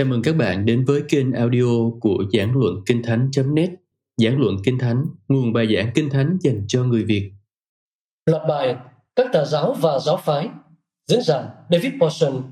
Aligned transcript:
Chào 0.00 0.06
mừng 0.06 0.22
các 0.22 0.36
bạn 0.36 0.66
đến 0.66 0.84
với 0.84 1.02
kênh 1.08 1.32
audio 1.32 1.90
của 2.00 2.24
Giảng 2.32 2.52
Luận 2.56 2.74
Kinh 2.86 3.02
Thánh.net 3.02 3.70
Giảng 4.16 4.40
Luận 4.40 4.56
Kinh 4.64 4.78
Thánh, 4.78 5.04
nguồn 5.28 5.52
bài 5.52 5.74
giảng 5.76 5.90
Kinh 5.94 6.10
Thánh 6.10 6.38
dành 6.40 6.64
cho 6.68 6.84
người 6.84 7.04
Việt. 7.04 7.32
Loạt 8.26 8.42
bài 8.48 8.76
Các 9.16 9.26
tà 9.32 9.44
giáo 9.44 9.72
và 9.72 9.98
giáo 9.98 10.16
phái 10.16 10.48
Diễn 11.06 11.20
giả 11.22 11.48
David 11.70 11.92
Porson 12.00 12.42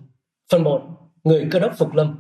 Phần 0.53 0.65
1 0.65 0.83
Người 1.25 1.49
cơ 1.51 1.59
đốc 1.59 1.73
phục 1.79 1.95
lâm. 1.95 2.19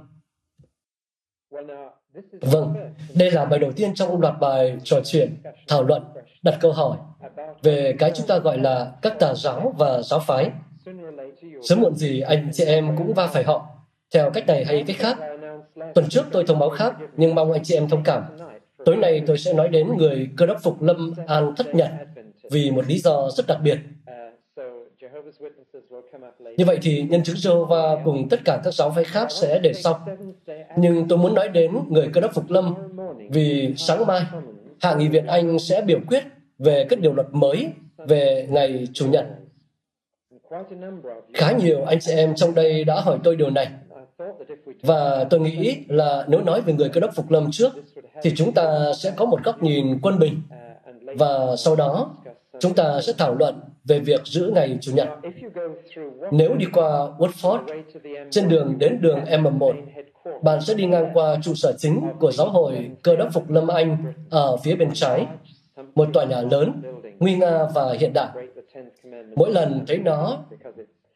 Vâng, 2.40 2.74
đây 3.14 3.30
là 3.30 3.44
bài 3.44 3.58
đầu 3.58 3.72
tiên 3.72 3.94
trong 3.94 4.20
loạt 4.20 4.34
bài 4.40 4.76
trò 4.84 5.00
chuyện, 5.04 5.42
thảo 5.68 5.82
luận, 5.82 6.02
đặt 6.42 6.58
câu 6.60 6.72
hỏi 6.72 6.98
về 7.62 7.96
cái 7.98 8.12
chúng 8.16 8.26
ta 8.26 8.38
gọi 8.38 8.58
là 8.58 8.92
các 9.02 9.16
tà 9.20 9.34
giáo 9.34 9.74
và 9.78 10.02
giáo 10.02 10.20
phái. 10.20 10.50
Sớm 11.62 11.80
muộn 11.80 11.94
gì 11.94 12.20
anh 12.20 12.50
chị 12.52 12.64
em 12.64 12.96
cũng 12.96 13.14
va 13.14 13.26
phải 13.26 13.44
họ, 13.44 13.77
theo 14.14 14.30
cách 14.30 14.46
này 14.46 14.64
hay 14.64 14.84
cách 14.86 14.96
khác. 14.98 15.16
Tuần 15.94 16.08
trước 16.08 16.22
tôi 16.32 16.44
thông 16.46 16.58
báo 16.58 16.70
khác, 16.70 16.94
nhưng 17.16 17.34
mong 17.34 17.52
anh 17.52 17.64
chị 17.64 17.74
em 17.74 17.88
thông 17.88 18.02
cảm. 18.02 18.22
Tối 18.84 18.96
nay 18.96 19.22
tôi 19.26 19.38
sẽ 19.38 19.52
nói 19.52 19.68
đến 19.68 19.96
người 19.96 20.28
cơ 20.36 20.46
đốc 20.46 20.62
phục 20.62 20.82
lâm 20.82 21.14
an 21.26 21.54
thất 21.56 21.74
nhật 21.74 21.90
vì 22.50 22.70
một 22.70 22.86
lý 22.86 22.98
do 22.98 23.30
rất 23.30 23.46
đặc 23.46 23.58
biệt. 23.62 23.78
Như 26.56 26.64
vậy 26.64 26.78
thì 26.82 27.02
nhân 27.02 27.22
chứng 27.22 27.36
Jehovah 27.36 28.04
cùng 28.04 28.28
tất 28.28 28.40
cả 28.44 28.60
các 28.64 28.74
giáo 28.74 28.90
phái 28.90 29.04
khác 29.04 29.30
sẽ 29.30 29.58
để 29.62 29.72
sau. 29.72 30.08
Nhưng 30.76 31.08
tôi 31.08 31.18
muốn 31.18 31.34
nói 31.34 31.48
đến 31.48 31.78
người 31.88 32.08
cơ 32.12 32.20
đốc 32.20 32.34
phục 32.34 32.50
lâm 32.50 32.74
vì 33.30 33.74
sáng 33.76 34.06
mai 34.06 34.22
Hạ 34.80 34.94
nghị 34.94 35.08
viện 35.08 35.26
Anh 35.26 35.58
sẽ 35.58 35.82
biểu 35.82 36.00
quyết 36.08 36.24
về 36.58 36.86
các 36.88 37.00
điều 37.00 37.12
luật 37.14 37.26
mới 37.32 37.72
về 37.98 38.46
ngày 38.50 38.88
Chủ 38.92 39.10
nhật. 39.10 39.26
Khá 41.34 41.52
nhiều 41.52 41.84
anh 41.84 42.00
chị 42.00 42.12
em 42.12 42.34
trong 42.34 42.54
đây 42.54 42.84
đã 42.84 43.00
hỏi 43.00 43.18
tôi 43.24 43.36
điều 43.36 43.50
này. 43.50 43.68
Và 44.82 45.24
tôi 45.30 45.40
nghĩ 45.40 45.76
là 45.88 46.24
nếu 46.28 46.40
nói 46.40 46.60
về 46.60 46.72
người 46.72 46.88
cơ 46.88 47.00
đốc 47.00 47.14
phục 47.14 47.30
lâm 47.30 47.50
trước, 47.50 47.72
thì 48.22 48.32
chúng 48.36 48.52
ta 48.52 48.92
sẽ 48.96 49.12
có 49.16 49.24
một 49.24 49.44
góc 49.44 49.62
nhìn 49.62 49.98
quân 50.02 50.18
bình. 50.18 50.42
Và 51.18 51.56
sau 51.56 51.76
đó, 51.76 52.16
chúng 52.60 52.74
ta 52.74 53.00
sẽ 53.00 53.12
thảo 53.18 53.34
luận 53.34 53.54
về 53.84 53.98
việc 53.98 54.20
giữ 54.24 54.50
ngày 54.54 54.78
Chủ 54.80 54.92
nhật. 54.92 55.08
Nếu 56.32 56.54
đi 56.54 56.66
qua 56.72 57.08
Woodford 57.18 57.82
trên 58.30 58.48
đường 58.48 58.78
đến 58.78 58.98
đường 59.00 59.18
M1, 59.24 59.74
bạn 60.42 60.60
sẽ 60.60 60.74
đi 60.74 60.86
ngang 60.86 61.10
qua 61.14 61.36
trụ 61.42 61.54
sở 61.54 61.72
chính 61.78 62.00
của 62.20 62.32
giáo 62.32 62.48
hội 62.48 62.90
cơ 63.02 63.16
đốc 63.16 63.32
phục 63.32 63.50
lâm 63.50 63.68
Anh 63.68 64.12
ở 64.30 64.56
phía 64.56 64.74
bên 64.74 64.90
trái, 64.94 65.26
một 65.94 66.08
tòa 66.12 66.24
nhà 66.24 66.42
lớn, 66.42 66.82
nguy 67.18 67.36
nga 67.36 67.66
và 67.74 67.92
hiện 68.00 68.12
đại. 68.14 68.28
Mỗi 69.36 69.52
lần 69.52 69.84
thấy 69.86 69.98
nó, 69.98 70.38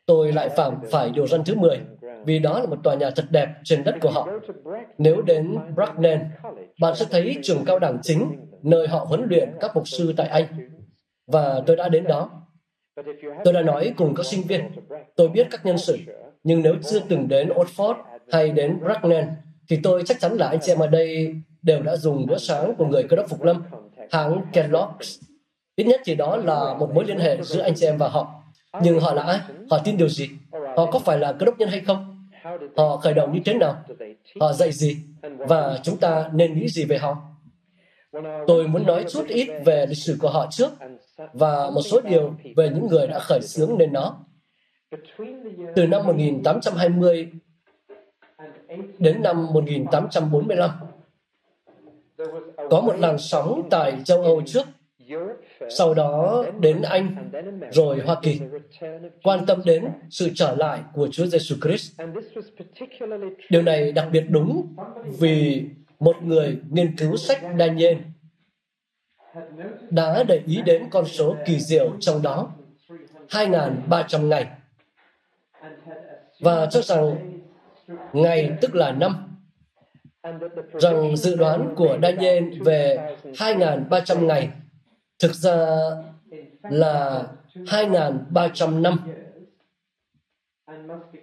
tôi 0.07 0.33
lại 0.33 0.49
phạm 0.49 0.75
phải 0.91 1.11
điều 1.11 1.27
răn 1.27 1.45
thứ 1.45 1.55
10, 1.55 1.81
vì 2.25 2.39
đó 2.39 2.61
là 2.61 2.67
một 2.67 2.79
tòa 2.83 2.95
nhà 2.95 3.11
thật 3.11 3.25
đẹp 3.31 3.49
trên 3.65 3.85
đất 3.85 3.95
của 4.01 4.11
họ. 4.11 4.29
Nếu 4.99 5.23
đến 5.23 5.59
Bracknell, 5.75 6.23
bạn 6.81 6.95
sẽ 6.97 7.07
thấy 7.11 7.37
trường 7.43 7.65
cao 7.65 7.79
đẳng 7.79 7.99
chính, 8.03 8.37
nơi 8.63 8.89
họ 8.89 8.99
huấn 8.99 9.27
luyện 9.29 9.51
các 9.61 9.71
mục 9.75 9.89
sư 9.89 10.15
tại 10.17 10.27
Anh. 10.27 10.45
Và 11.27 11.63
tôi 11.67 11.77
đã 11.77 11.89
đến 11.89 12.05
đó. 12.05 12.31
Tôi 13.45 13.55
đã 13.55 13.63
nói 13.63 13.95
cùng 13.97 14.15
các 14.15 14.27
sinh 14.27 14.43
viên, 14.43 14.71
tôi 15.17 15.29
biết 15.29 15.47
các 15.51 15.67
nhân 15.67 15.79
sự, 15.79 15.99
nhưng 16.45 16.63
nếu 16.63 16.75
chưa 16.91 17.01
từng 17.09 17.29
đến 17.29 17.49
Oxford 17.49 17.95
hay 18.33 18.51
đến 18.51 18.81
Bracknell, 18.81 19.29
thì 19.69 19.81
tôi 19.83 20.03
chắc 20.07 20.21
chắn 20.21 20.33
là 20.33 20.49
anh 20.49 20.59
chị 20.63 20.73
em 20.73 20.79
ở 20.79 20.87
đây 20.87 21.35
đều 21.63 21.83
đã 21.83 21.97
dùng 21.97 22.27
bữa 22.27 22.39
sáng 22.39 22.75
của 22.79 22.87
người 22.87 23.03
cơ 23.03 23.17
đốc 23.17 23.29
phục 23.29 23.43
lâm, 23.43 23.63
hãng 24.11 24.45
Kellogg's. 24.53 25.21
Ít 25.77 25.85
nhất 25.85 26.01
thì 26.05 26.15
đó 26.15 26.37
là 26.37 26.75
một 26.75 26.95
mối 26.95 27.05
liên 27.05 27.19
hệ 27.19 27.43
giữa 27.43 27.63
anh 27.63 27.75
chị 27.75 27.87
em 27.87 27.99
và 27.99 28.09
họ. 28.09 28.43
Nhưng 28.83 29.01
họ 29.01 29.15
là 29.15 29.23
ai? 29.23 29.41
Họ 29.71 29.79
tin 29.85 29.97
điều 29.97 30.09
gì? 30.09 30.29
Họ 30.77 30.87
có 30.87 30.99
phải 30.99 31.19
là 31.19 31.33
cơ 31.33 31.47
đốc 31.47 31.59
nhân 31.59 31.69
hay 31.69 31.81
không? 31.81 32.12
Họ 32.77 32.97
khởi 32.97 33.15
đầu 33.15 33.29
như 33.29 33.41
thế 33.45 33.55
nào? 33.55 33.85
Họ 34.41 34.53
dạy 34.53 34.73
gì? 34.73 34.97
Và 35.23 35.79
chúng 35.83 35.97
ta 35.97 36.31
nên 36.35 36.59
nghĩ 36.59 36.69
gì 36.69 36.85
về 36.85 36.99
họ? 36.99 37.17
Tôi 38.47 38.69
muốn 38.69 38.87
nói 38.87 39.05
chút 39.11 39.27
ít 39.29 39.49
về 39.65 39.87
lịch 39.87 39.99
sử 39.99 40.17
của 40.21 40.31
họ 40.31 40.47
trước 40.51 40.71
và 41.33 41.71
một 41.71 41.83
số 41.83 42.01
điều 42.01 42.35
về 42.57 42.71
những 42.75 42.87
người 42.87 43.07
đã 43.07 43.19
khởi 43.19 43.41
xướng 43.41 43.79
nên 43.79 43.93
nó. 43.93 44.25
Từ 45.77 45.87
năm 45.87 46.07
1820 46.07 47.33
đến 48.99 49.23
năm 49.23 49.53
1845, 49.53 50.71
có 52.71 52.81
một 52.81 52.95
làn 52.99 53.19
sóng 53.19 53.69
tại 53.71 53.97
châu 54.05 54.23
Âu 54.23 54.43
trước, 54.47 54.67
sau 55.71 55.95
đó 55.95 56.45
đến 56.61 56.83
Anh, 56.83 57.31
rồi 57.71 58.01
Hoa 58.05 58.17
Kỳ, 58.23 58.41
quan 59.23 59.47
tâm 59.47 59.63
đến 59.65 59.85
sự 60.11 60.31
trở 60.35 60.55
lại 60.57 60.81
của 60.95 61.09
Chúa 61.13 61.27
Giêsu 61.27 61.57
Christ. 61.63 62.01
Điều 63.51 63.63
này 63.63 63.93
đặc 63.93 64.09
biệt 64.13 64.25
đúng 64.29 64.75
vì 65.19 65.65
một 66.01 66.23
người 66.23 66.59
nghiên 66.71 66.97
cứu 66.97 67.17
sách 67.17 67.43
Daniel 67.59 67.99
đã 69.91 70.23
để 70.23 70.41
ý 70.47 70.63
đến 70.67 70.83
con 70.91 71.05
số 71.05 71.37
kỳ 71.47 71.61
diệu 71.61 71.91
trong 72.01 72.23
đó 72.23 72.51
2.300 73.29 74.27
ngày 74.27 74.47
và 76.41 76.67
cho 76.67 76.83
rằng 76.83 77.17
ngày 78.13 78.51
tức 78.61 78.75
là 78.75 78.93
năm 78.93 79.39
rằng 80.73 81.17
dự 81.17 81.37
đoán 81.37 81.75
của 81.77 81.99
Daniel 82.03 82.45
về 82.65 83.17
2.300 83.23 84.27
ngày 84.27 84.49
thực 85.23 85.35
ra 85.35 85.79
là 86.63 87.27
2.300 87.55 88.81
năm 88.81 88.99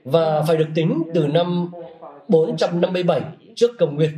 và 0.04 0.42
phải 0.42 0.58
được 0.58 0.68
tính 0.76 1.04
từ 1.14 1.28
năm 1.28 1.72
457 2.28 3.22
trước 3.56 3.72
công 3.80 3.96
nguyên. 3.96 4.12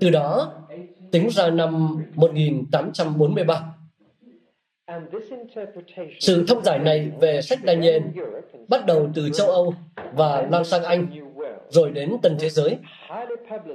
Từ 0.00 0.10
đó, 0.10 0.52
tính 1.10 1.28
ra 1.30 1.50
năm 1.50 2.02
1843. 2.14 3.74
Sự 6.20 6.44
thông 6.48 6.64
giải 6.64 6.78
này 6.78 7.10
về 7.20 7.42
sách 7.42 7.58
Daniel 7.66 8.02
bắt 8.68 8.86
đầu 8.86 9.08
từ 9.14 9.30
châu 9.34 9.50
Âu 9.50 9.74
và 10.12 10.42
lan 10.50 10.64
sang 10.64 10.84
Anh, 10.84 11.06
rồi 11.68 11.90
đến 11.90 12.16
tân 12.22 12.36
thế 12.40 12.48
giới, 12.48 12.76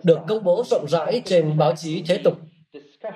được 0.03 0.19
công 0.27 0.43
bố 0.43 0.63
rộng 0.65 0.87
rãi 0.87 1.21
trên 1.25 1.57
báo 1.57 1.75
chí 1.75 2.03
thế 2.07 2.17
tục. 2.23 2.33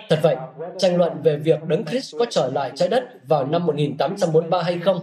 Thật 0.10 0.20
vậy, 0.24 0.36
tranh 0.78 0.98
luận 0.98 1.22
về 1.24 1.38
việc 1.38 1.64
Đấng 1.64 1.86
Christ 1.86 2.16
có 2.20 2.26
trở 2.30 2.52
lại 2.54 2.72
trái 2.76 2.90
đất 2.90 3.04
vào 3.28 3.46
năm 3.46 3.66
1843 3.66 4.62
hay 4.62 4.80
không 4.80 5.00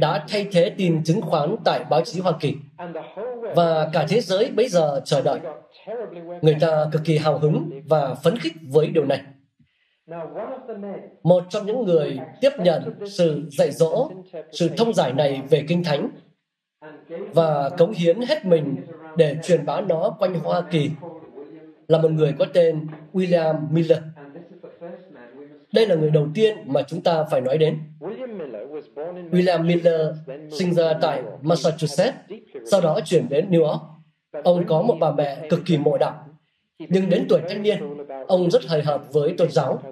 đã 0.00 0.24
thay 0.28 0.46
thế 0.52 0.70
tin 0.76 1.04
chứng 1.04 1.20
khoán 1.20 1.56
tại 1.64 1.84
báo 1.90 2.00
chí 2.04 2.20
Hoa 2.20 2.32
Kỳ. 2.40 2.54
Và 3.56 3.90
cả 3.92 4.06
thế 4.08 4.20
giới 4.20 4.50
bây 4.50 4.68
giờ 4.68 5.00
chờ 5.04 5.22
đợi. 5.22 5.40
Người 6.42 6.56
ta 6.60 6.86
cực 6.92 7.02
kỳ 7.04 7.18
hào 7.18 7.38
hứng 7.38 7.70
và 7.88 8.14
phấn 8.14 8.38
khích 8.38 8.52
với 8.68 8.86
điều 8.86 9.04
này. 9.04 9.20
Một 11.22 11.44
trong 11.48 11.66
những 11.66 11.84
người 11.84 12.18
tiếp 12.40 12.50
nhận 12.58 12.98
sự 13.06 13.42
dạy 13.58 13.70
dỗ, 13.70 14.10
sự 14.52 14.68
thông 14.76 14.94
giải 14.94 15.12
này 15.12 15.42
về 15.50 15.64
Kinh 15.68 15.84
Thánh 15.84 16.10
và 17.34 17.70
cống 17.78 17.92
hiến 17.92 18.20
hết 18.20 18.44
mình 18.44 18.76
để 19.16 19.36
truyền 19.42 19.66
bá 19.66 19.80
nó 19.80 20.16
quanh 20.18 20.34
Hoa 20.34 20.60
Kỳ 20.70 20.90
là 21.88 21.98
một 21.98 22.10
người 22.10 22.34
có 22.38 22.46
tên 22.54 22.86
William 23.12 23.70
Miller. 23.70 23.98
Đây 25.72 25.86
là 25.86 25.94
người 25.94 26.10
đầu 26.10 26.26
tiên 26.34 26.56
mà 26.66 26.82
chúng 26.82 27.02
ta 27.02 27.24
phải 27.30 27.40
nói 27.40 27.58
đến. 27.58 27.78
William 29.30 29.66
Miller 29.66 30.00
sinh 30.58 30.74
ra 30.74 30.92
tại 31.00 31.22
Massachusetts, 31.42 32.18
sau 32.70 32.80
đó 32.80 33.00
chuyển 33.04 33.28
đến 33.28 33.50
New 33.50 33.64
York. 33.64 33.80
Ông 34.44 34.64
có 34.66 34.82
một 34.82 34.96
bà 35.00 35.12
mẹ 35.12 35.46
cực 35.50 35.60
kỳ 35.66 35.78
mộ 35.78 35.98
đạo. 35.98 36.26
Nhưng 36.78 37.10
đến 37.10 37.26
tuổi 37.28 37.40
thanh 37.48 37.62
niên, 37.62 37.78
ông 38.26 38.50
rất 38.50 38.62
hời 38.66 38.82
hợp 38.82 39.12
với 39.12 39.34
tôn 39.38 39.50
giáo, 39.50 39.82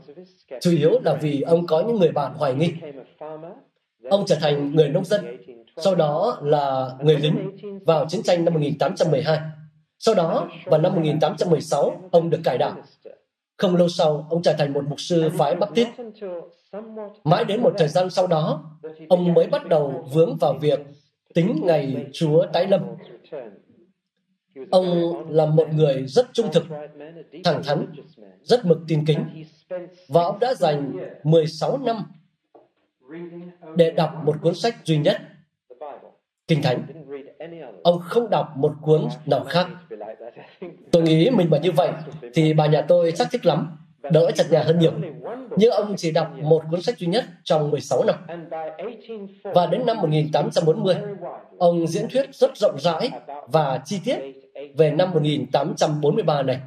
chủ 0.61 0.71
yếu 0.71 1.01
là 1.05 1.15
vì 1.15 1.41
ông 1.41 1.67
có 1.67 1.81
những 1.81 1.99
người 1.99 2.13
bạn 2.13 2.33
hoài 2.35 2.55
nghi. 2.55 2.75
Ông 4.11 4.25
trở 4.27 4.37
thành 4.41 4.75
người 4.75 4.89
nông 4.89 5.05
dân, 5.05 5.37
sau 5.77 5.95
đó 5.95 6.39
là 6.43 6.91
người 7.03 7.17
lính 7.17 7.57
vào 7.85 8.07
chiến 8.09 8.23
tranh 8.23 8.45
năm 8.45 8.55
1812. 8.55 9.39
Sau 10.05 10.15
đó, 10.15 10.49
vào 10.65 10.81
năm 10.81 10.95
1816, 10.95 12.01
ông 12.11 12.31
được 12.31 12.41
cải 12.45 12.59
đạo. 12.59 12.77
Không 13.57 13.77
lâu 13.77 13.89
sau, 13.89 14.27
ông 14.31 14.43
trở 14.43 14.53
thành 14.59 14.73
một 14.73 14.85
mục 14.89 15.01
sư 15.01 15.31
phái 15.39 15.55
Baptist. 15.55 15.89
Mãi 17.25 17.45
đến 17.45 17.63
một 17.63 17.75
thời 17.79 17.89
gian 17.89 18.11
sau 18.11 18.27
đó, 18.27 18.71
ông 19.09 19.35
mới 19.35 19.47
bắt 19.47 19.69
đầu 19.69 20.09
vướng 20.13 20.37
vào 20.37 20.55
việc 20.61 20.81
tính 21.35 21.61
ngày 21.63 22.07
Chúa 22.13 22.47
tái 22.53 22.67
lâm. 22.67 22.81
Ông 24.71 25.15
là 25.31 25.47
một 25.47 25.69
người 25.73 26.07
rất 26.07 26.27
trung 26.33 26.49
thực, 26.53 26.65
thẳng 27.45 27.63
thắn, 27.65 27.87
rất 28.43 28.65
mực 28.65 28.79
tin 28.89 29.07
kính. 29.07 29.45
Và 30.09 30.23
ông 30.23 30.39
đã 30.39 30.55
dành 30.55 30.93
16 31.23 31.79
năm 31.79 31.97
để 33.77 33.91
đọc 33.91 34.11
một 34.25 34.37
cuốn 34.43 34.55
sách 34.55 34.77
duy 34.85 34.99
nhất, 34.99 35.21
Kinh 36.47 36.63
Thánh. 36.63 36.87
Ông 37.83 38.01
không 38.01 38.31
đọc 38.31 38.57
một 38.57 38.75
cuốn 38.83 39.09
nào 39.27 39.45
khác. 39.45 39.67
Tôi 40.91 41.03
nghĩ 41.03 41.31
mình 41.31 41.51
mà 41.51 41.59
như 41.59 41.73
vậy 41.73 41.91
thì 42.35 42.55
bà 42.55 42.67
nhà 42.67 42.83
tôi 42.83 43.13
chắc 43.13 43.29
thích 43.31 43.47
lắm, 43.47 43.77
đỡ 44.11 44.31
chặt 44.35 44.45
nhà 44.51 44.63
hơn 44.63 44.79
nhiều. 44.79 44.93
Nhưng 45.57 45.71
ông 45.71 45.95
chỉ 45.97 46.11
đọc 46.11 46.33
một 46.43 46.63
cuốn 46.71 46.83
sách 46.83 46.99
duy 46.99 47.07
nhất 47.07 47.25
trong 47.45 47.71
16 47.71 48.05
năm. 48.05 48.15
Và 49.43 49.67
đến 49.67 49.87
năm 49.87 49.97
1840, 49.97 50.97
ông 51.59 51.87
diễn 51.87 52.09
thuyết 52.09 52.35
rất 52.35 52.57
rộng 52.57 52.79
rãi 52.79 53.11
và 53.49 53.81
chi 53.85 54.01
tiết 54.05 54.19
về 54.77 54.91
năm 54.91 55.11
1843 55.11 56.43
này. 56.43 56.61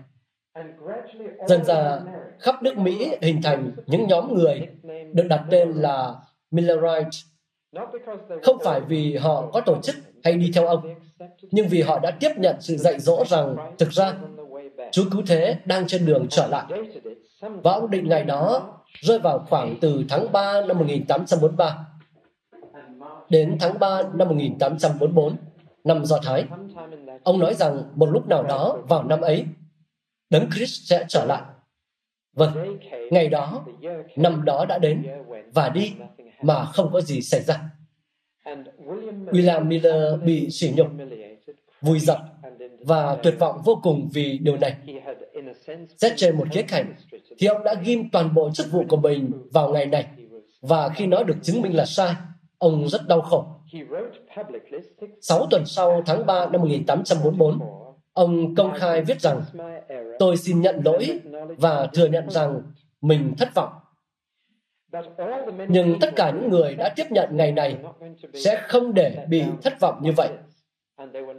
Dần 1.47 1.63
ra, 1.63 1.99
khắp 2.39 2.63
nước 2.63 2.77
Mỹ 2.77 3.07
hình 3.21 3.41
thành 3.41 3.71
những 3.87 4.07
nhóm 4.07 4.35
người 4.35 4.67
được 5.13 5.27
đặt 5.29 5.43
tên 5.49 5.71
là 5.71 6.15
Millerite, 6.51 7.09
không 8.43 8.57
phải 8.63 8.81
vì 8.81 9.15
họ 9.15 9.49
có 9.53 9.61
tổ 9.61 9.81
chức 9.81 9.95
hay 10.23 10.33
đi 10.33 10.51
theo 10.55 10.67
ông, 10.67 10.95
nhưng 11.41 11.67
vì 11.67 11.81
họ 11.81 11.99
đã 11.99 12.11
tiếp 12.11 12.31
nhận 12.37 12.55
sự 12.59 12.77
dạy 12.77 12.99
dỗ 12.99 13.23
rằng 13.27 13.55
thực 13.77 13.91
ra 13.91 14.13
Chúa 14.91 15.03
Cứu 15.11 15.21
Thế 15.27 15.57
đang 15.65 15.87
trên 15.87 16.05
đường 16.05 16.27
trở 16.29 16.47
lại. 16.47 16.65
Và 17.41 17.71
ông 17.71 17.91
định 17.91 18.09
ngày 18.09 18.23
đó 18.23 18.73
rơi 19.01 19.19
vào 19.19 19.45
khoảng 19.49 19.75
từ 19.81 20.03
tháng 20.09 20.31
3 20.31 20.61
năm 20.61 20.77
1843 20.77 21.77
đến 23.29 23.57
tháng 23.59 23.79
3 23.79 24.01
năm 24.13 24.27
1844, 24.27 25.35
năm 25.83 26.05
Do 26.05 26.17
Thái. 26.23 26.45
Ông 27.23 27.39
nói 27.39 27.53
rằng 27.53 27.83
một 27.95 28.09
lúc 28.09 28.27
nào 28.27 28.43
đó 28.43 28.77
vào 28.87 29.03
năm 29.03 29.21
ấy, 29.21 29.45
Đấng 30.29 30.49
Christ 30.51 30.89
sẽ 30.89 31.05
trở 31.07 31.25
lại. 31.25 31.41
Vâng, 32.35 32.79
ngày 33.11 33.29
đó, 33.29 33.65
năm 34.15 34.45
đó 34.45 34.65
đã 34.65 34.77
đến 34.77 35.07
và 35.53 35.69
đi 35.69 35.93
mà 36.41 36.65
không 36.65 36.89
có 36.93 37.01
gì 37.01 37.21
xảy 37.21 37.41
ra. 37.41 37.55
William 39.31 39.65
Miller 39.67 40.21
bị 40.23 40.49
sỉ 40.49 40.73
nhục, 40.75 40.87
vui 41.81 41.99
giận 41.99 42.17
và 42.79 43.15
tuyệt 43.23 43.35
vọng 43.39 43.61
vô 43.65 43.79
cùng 43.83 44.09
vì 44.13 44.37
điều 44.37 44.57
này. 44.57 44.75
Xét 45.97 46.13
trên 46.15 46.37
một 46.37 46.47
khía 46.51 46.61
cạnh, 46.61 46.93
thì 47.37 47.47
ông 47.47 47.63
đã 47.63 47.73
ghim 47.83 48.09
toàn 48.09 48.33
bộ 48.33 48.49
chức 48.53 48.71
vụ 48.71 48.83
của 48.89 48.97
mình 48.97 49.31
vào 49.51 49.71
ngày 49.71 49.85
này, 49.85 50.05
và 50.61 50.89
khi 50.89 51.07
nó 51.07 51.23
được 51.23 51.37
chứng 51.41 51.61
minh 51.61 51.75
là 51.75 51.85
sai, 51.85 52.13
ông 52.57 52.87
rất 52.87 53.07
đau 53.07 53.21
khổ. 53.21 53.45
Sáu 55.21 55.47
tuần 55.51 55.65
sau 55.65 56.03
tháng 56.05 56.25
3 56.25 56.49
năm 56.49 56.61
1844, 56.61 57.59
ông 58.13 58.55
công 58.55 58.73
khai 58.73 59.01
viết 59.01 59.21
rằng 59.21 59.41
tôi 60.19 60.37
xin 60.37 60.61
nhận 60.61 60.81
lỗi 60.85 61.19
và 61.57 61.87
thừa 61.93 62.07
nhận 62.07 62.29
rằng 62.29 62.61
mình 63.01 63.33
thất 63.37 63.55
vọng. 63.55 63.69
Nhưng 65.67 65.99
tất 65.99 66.09
cả 66.15 66.31
những 66.31 66.49
người 66.49 66.75
đã 66.75 66.93
tiếp 66.95 67.05
nhận 67.09 67.29
ngày 67.31 67.51
này 67.51 67.77
sẽ 68.33 68.61
không 68.67 68.93
để 68.93 69.25
bị 69.29 69.43
thất 69.63 69.79
vọng 69.79 69.99
như 70.01 70.11
vậy 70.17 70.29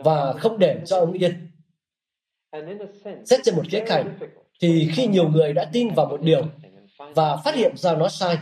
và 0.04 0.32
không 0.32 0.58
để 0.58 0.80
cho 0.84 0.98
ông 0.98 1.12
yên. 1.12 1.50
Xét 3.24 3.40
trên 3.42 3.56
một 3.56 3.62
khía 3.68 3.84
cạnh, 3.86 4.18
thì 4.60 4.88
khi 4.92 5.06
nhiều 5.06 5.28
người 5.28 5.52
đã 5.52 5.64
tin 5.72 5.94
vào 5.94 6.06
một 6.06 6.20
điều 6.22 6.42
và 7.14 7.36
phát 7.36 7.54
hiện 7.54 7.76
ra 7.76 7.94
nó 7.94 8.08
sai, 8.08 8.38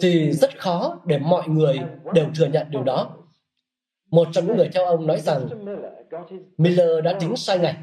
thì 0.00 0.32
rất 0.32 0.58
khó 0.58 1.00
để 1.06 1.18
mọi 1.18 1.48
người 1.48 1.80
đều 2.12 2.26
thừa 2.34 2.46
nhận 2.46 2.66
điều 2.70 2.82
đó. 2.82 3.16
Một 4.10 4.28
trong 4.32 4.46
những 4.46 4.56
người 4.56 4.68
theo 4.74 4.86
ông 4.86 5.06
nói 5.06 5.20
rằng 5.20 5.48
Miller 6.58 7.04
đã 7.04 7.12
tính 7.20 7.36
sai 7.36 7.58
ngày. 7.58 7.74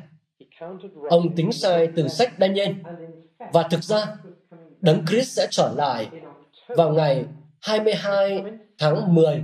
Ông 1.10 1.36
tính 1.36 1.52
sai 1.52 1.88
từ 1.96 2.08
sách 2.08 2.34
Daniel 2.40 2.72
và 3.54 3.64
thực 3.64 3.84
ra 3.84 4.06
Đấng 4.82 5.06
Christ 5.06 5.38
sẽ 5.38 5.48
trở 5.52 5.74
lại 5.76 6.10
vào 6.68 6.94
ngày 6.94 7.26
22 7.62 8.44
tháng 8.78 9.16
10 9.16 9.44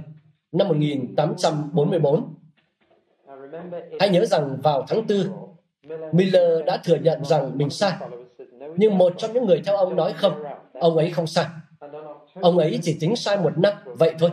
năm 0.52 0.68
1844. 0.68 2.34
Hãy 4.00 4.10
nhớ 4.10 4.26
rằng 4.26 4.58
vào 4.64 4.86
tháng 4.88 5.08
4, 5.08 5.18
Miller 6.12 6.66
đã 6.66 6.78
thừa 6.78 6.96
nhận 6.96 7.26
rằng 7.26 7.58
mình 7.58 7.70
sai. 7.70 7.94
Nhưng 8.78 8.98
một 8.98 9.14
trong 9.18 9.34
những 9.34 9.46
người 9.46 9.62
theo 9.66 9.78
ông 9.78 9.96
nói 9.96 10.14
không, 10.14 10.44
ông 10.74 10.98
ấy 10.98 11.12
không 11.12 11.28
sai. 11.28 11.46
Ông 12.42 12.58
ấy 12.58 12.80
chỉ 12.82 12.98
tính 13.00 13.16
sai 13.16 13.38
một 13.38 13.58
năm, 13.58 13.74
vậy 13.86 14.16
thôi. 14.20 14.30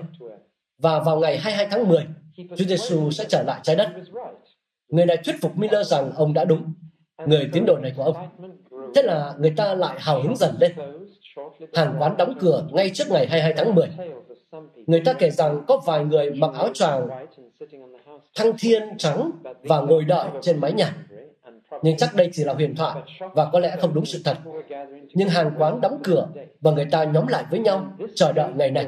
Và 0.79 1.01
vào 1.01 1.21
ngày 1.21 1.39
22 1.39 1.69
tháng 1.71 1.89
10, 1.89 2.07
Chúa 2.37 2.65
Giêsu 2.65 3.11
sẽ 3.11 3.25
trở 3.29 3.43
lại 3.43 3.61
trái 3.63 3.77
đất. 3.77 3.89
Người 4.89 5.07
này 5.07 5.17
thuyết 5.25 5.37
phục 5.41 5.59
Miller 5.59 5.87
rằng 5.87 6.13
ông 6.17 6.35
đã 6.35 6.45
đúng, 6.45 6.73
người 7.27 7.49
tiến 7.53 7.65
đồ 7.67 7.79
này 7.79 7.93
của 7.97 8.03
ông. 8.03 8.17
Thế 8.95 9.03
là 9.03 9.35
người 9.39 9.53
ta 9.57 9.75
lại 9.75 9.97
hào 10.01 10.23
hứng 10.23 10.37
dần 10.37 10.55
lên. 10.61 10.73
Hàng 11.75 11.97
quán 11.99 12.17
đóng 12.17 12.35
cửa 12.41 12.67
ngay 12.73 12.91
trước 12.95 13.11
ngày 13.11 13.27
22 13.27 13.53
tháng 13.57 13.75
10. 13.75 13.89
Người 14.87 15.01
ta 15.05 15.13
kể 15.13 15.31
rằng 15.31 15.65
có 15.69 15.81
vài 15.87 16.05
người 16.05 16.31
mặc 16.31 16.51
áo 16.55 16.69
choàng 16.75 17.09
thăng 18.37 18.53
thiên 18.59 18.83
trắng 18.99 19.31
và 19.63 19.81
ngồi 19.81 20.05
đợi 20.05 20.29
trên 20.43 20.61
mái 20.61 20.73
nhà. 20.73 20.97
Nhưng 21.83 21.97
chắc 21.97 22.15
đây 22.15 22.31
chỉ 22.33 22.45
là 22.45 22.55
huyền 22.55 22.77
thoại 22.77 23.03
và 23.19 23.51
có 23.53 23.61
lẽ 23.61 23.77
không 23.81 23.95
đúng 23.95 24.05
sự 24.05 24.21
thật. 24.25 24.37
Nhưng 25.15 25.29
hàng 25.29 25.51
quán 25.59 25.81
đóng 25.81 26.01
cửa 26.05 26.29
và 26.61 26.71
người 26.71 26.87
ta 26.91 27.05
nhóm 27.05 27.27
lại 27.27 27.45
với 27.51 27.61
nhau 27.61 27.97
chờ 28.15 28.33
đợi 28.33 28.53
ngày 28.55 28.71
này. 28.71 28.87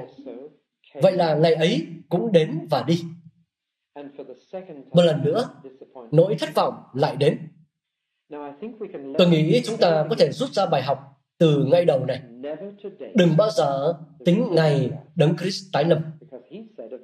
Vậy 0.94 1.12
là 1.12 1.34
ngày 1.34 1.54
ấy 1.54 1.86
cũng 2.08 2.32
đến 2.32 2.66
và 2.70 2.84
đi. 2.86 3.02
Một 4.90 5.02
lần 5.02 5.24
nữa, 5.24 5.48
nỗi 6.10 6.36
thất 6.38 6.54
vọng 6.54 6.74
lại 6.94 7.16
đến. 7.16 7.38
Tôi 9.18 9.28
nghĩ 9.28 9.62
chúng 9.64 9.76
ta 9.76 10.06
có 10.10 10.16
thể 10.18 10.30
rút 10.32 10.50
ra 10.50 10.66
bài 10.66 10.82
học 10.82 10.98
từ 11.38 11.64
ngay 11.64 11.84
đầu 11.84 12.04
này. 12.04 12.20
Đừng 13.14 13.36
bao 13.36 13.50
giờ 13.50 13.94
tính 14.24 14.48
ngày 14.50 14.90
đấng 15.14 15.36
Christ 15.36 15.64
tái 15.72 15.84
lâm. 15.84 15.98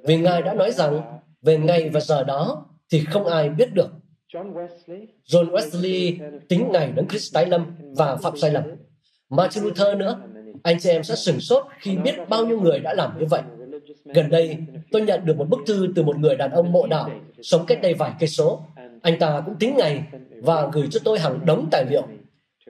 Vì 0.03 0.17
Ngài 0.17 0.41
đã 0.41 0.53
nói 0.53 0.71
rằng 0.71 1.19
về 1.41 1.57
ngày 1.57 1.89
và 1.89 1.99
giờ 1.99 2.23
đó 2.23 2.65
thì 2.91 3.03
không 3.11 3.25
ai 3.25 3.49
biết 3.49 3.73
được. 3.73 3.89
John 5.27 5.49
Wesley 5.51 6.17
tính 6.49 6.67
ngày 6.71 6.91
đấng 6.91 7.07
Christ 7.07 7.33
tái 7.33 7.45
lâm 7.45 7.65
và 7.97 8.15
phạm 8.15 8.37
sai 8.37 8.51
lầm. 8.51 8.63
Martin 9.29 9.63
Luther 9.63 9.97
nữa, 9.97 10.21
anh 10.63 10.79
chị 10.79 10.89
em 10.89 11.03
sẽ 11.03 11.15
sửng 11.15 11.39
sốt 11.39 11.65
khi 11.79 11.95
biết 11.97 12.15
bao 12.29 12.45
nhiêu 12.45 12.61
người 12.61 12.79
đã 12.79 12.93
làm 12.93 13.19
như 13.19 13.25
vậy. 13.29 13.41
Gần 14.05 14.29
đây, 14.29 14.57
tôi 14.91 15.01
nhận 15.01 15.25
được 15.25 15.37
một 15.37 15.49
bức 15.49 15.59
thư 15.67 15.87
từ 15.95 16.03
một 16.03 16.17
người 16.17 16.35
đàn 16.35 16.51
ông 16.51 16.71
mộ 16.71 16.87
đạo 16.87 17.09
sống 17.41 17.65
cách 17.67 17.79
đây 17.81 17.93
vài 17.93 18.11
cây 18.19 18.29
số. 18.29 18.65
Anh 19.03 19.19
ta 19.19 19.41
cũng 19.45 19.55
tính 19.55 19.75
ngày 19.77 20.03
và 20.43 20.69
gửi 20.73 20.87
cho 20.91 20.99
tôi 21.03 21.19
hàng 21.19 21.39
đống 21.45 21.67
tài 21.71 21.85
liệu. 21.89 22.03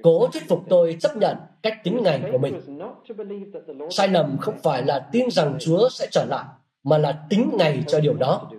Cố 0.04 0.28
thuyết 0.28 0.44
phục 0.48 0.60
tôi 0.70 0.98
chấp 1.00 1.18
nhận 1.18 1.38
cách 1.64 1.84
tính 1.84 2.00
ngày 2.04 2.22
của 2.32 2.38
mình. 2.38 2.62
Sai 3.90 4.08
lầm 4.08 4.38
không 4.42 4.56
phải 4.64 4.84
là 4.84 5.00
tin 5.12 5.32
rằng 5.32 5.58
Chúa 5.60 5.90
sẽ 5.90 6.08
trở 6.12 6.26
lại, 6.26 6.46
mà 6.84 6.98
là 6.98 7.20
tính 7.30 7.50
ngày 7.54 7.84
cho 7.88 8.00
điều 8.00 8.14
đó. 8.14 8.52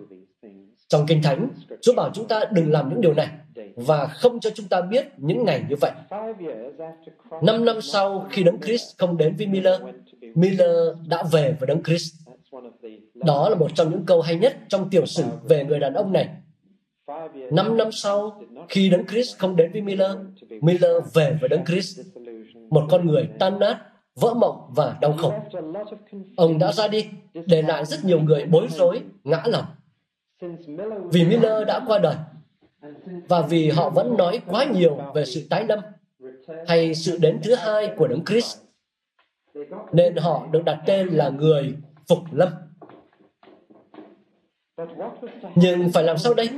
Trong 0.89 1.07
Kinh 1.07 1.23
Thánh, 1.23 1.49
Chúa 1.83 1.95
bảo 1.95 2.11
chúng 2.15 2.29
ta 2.29 2.41
đừng 2.53 2.73
làm 2.73 2.89
những 2.89 3.01
điều 3.01 3.15
này 3.15 3.29
và 3.77 4.07
không 4.07 4.41
cho 4.41 4.51
chúng 4.51 4.69
ta 4.69 4.81
biết 4.81 5.07
những 5.17 5.45
ngày 5.45 5.65
như 5.69 5.77
vậy. 5.81 5.91
Năm 7.43 7.65
năm 7.65 7.81
sau, 7.81 8.27
khi 8.31 8.43
Đấng 8.43 8.61
Christ 8.61 8.99
không 8.99 9.17
đến 9.17 9.37
với 9.37 9.47
Miller, 9.47 9.81
Miller 10.35 10.77
đã 11.09 11.23
về 11.33 11.57
với 11.61 11.67
Đấng 11.67 11.83
Christ. 11.83 12.15
Đó 13.15 13.49
là 13.49 13.55
một 13.55 13.71
trong 13.75 13.91
những 13.91 14.07
câu 14.07 14.23
hay 14.23 14.37
nhất 14.37 14.57
trong 14.69 14.91
tiểu 14.91 15.07
sử 15.07 15.25
về 15.49 15.65
người 15.65 15.79
đàn 15.81 15.95
ông 15.95 16.13
này. 16.13 16.29
Năm 17.51 17.77
năm 17.77 17.93
sau, 17.93 18.43
khi 18.69 18.91
Đấng 18.91 19.07
Chris 19.07 19.37
không 19.39 19.57
đến 19.57 19.73
với 19.73 19.83
Miller, 19.83 20.11
Miller 20.61 20.93
về 21.15 21.39
với 21.41 21.49
Đấng 21.49 21.65
Chris. 21.65 22.01
một 22.71 22.87
con 22.91 23.07
người 23.07 23.29
tan 23.39 23.59
nát, 23.59 23.79
vỡ 24.15 24.35
mộng 24.35 24.71
và 24.77 24.97
đau 25.01 25.13
khổ. 25.13 25.33
Ông 26.37 26.59
đã 26.59 26.73
ra 26.73 26.89
đi, 26.89 27.07
để 27.47 27.63
lại 27.63 27.85
rất 27.85 28.05
nhiều 28.05 28.21
người 28.21 28.45
bối 28.45 28.67
rối, 28.71 29.01
ngã 29.25 29.43
lòng. 29.47 29.65
Vì 31.13 31.25
Miller 31.25 31.67
đã 31.67 31.81
qua 31.87 31.99
đời, 31.99 32.17
và 33.29 33.43
vì 33.43 33.71
họ 33.71 33.91
vẫn 33.91 34.17
nói 34.17 34.41
quá 34.47 34.65
nhiều 34.65 34.99
về 35.15 35.25
sự 35.25 35.47
tái 35.51 35.65
lâm 35.69 35.79
hay 36.67 36.95
sự 36.95 37.19
đến 37.19 37.41
thứ 37.43 37.55
hai 37.55 37.91
của 37.97 38.09
Đấng 38.09 38.25
Christ, 38.25 38.59
nên 39.93 40.17
họ 40.17 40.47
được 40.51 40.65
đặt 40.65 40.83
tên 40.87 41.09
là 41.09 41.29
người 41.29 41.75
phục 42.09 42.19
lâm. 42.33 42.49
Nhưng 45.55 45.93
phải 45.93 46.05
làm 46.05 46.19
sao 46.19 46.35
đây? 46.35 46.49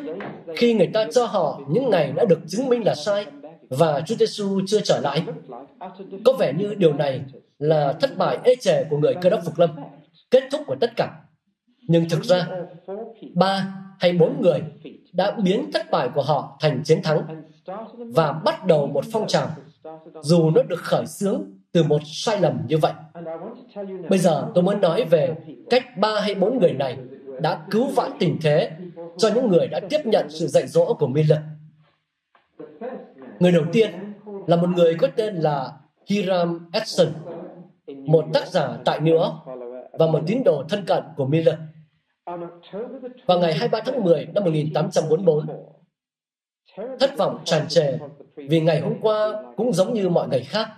Khi 0.57 0.75
người 0.75 0.91
ta 0.95 1.07
cho 1.13 1.27
họ 1.27 1.61
những 1.69 1.91
ngày 1.91 2.13
đã 2.13 2.25
được 2.25 2.39
chứng 2.49 2.69
minh 2.69 2.85
là 2.85 2.95
sai 2.95 3.27
và 3.71 4.01
Chúa 4.01 4.15
Giêsu 4.15 4.61
chưa 4.67 4.81
trở 4.81 5.01
lại, 5.01 5.23
có 6.25 6.33
vẻ 6.33 6.53
như 6.53 6.75
điều 6.75 6.93
này 6.93 7.21
là 7.59 7.93
thất 7.93 8.17
bại 8.17 8.39
ê 8.45 8.55
chề 8.61 8.85
của 8.85 8.99
người 8.99 9.15
cơ 9.23 9.31
đốc 9.31 9.41
phục 9.45 9.59
lâm, 9.59 9.71
kết 10.31 10.43
thúc 10.51 10.61
của 10.67 10.77
tất 10.81 10.97
cả. 10.97 11.21
Nhưng 11.89 12.09
thực 12.09 12.25
ra, 12.25 12.49
ba 13.35 13.75
hay 13.99 14.13
bốn 14.13 14.41
người 14.41 14.63
đã 15.13 15.31
biến 15.31 15.71
thất 15.73 15.91
bại 15.91 16.09
của 16.15 16.23
họ 16.23 16.59
thành 16.61 16.83
chiến 16.85 17.03
thắng 17.03 17.23
và 18.15 18.33
bắt 18.33 18.67
đầu 18.67 18.87
một 18.87 19.05
phong 19.13 19.27
trào, 19.27 19.49
dù 20.21 20.51
nó 20.51 20.63
được 20.63 20.81
khởi 20.81 21.07
xướng 21.07 21.43
từ 21.73 21.83
một 21.83 22.01
sai 22.05 22.41
lầm 22.41 22.61
như 22.69 22.79
vậy. 22.79 22.93
Bây 24.09 24.19
giờ 24.19 24.47
tôi 24.55 24.65
muốn 24.65 24.81
nói 24.81 25.05
về 25.05 25.35
cách 25.71 25.85
ba 25.99 26.21
hay 26.21 26.35
bốn 26.35 26.59
người 26.59 26.73
này 26.73 26.99
đã 27.41 27.67
cứu 27.71 27.87
vãn 27.87 28.11
tình 28.19 28.39
thế 28.43 28.71
cho 29.17 29.31
những 29.35 29.49
người 29.49 29.69
đã 29.69 29.81
tiếp 29.91 30.01
nhận 30.05 30.31
sự 30.31 30.47
dạy 30.47 30.67
dỗ 30.67 30.95
của 30.95 31.07
Miller. 31.07 31.39
Người 33.39 33.53
đầu 33.53 33.65
tiên 33.73 33.91
là 34.47 34.57
một 34.57 34.69
người 34.69 34.95
có 34.95 35.09
tên 35.17 35.35
là 35.35 35.73
Hiram 36.07 36.71
Edson, 36.73 37.09
một 38.07 38.25
tác 38.33 38.49
giả 38.49 38.79
tại 38.85 39.01
New 39.01 39.19
York 39.19 39.35
và 39.93 40.07
một 40.07 40.23
tín 40.27 40.43
đồ 40.45 40.65
thân 40.69 40.85
cận 40.87 41.03
của 41.17 41.27
Miller. 41.27 41.55
Vào 43.27 43.39
ngày 43.39 43.55
23 43.55 43.81
tháng 43.85 44.05
10 44.05 44.27
năm 44.35 44.45
1844, 44.45 45.47
thất 47.01 47.17
vọng 47.17 47.39
tràn 47.45 47.69
trề 47.69 47.99
vì 48.37 48.61
ngày 48.61 48.81
hôm 48.81 48.95
qua 49.01 49.43
cũng 49.57 49.73
giống 49.73 49.95
như 49.95 50.09
mọi 50.09 50.29
ngày 50.29 50.41
khác. 50.41 50.69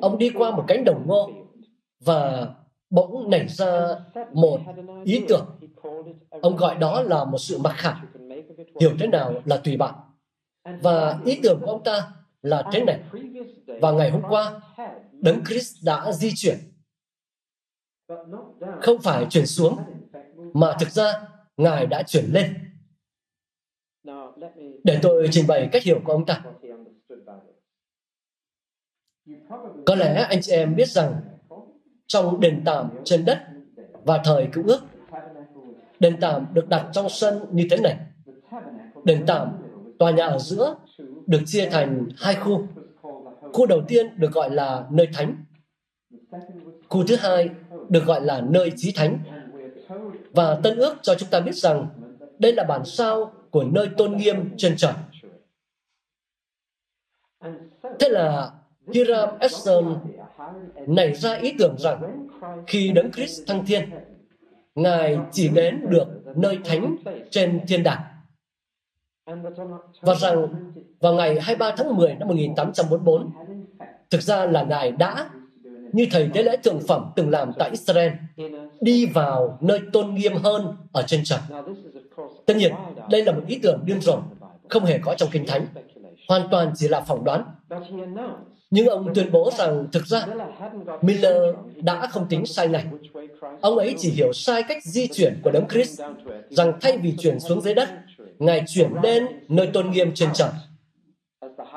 Ông 0.00 0.18
đi 0.18 0.30
qua 0.30 0.50
một 0.50 0.64
cánh 0.68 0.84
đồng 0.84 1.06
ngô 1.06 1.30
và 2.04 2.48
bỗng 2.90 3.30
nảy 3.30 3.48
ra 3.48 3.88
một 4.32 4.60
ý 5.04 5.24
tưởng. 5.28 5.46
Ông 6.42 6.56
gọi 6.56 6.74
đó 6.74 7.02
là 7.02 7.24
một 7.24 7.38
sự 7.38 7.58
mặc 7.58 7.74
khải. 7.76 7.94
Hiểu 8.80 8.96
thế 8.98 9.06
nào 9.06 9.42
là 9.44 9.56
tùy 9.56 9.76
bạn. 9.76 9.94
Và 10.82 11.20
ý 11.24 11.40
tưởng 11.42 11.60
của 11.60 11.70
ông 11.70 11.84
ta 11.84 12.12
là 12.42 12.62
thế 12.72 12.84
này. 12.84 13.00
Và 13.80 13.92
ngày 13.92 14.10
hôm 14.10 14.22
qua, 14.28 14.60
Đấng 15.12 15.44
Christ 15.44 15.84
đã 15.84 16.12
di 16.12 16.32
chuyển. 16.36 16.58
Không 18.80 19.00
phải 19.02 19.26
chuyển 19.30 19.46
xuống, 19.46 19.78
mà 20.54 20.76
thực 20.80 20.90
ra 20.90 21.28
Ngài 21.56 21.86
đã 21.86 22.02
chuyển 22.02 22.24
lên. 22.32 22.54
Để 24.84 24.98
tôi 25.02 25.28
trình 25.30 25.46
bày 25.46 25.68
cách 25.72 25.82
hiểu 25.82 26.00
của 26.04 26.12
ông 26.12 26.26
ta. 26.26 26.42
Có 29.86 29.94
lẽ 29.94 30.26
anh 30.28 30.38
chị 30.42 30.52
em 30.52 30.76
biết 30.76 30.88
rằng 30.88 31.20
trong 32.06 32.40
đền 32.40 32.62
tạm 32.64 32.90
trên 33.04 33.24
đất 33.24 33.46
và 34.04 34.22
thời 34.24 34.48
cựu 34.52 34.64
ước, 34.66 34.80
đền 36.04 36.16
tạm 36.20 36.46
được 36.52 36.68
đặt 36.68 36.86
trong 36.92 37.08
sân 37.08 37.46
như 37.52 37.66
thế 37.70 37.76
này. 37.76 37.96
Đền 39.04 39.24
tạm, 39.26 39.48
tòa 39.98 40.10
nhà 40.10 40.26
ở 40.26 40.38
giữa, 40.38 40.76
được 41.26 41.40
chia 41.46 41.68
thành 41.70 42.08
hai 42.16 42.34
khu. 42.34 42.66
Khu 43.52 43.66
đầu 43.66 43.82
tiên 43.88 44.06
được 44.16 44.32
gọi 44.32 44.50
là 44.50 44.84
nơi 44.90 45.08
thánh. 45.12 45.44
Khu 46.88 47.04
thứ 47.06 47.16
hai 47.16 47.50
được 47.88 48.04
gọi 48.04 48.20
là 48.20 48.40
nơi 48.40 48.72
chí 48.76 48.92
thánh. 48.96 49.18
Và 50.32 50.58
Tân 50.62 50.76
ước 50.76 50.94
cho 51.02 51.14
chúng 51.14 51.28
ta 51.28 51.40
biết 51.40 51.54
rằng 51.54 51.88
đây 52.38 52.52
là 52.52 52.64
bản 52.64 52.84
sao 52.84 53.32
của 53.50 53.64
nơi 53.64 53.88
tôn 53.96 54.16
nghiêm 54.16 54.56
trên 54.56 54.76
trời. 54.76 54.92
Thế 57.98 58.08
là 58.08 58.52
Hiram 58.92 59.28
Esson 59.38 59.96
nảy 60.86 61.14
ra 61.14 61.34
ý 61.34 61.52
tưởng 61.58 61.76
rằng 61.78 62.28
khi 62.66 62.92
đấng 62.92 63.12
Christ 63.12 63.40
thăng 63.46 63.66
thiên, 63.66 63.90
Ngài 64.74 65.18
chỉ 65.32 65.48
đến 65.48 65.86
được 65.88 66.08
nơi 66.36 66.58
thánh 66.64 66.96
trên 67.30 67.60
thiên 67.68 67.82
đàng. 67.82 68.00
Và 70.00 70.14
rằng 70.14 70.46
vào 71.00 71.14
ngày 71.14 71.40
23 71.40 71.74
tháng 71.76 71.96
10 71.96 72.14
năm 72.14 72.28
1844, 72.28 73.30
thực 74.10 74.22
ra 74.22 74.46
là 74.46 74.62
Ngài 74.62 74.92
đã, 74.92 75.30
như 75.92 76.06
thầy 76.10 76.30
tế 76.34 76.42
lễ 76.42 76.56
thượng 76.56 76.80
phẩm 76.88 77.12
từng 77.16 77.30
làm 77.30 77.52
tại 77.58 77.70
Israel, 77.70 78.12
đi 78.80 79.06
vào 79.06 79.58
nơi 79.60 79.80
tôn 79.92 80.14
nghiêm 80.14 80.34
hơn 80.34 80.76
ở 80.92 81.02
trên 81.06 81.20
trời. 81.24 81.38
Tất 82.46 82.56
nhiên, 82.56 82.72
đây 83.10 83.24
là 83.24 83.32
một 83.32 83.42
ý 83.46 83.58
tưởng 83.62 83.80
điên 83.84 84.00
rồ, 84.00 84.18
không 84.68 84.84
hề 84.84 84.98
có 84.98 85.14
trong 85.14 85.28
Kinh 85.32 85.46
Thánh, 85.46 85.66
hoàn 86.28 86.48
toàn 86.50 86.72
chỉ 86.76 86.88
là 86.88 87.00
phỏng 87.00 87.24
đoán. 87.24 87.44
Nhưng 88.70 88.86
ông 88.86 89.14
tuyên 89.14 89.32
bố 89.32 89.50
rằng 89.58 89.86
thực 89.92 90.06
ra 90.06 90.26
Miller 91.02 91.54
đã 91.76 92.06
không 92.06 92.26
tính 92.28 92.46
sai 92.46 92.68
lệch 92.68 92.84
Ông 93.60 93.78
ấy 93.78 93.94
chỉ 93.98 94.10
hiểu 94.10 94.32
sai 94.32 94.62
cách 94.62 94.84
di 94.84 95.06
chuyển 95.06 95.40
của 95.42 95.50
đấng 95.50 95.68
Christ, 95.68 96.02
rằng 96.50 96.72
thay 96.80 96.98
vì 96.98 97.14
chuyển 97.18 97.40
xuống 97.40 97.60
dưới 97.60 97.74
đất, 97.74 97.88
Ngài 98.38 98.62
chuyển 98.66 98.90
lên 99.02 99.26
nơi 99.48 99.66
tôn 99.66 99.90
nghiêm 99.90 100.14
trên 100.14 100.28
trời. 100.34 100.48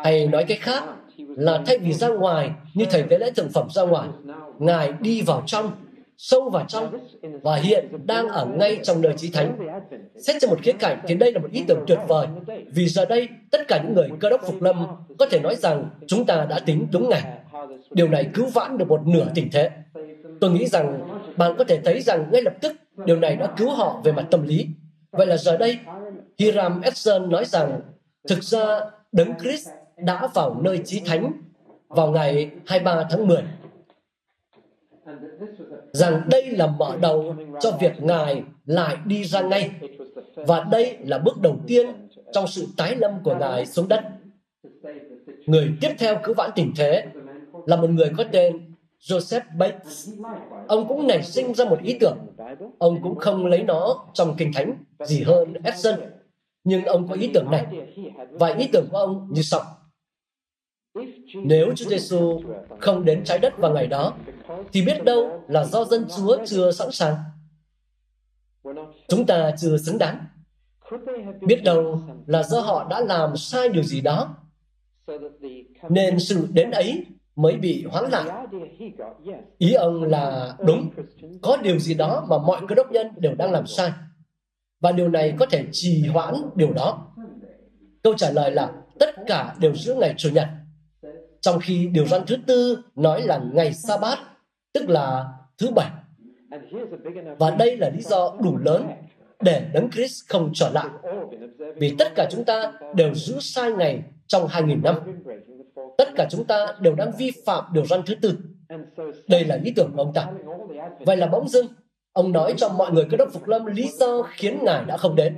Hay 0.04 0.28
nói 0.28 0.46
cách 0.48 0.60
khác 0.62 0.84
là 1.18 1.62
thay 1.66 1.78
vì 1.78 1.94
ra 1.94 2.08
ngoài 2.08 2.52
như 2.74 2.86
thầy 2.90 3.04
tế 3.04 3.18
lễ 3.18 3.32
thượng 3.32 3.50
phẩm 3.50 3.68
ra 3.70 3.84
ngoài, 3.84 4.10
Ngài 4.60 4.94
đi 5.02 5.22
vào 5.22 5.44
trong 5.46 5.72
sâu 6.18 6.50
vào 6.50 6.66
trong 6.68 6.98
và 7.44 7.56
hiện 7.56 7.88
đang 8.06 8.28
ở 8.28 8.46
ngay 8.46 8.80
trong 8.84 9.02
nơi 9.02 9.14
chí 9.18 9.30
thánh. 9.30 9.58
Xét 10.28 10.36
trên 10.42 10.50
một 10.50 10.60
khía 10.62 10.72
cạnh 10.72 11.00
thì 11.08 11.16
đây 11.16 11.32
là 11.32 11.40
một 11.40 11.48
ý 11.52 11.64
tưởng 11.68 11.84
tuyệt 11.88 12.00
vời 12.08 12.28
vì 12.74 12.88
giờ 12.88 13.06
đây 13.06 13.30
tất 13.52 13.68
cả 13.68 13.82
những 13.84 13.94
người 13.94 14.10
cơ 14.20 14.30
đốc 14.30 14.42
phục 14.46 14.62
lâm 14.62 14.88
có 15.20 15.26
thể 15.26 15.40
nói 15.40 15.56
rằng 15.56 15.90
chúng 16.08 16.26
ta 16.26 16.46
đã 16.50 16.60
tính 16.60 16.88
đúng 16.92 17.10
ngày. 17.10 17.24
Điều 17.92 18.08
này 18.08 18.30
cứu 18.34 18.46
vãn 18.46 18.78
được 18.78 18.88
một 18.88 19.02
nửa 19.08 19.28
tình 19.36 19.50
thế. 19.52 19.70
Tôi 20.42 20.52
nghĩ 20.52 20.68
rằng 20.68 21.00
bạn 21.38 21.56
có 21.58 21.64
thể 21.64 21.82
thấy 21.86 22.02
rằng 22.02 22.30
ngay 22.32 22.42
lập 22.42 22.54
tức 22.62 22.76
điều 23.06 23.20
này 23.20 23.36
đã 23.36 23.54
cứu 23.58 23.70
họ 23.70 24.02
về 24.04 24.12
mặt 24.12 24.28
tâm 24.32 24.48
lý. 24.48 24.68
Vậy 25.12 25.28
là 25.28 25.38
giờ 25.38 25.58
đây, 25.58 25.78
Hiram 26.38 26.82
Edson 26.82 27.30
nói 27.30 27.46
rằng 27.46 27.82
thực 28.28 28.44
ra 28.44 28.80
Đấng 29.12 29.34
Christ 29.40 29.70
đã 29.98 30.28
vào 30.34 30.62
nơi 30.62 30.82
chí 30.86 31.02
thánh 31.06 31.32
vào 31.88 32.12
ngày 32.12 32.52
23 32.66 33.04
tháng 33.10 33.28
10 33.28 33.44
rằng 35.92 36.22
đây 36.30 36.52
là 36.52 36.68
mở 36.68 36.98
đầu 37.02 37.36
cho 37.60 37.72
việc 37.80 37.92
Ngài 38.02 38.44
lại 38.66 38.98
đi 39.06 39.24
ra 39.24 39.42
ngay. 39.42 39.72
Và 40.36 40.66
đây 40.72 40.98
là 41.00 41.18
bước 41.18 41.42
đầu 41.42 41.58
tiên 41.68 41.88
trong 42.34 42.48
sự 42.48 42.68
tái 42.78 42.96
lâm 42.96 43.12
của 43.24 43.36
Ngài 43.36 43.66
xuống 43.66 43.88
đất. 43.88 44.04
Người 45.46 45.70
tiếp 45.82 45.92
theo 45.98 46.20
cứu 46.24 46.36
vãn 46.38 46.52
tình 46.56 46.74
thế 46.78 47.06
là 47.66 47.76
một 47.76 47.90
người 47.90 48.12
có 48.18 48.24
tên 48.32 48.67
Joseph 49.00 49.42
Bates. 49.58 50.10
Ông 50.68 50.88
cũng 50.88 51.08
nảy 51.08 51.24
sinh 51.24 51.54
ra 51.54 51.66
một 51.66 51.80
ý 51.84 51.98
tưởng. 52.00 52.18
Ông 52.78 53.00
cũng 53.04 53.16
không 53.16 53.46
lấy 53.46 53.64
nó 53.64 54.06
trong 54.14 54.36
Kinh 54.38 54.54
Thánh 54.54 54.84
gì 55.00 55.24
hơn 55.24 55.54
Edson. 55.64 56.00
Nhưng 56.64 56.86
ông 56.86 57.08
có 57.08 57.16
ý 57.16 57.32
tưởng 57.34 57.52
này. 57.52 57.66
Và 58.32 58.48
ý 58.48 58.68
tưởng 58.74 58.88
của 58.92 58.98
ông 58.98 59.30
như 59.32 59.42
sau. 59.42 59.62
Nếu 61.44 61.74
Chúa 61.76 61.90
Giêsu 61.90 62.42
không 62.80 63.06
đến 63.06 63.24
trái 63.24 63.40
đất 63.40 63.58
vào 63.58 63.74
ngày 63.74 63.88
đó, 63.88 64.14
thì 64.74 64.82
biết 64.82 65.04
đâu 65.04 65.44
là 65.48 65.66
do 65.66 65.86
dân 65.86 66.06
Chúa 66.18 66.38
chưa 66.46 66.72
sẵn 66.72 66.92
sàng. 66.92 67.16
Chúng 69.08 69.26
ta 69.26 69.52
chưa 69.58 69.78
xứng 69.78 69.98
đáng. 69.98 70.26
Biết 71.42 71.62
đâu 71.64 72.02
là 72.26 72.44
do 72.44 72.60
họ 72.60 72.88
đã 72.90 73.02
làm 73.02 73.38
sai 73.38 73.70
điều 73.70 73.84
gì 73.84 74.02
đó, 74.02 74.36
nên 75.90 76.20
sự 76.20 76.48
đến 76.52 76.72
ấy 76.72 77.06
mới 77.38 77.56
bị 77.56 77.86
hoãn 77.90 78.12
lại. 78.12 78.48
Ý 79.58 79.74
ông 79.74 80.04
là 80.04 80.56
đúng, 80.66 80.90
có 81.42 81.58
điều 81.58 81.80
gì 81.80 81.94
đó 81.94 82.26
mà 82.30 82.38
mọi 82.38 82.62
cơ 82.68 82.76
đốc 82.76 82.92
nhân 82.92 83.08
đều 83.18 83.36
đang 83.36 83.52
làm 83.52 83.68
sai. 83.68 83.92
Và 84.82 84.92
điều 84.92 85.10
này 85.10 85.34
có 85.40 85.46
thể 85.46 85.66
trì 85.72 86.08
hoãn 86.08 86.36
điều 86.56 86.74
đó. 86.74 87.16
Câu 88.04 88.14
trả 88.14 88.32
lời 88.32 88.52
là 88.52 88.72
tất 89.00 89.16
cả 89.28 89.56
đều 89.60 89.76
giữ 89.76 89.96
ngày 89.96 90.14
Chủ 90.18 90.30
nhật 90.34 90.48
trong 91.42 91.60
khi 91.60 91.88
điều 91.88 92.06
răn 92.06 92.22
thứ 92.28 92.36
tư 92.48 92.84
nói 92.96 93.22
là 93.22 93.42
ngày 93.54 93.74
sa 93.74 93.98
bát 93.98 94.20
tức 94.74 94.90
là 94.90 95.26
thứ 95.58 95.72
bảy 95.76 95.90
và 97.40 97.52
đây 97.52 97.78
là 97.78 97.90
lý 97.90 98.02
do 98.02 98.36
đủ 98.44 98.58
lớn 98.58 98.88
để 99.40 99.70
đấng 99.74 99.90
Christ 99.92 100.30
không 100.30 100.52
trở 100.54 100.70
lại 100.70 100.88
vì 101.76 101.96
tất 102.00 102.08
cả 102.16 102.28
chúng 102.32 102.44
ta 102.44 102.74
đều 102.96 103.14
giữ 103.14 103.40
sai 103.40 103.72
ngày 103.72 104.04
trong 104.28 104.48
2.000 104.48 104.82
năm 104.82 104.96
tất 105.98 106.10
cả 106.16 106.28
chúng 106.30 106.44
ta 106.44 106.66
đều 106.80 106.96
đang 106.96 107.12
vi 107.18 107.32
phạm 107.46 107.64
điều 107.74 107.86
răn 107.86 108.02
thứ 108.06 108.16
tư. 108.16 108.38
Đây 109.28 109.46
là 109.46 109.60
ý 109.64 109.74
tưởng 109.76 109.92
của 109.96 110.02
ông 110.02 110.14
ta. 110.14 110.28
Vậy 111.00 111.18
là 111.18 111.28
bỗng 111.28 111.50
dưng, 111.50 111.68
ông 112.14 112.32
nói 112.32 112.54
cho 112.58 112.70
mọi 112.70 112.92
người 112.92 113.06
cơ 113.12 113.18
đốc 113.18 113.34
phục 113.34 113.48
lâm 113.48 113.66
lý 113.66 113.90
do 114.00 114.22
khiến 114.22 114.60
ngài 114.62 114.86
đã 114.86 114.98
không 114.98 115.16
đến. 115.16 115.36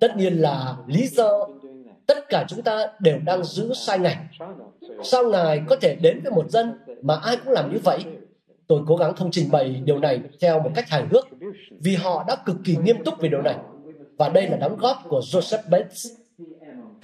Tất 0.00 0.16
nhiên 0.16 0.34
là 0.34 0.76
lý 0.86 1.06
do 1.06 1.48
tất 2.06 2.28
cả 2.28 2.44
chúng 2.48 2.62
ta 2.62 2.86
đều 2.98 3.18
đang 3.18 3.44
giữ 3.44 3.72
sai 3.74 3.98
ngày 3.98 4.16
sao 5.02 5.24
ngài 5.30 5.62
có 5.68 5.76
thể 5.76 5.94
đến 5.94 6.20
với 6.22 6.32
một 6.32 6.50
dân 6.50 6.72
mà 7.02 7.16
ai 7.22 7.36
cũng 7.36 7.52
làm 7.52 7.72
như 7.72 7.78
vậy? 7.84 8.04
Tôi 8.66 8.80
cố 8.86 8.96
gắng 8.96 9.14
không 9.16 9.30
trình 9.30 9.50
bày 9.50 9.82
điều 9.84 9.98
này 9.98 10.20
theo 10.40 10.60
một 10.60 10.70
cách 10.74 10.88
hài 10.88 11.04
hước, 11.10 11.28
vì 11.80 11.94
họ 11.94 12.24
đã 12.28 12.36
cực 12.46 12.56
kỳ 12.64 12.76
nghiêm 12.76 13.04
túc 13.04 13.18
về 13.18 13.28
điều 13.28 13.42
này. 13.42 13.56
Và 14.18 14.28
đây 14.28 14.48
là 14.48 14.56
đóng 14.56 14.76
góp 14.76 14.96
của 15.08 15.20
Joseph 15.20 15.70
Bates. 15.70 16.06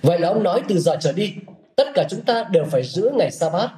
Vậy 0.03 0.19
là 0.19 0.29
ông 0.29 0.43
nói 0.43 0.63
từ 0.69 0.79
giờ 0.79 0.97
trở 1.01 1.13
đi 1.13 1.35
tất 1.81 1.89
cả 1.95 2.05
chúng 2.11 2.21
ta 2.21 2.45
đều 2.51 2.65
phải 2.65 2.83
giữ 2.83 3.11
ngày 3.15 3.31
sa 3.31 3.51
bát 3.51 3.71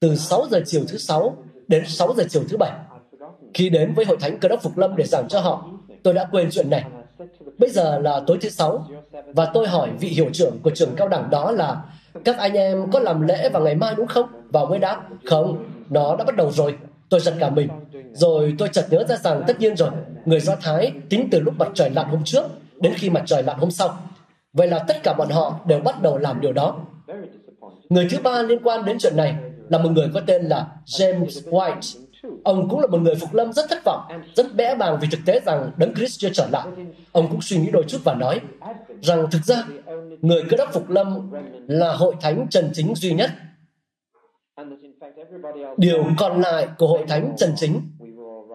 từ 0.00 0.16
6 0.16 0.46
giờ 0.50 0.60
chiều 0.66 0.82
thứ 0.88 0.98
sáu 0.98 1.36
đến 1.68 1.84
6 1.86 2.14
giờ 2.16 2.24
chiều 2.28 2.42
thứ 2.48 2.56
bảy 2.56 2.72
khi 3.54 3.68
đến 3.68 3.94
với 3.94 4.04
hội 4.04 4.16
thánh 4.20 4.38
cơ 4.38 4.48
đốc 4.48 4.62
phục 4.62 4.78
lâm 4.78 4.96
để 4.96 5.04
giảng 5.04 5.28
cho 5.28 5.40
họ 5.40 5.68
tôi 6.02 6.14
đã 6.14 6.24
quên 6.30 6.48
chuyện 6.50 6.70
này 6.70 6.84
bây 7.58 7.70
giờ 7.70 7.98
là 7.98 8.20
tối 8.26 8.38
thứ 8.40 8.48
sáu 8.48 8.86
và 9.34 9.50
tôi 9.54 9.68
hỏi 9.68 9.90
vị 10.00 10.08
hiệu 10.08 10.30
trưởng 10.32 10.58
của 10.62 10.70
trường 10.74 10.94
cao 10.96 11.08
đẳng 11.08 11.30
đó 11.30 11.50
là 11.50 11.82
các 12.24 12.38
anh 12.38 12.52
em 12.52 12.90
có 12.90 13.00
làm 13.00 13.20
lễ 13.20 13.48
vào 13.48 13.62
ngày 13.62 13.74
mai 13.74 13.94
đúng 13.96 14.06
không? 14.06 14.26
Và 14.50 14.64
mới 14.64 14.78
đáp, 14.78 15.02
không, 15.24 15.64
nó 15.90 16.16
đã 16.16 16.24
bắt 16.24 16.36
đầu 16.36 16.50
rồi. 16.50 16.78
Tôi 17.08 17.20
giật 17.20 17.34
cả 17.40 17.50
mình. 17.50 17.68
Rồi 18.12 18.54
tôi 18.58 18.68
chợt 18.72 18.86
nhớ 18.90 19.04
ra 19.08 19.16
rằng 19.16 19.42
tất 19.46 19.60
nhiên 19.60 19.76
rồi, 19.76 19.90
người 20.24 20.40
Do 20.40 20.56
Thái 20.62 20.92
tính 21.08 21.28
từ 21.30 21.40
lúc 21.40 21.54
mặt 21.58 21.68
trời 21.74 21.90
lặn 21.90 22.06
hôm 22.08 22.24
trước 22.24 22.44
đến 22.80 22.92
khi 22.96 23.10
mặt 23.10 23.22
trời 23.26 23.42
lặn 23.42 23.58
hôm 23.58 23.70
sau. 23.70 23.98
Vậy 24.52 24.68
là 24.68 24.78
tất 24.78 25.02
cả 25.02 25.12
bọn 25.12 25.28
họ 25.30 25.60
đều 25.66 25.80
bắt 25.80 26.02
đầu 26.02 26.18
làm 26.18 26.40
điều 26.40 26.52
đó. 26.52 26.76
Người 27.88 28.08
thứ 28.10 28.18
ba 28.22 28.42
liên 28.42 28.58
quan 28.62 28.84
đến 28.84 28.96
chuyện 29.00 29.16
này 29.16 29.34
là 29.68 29.78
một 29.78 29.90
người 29.90 30.08
có 30.14 30.20
tên 30.26 30.42
là 30.42 30.66
James 30.86 31.50
White. 31.50 32.06
Ông 32.44 32.68
cũng 32.68 32.80
là 32.80 32.86
một 32.86 32.98
người 32.98 33.14
phục 33.14 33.34
lâm 33.34 33.52
rất 33.52 33.64
thất 33.70 33.84
vọng, 33.84 34.00
rất 34.34 34.54
bẽ 34.54 34.74
bàng 34.74 34.98
vì 35.00 35.08
thực 35.10 35.20
tế 35.26 35.40
rằng 35.46 35.70
Đấng 35.76 35.94
Christ 35.94 36.18
chưa 36.20 36.28
trở 36.32 36.46
lại. 36.52 36.66
Ông 37.12 37.28
cũng 37.30 37.40
suy 37.42 37.58
nghĩ 37.58 37.70
đôi 37.70 37.84
chút 37.88 37.98
và 38.04 38.14
nói 38.14 38.40
rằng 39.02 39.26
thực 39.30 39.44
ra 39.44 39.64
người 40.22 40.42
cơ 40.50 40.56
đốc 40.56 40.72
phục 40.72 40.90
lâm 40.90 41.30
là 41.68 41.92
hội 41.92 42.14
thánh 42.20 42.46
trần 42.50 42.70
chính 42.74 42.94
duy 42.94 43.12
nhất. 43.12 43.30
Điều 45.76 46.04
còn 46.18 46.40
lại 46.40 46.68
của 46.78 46.86
hội 46.86 47.04
thánh 47.08 47.34
trần 47.36 47.52
chính 47.56 47.80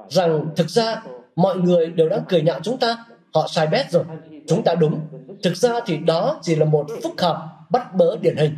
rằng 0.10 0.46
thực 0.56 0.70
ra 0.70 1.04
mọi 1.36 1.58
người 1.58 1.88
đều 1.90 2.10
đang 2.10 2.24
cười 2.30 2.42
nhạo 2.42 2.60
chúng 2.64 2.78
ta. 2.78 3.06
Họ 3.34 3.48
sai 3.50 3.68
bét 3.68 3.92
rồi. 3.92 4.04
Chúng 4.48 4.64
ta 4.64 4.76
đúng. 4.76 5.00
Thực 5.44 5.58
ra 5.58 5.80
thì 5.86 5.98
đó 5.98 6.40
chỉ 6.42 6.56
là 6.56 6.66
một 6.66 6.88
phúc 7.04 7.14
hợp 7.18 7.48
bắt 7.72 7.96
bớ 7.96 8.18
điển 8.22 8.36
hình. 8.38 8.52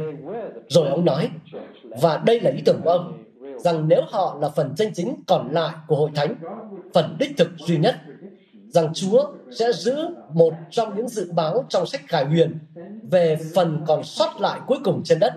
Rồi 0.67 0.89
ông 0.89 1.05
nói, 1.05 1.29
và 1.83 2.21
đây 2.25 2.39
là 2.39 2.51
ý 2.51 2.61
tưởng 2.65 2.81
của 2.83 2.89
ông, 2.89 3.23
rằng 3.57 3.87
nếu 3.87 4.01
họ 4.07 4.37
là 4.41 4.49
phần 4.49 4.73
chân 4.75 4.91
chính 4.93 5.15
còn 5.27 5.51
lại 5.51 5.73
của 5.87 5.95
hội 5.95 6.09
thánh, 6.15 6.35
phần 6.93 7.15
đích 7.19 7.37
thực 7.37 7.49
duy 7.57 7.77
nhất, 7.77 7.95
rằng 8.69 8.93
Chúa 8.93 9.31
sẽ 9.51 9.73
giữ 9.73 9.95
một 10.33 10.53
trong 10.69 10.95
những 10.95 11.07
dự 11.07 11.31
báo 11.31 11.65
trong 11.69 11.85
sách 11.85 12.01
Khải 12.07 12.25
Huyền 12.25 12.57
về 13.11 13.37
phần 13.55 13.81
còn 13.87 14.03
sót 14.03 14.41
lại 14.41 14.59
cuối 14.67 14.77
cùng 14.83 15.01
trên 15.03 15.19
đất 15.19 15.33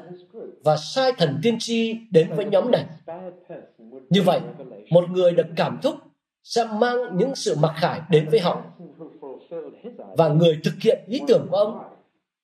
và 0.64 0.76
sai 0.76 1.12
thần 1.18 1.38
tiên 1.42 1.56
tri 1.58 1.96
đến 2.10 2.32
với 2.36 2.44
nhóm 2.44 2.70
này. 2.70 2.84
Như 4.10 4.22
vậy, 4.22 4.40
một 4.90 5.10
người 5.10 5.32
được 5.32 5.46
cảm 5.56 5.78
thúc 5.82 5.94
sẽ 6.42 6.64
mang 6.64 6.96
những 7.16 7.34
sự 7.34 7.56
mặc 7.60 7.72
khải 7.76 8.00
đến 8.10 8.28
với 8.30 8.40
họ. 8.40 8.62
Và 10.16 10.28
người 10.28 10.58
thực 10.64 10.74
hiện 10.80 10.98
ý 11.06 11.20
tưởng 11.28 11.46
của 11.50 11.56
ông 11.56 11.78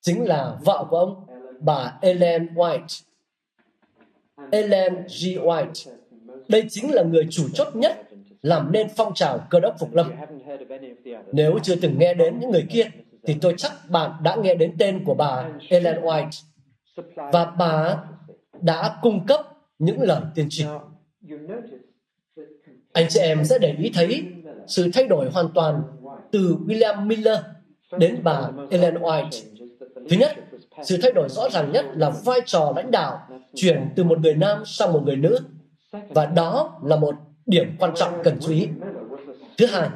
chính 0.03 0.25
là 0.25 0.57
vợ 0.65 0.87
của 0.91 0.99
ông, 0.99 1.27
bà 1.61 1.99
Ellen 2.01 2.55
White. 2.55 3.03
Ellen 4.51 4.95
G. 4.95 5.27
White. 5.27 5.93
Đây 6.49 6.65
chính 6.71 6.95
là 6.95 7.03
người 7.03 7.27
chủ 7.31 7.49
chốt 7.55 7.77
nhất 7.77 8.09
làm 8.43 8.73
nên 8.73 8.89
phong 8.97 9.15
trào 9.15 9.47
cơ 9.51 9.61
đốc 9.61 9.75
phục 9.79 9.95
lâm. 9.95 10.13
Nếu 11.33 11.59
chưa 11.63 11.77
từng 11.77 11.99
nghe 11.99 12.15
đến 12.15 12.39
những 12.41 12.51
người 12.51 12.67
kia, 12.71 12.91
thì 13.27 13.37
tôi 13.41 13.55
chắc 13.57 13.73
bạn 13.89 14.11
đã 14.23 14.37
nghe 14.37 14.55
đến 14.55 14.75
tên 14.79 15.05
của 15.05 15.15
bà 15.15 15.49
Ellen 15.69 16.01
White. 16.01 16.43
Và 17.33 17.45
bà 17.59 18.05
đã 18.61 18.99
cung 19.03 19.27
cấp 19.27 19.41
những 19.79 20.03
lời 20.03 20.21
tiên 20.35 20.47
tri. 20.51 20.65
Anh 22.93 23.07
chị 23.09 23.21
em 23.21 23.45
sẽ 23.45 23.59
để 23.59 23.75
ý 23.79 23.91
thấy 23.95 24.25
sự 24.67 24.91
thay 24.93 25.07
đổi 25.07 25.31
hoàn 25.31 25.49
toàn 25.55 25.83
từ 26.33 26.57
William 26.67 27.07
Miller 27.07 27.39
đến 27.99 28.21
bà 28.25 28.51
Ellen 28.71 28.95
White. 28.95 29.52
Thứ 30.11 30.17
nhất, 30.17 30.37
sự 30.83 30.99
thay 31.03 31.13
đổi 31.13 31.29
rõ 31.29 31.49
ràng 31.51 31.73
nhất 31.73 31.87
là 31.95 32.11
vai 32.25 32.41
trò 32.47 32.73
lãnh 32.77 32.91
đạo 32.91 33.19
chuyển 33.55 33.89
từ 33.97 34.05
một 34.05 34.19
người 34.21 34.35
nam 34.35 34.63
sang 34.65 34.93
một 34.93 35.03
người 35.05 35.17
nữ. 35.17 35.39
Và 36.09 36.27
đó 36.27 36.81
là 36.85 36.97
một 36.97 37.15
điểm 37.47 37.77
quan 37.79 37.93
trọng 37.95 38.23
cần 38.25 38.39
chú 38.41 38.53
ý. 38.53 38.69
Thứ 39.59 39.67
hai, 39.67 39.89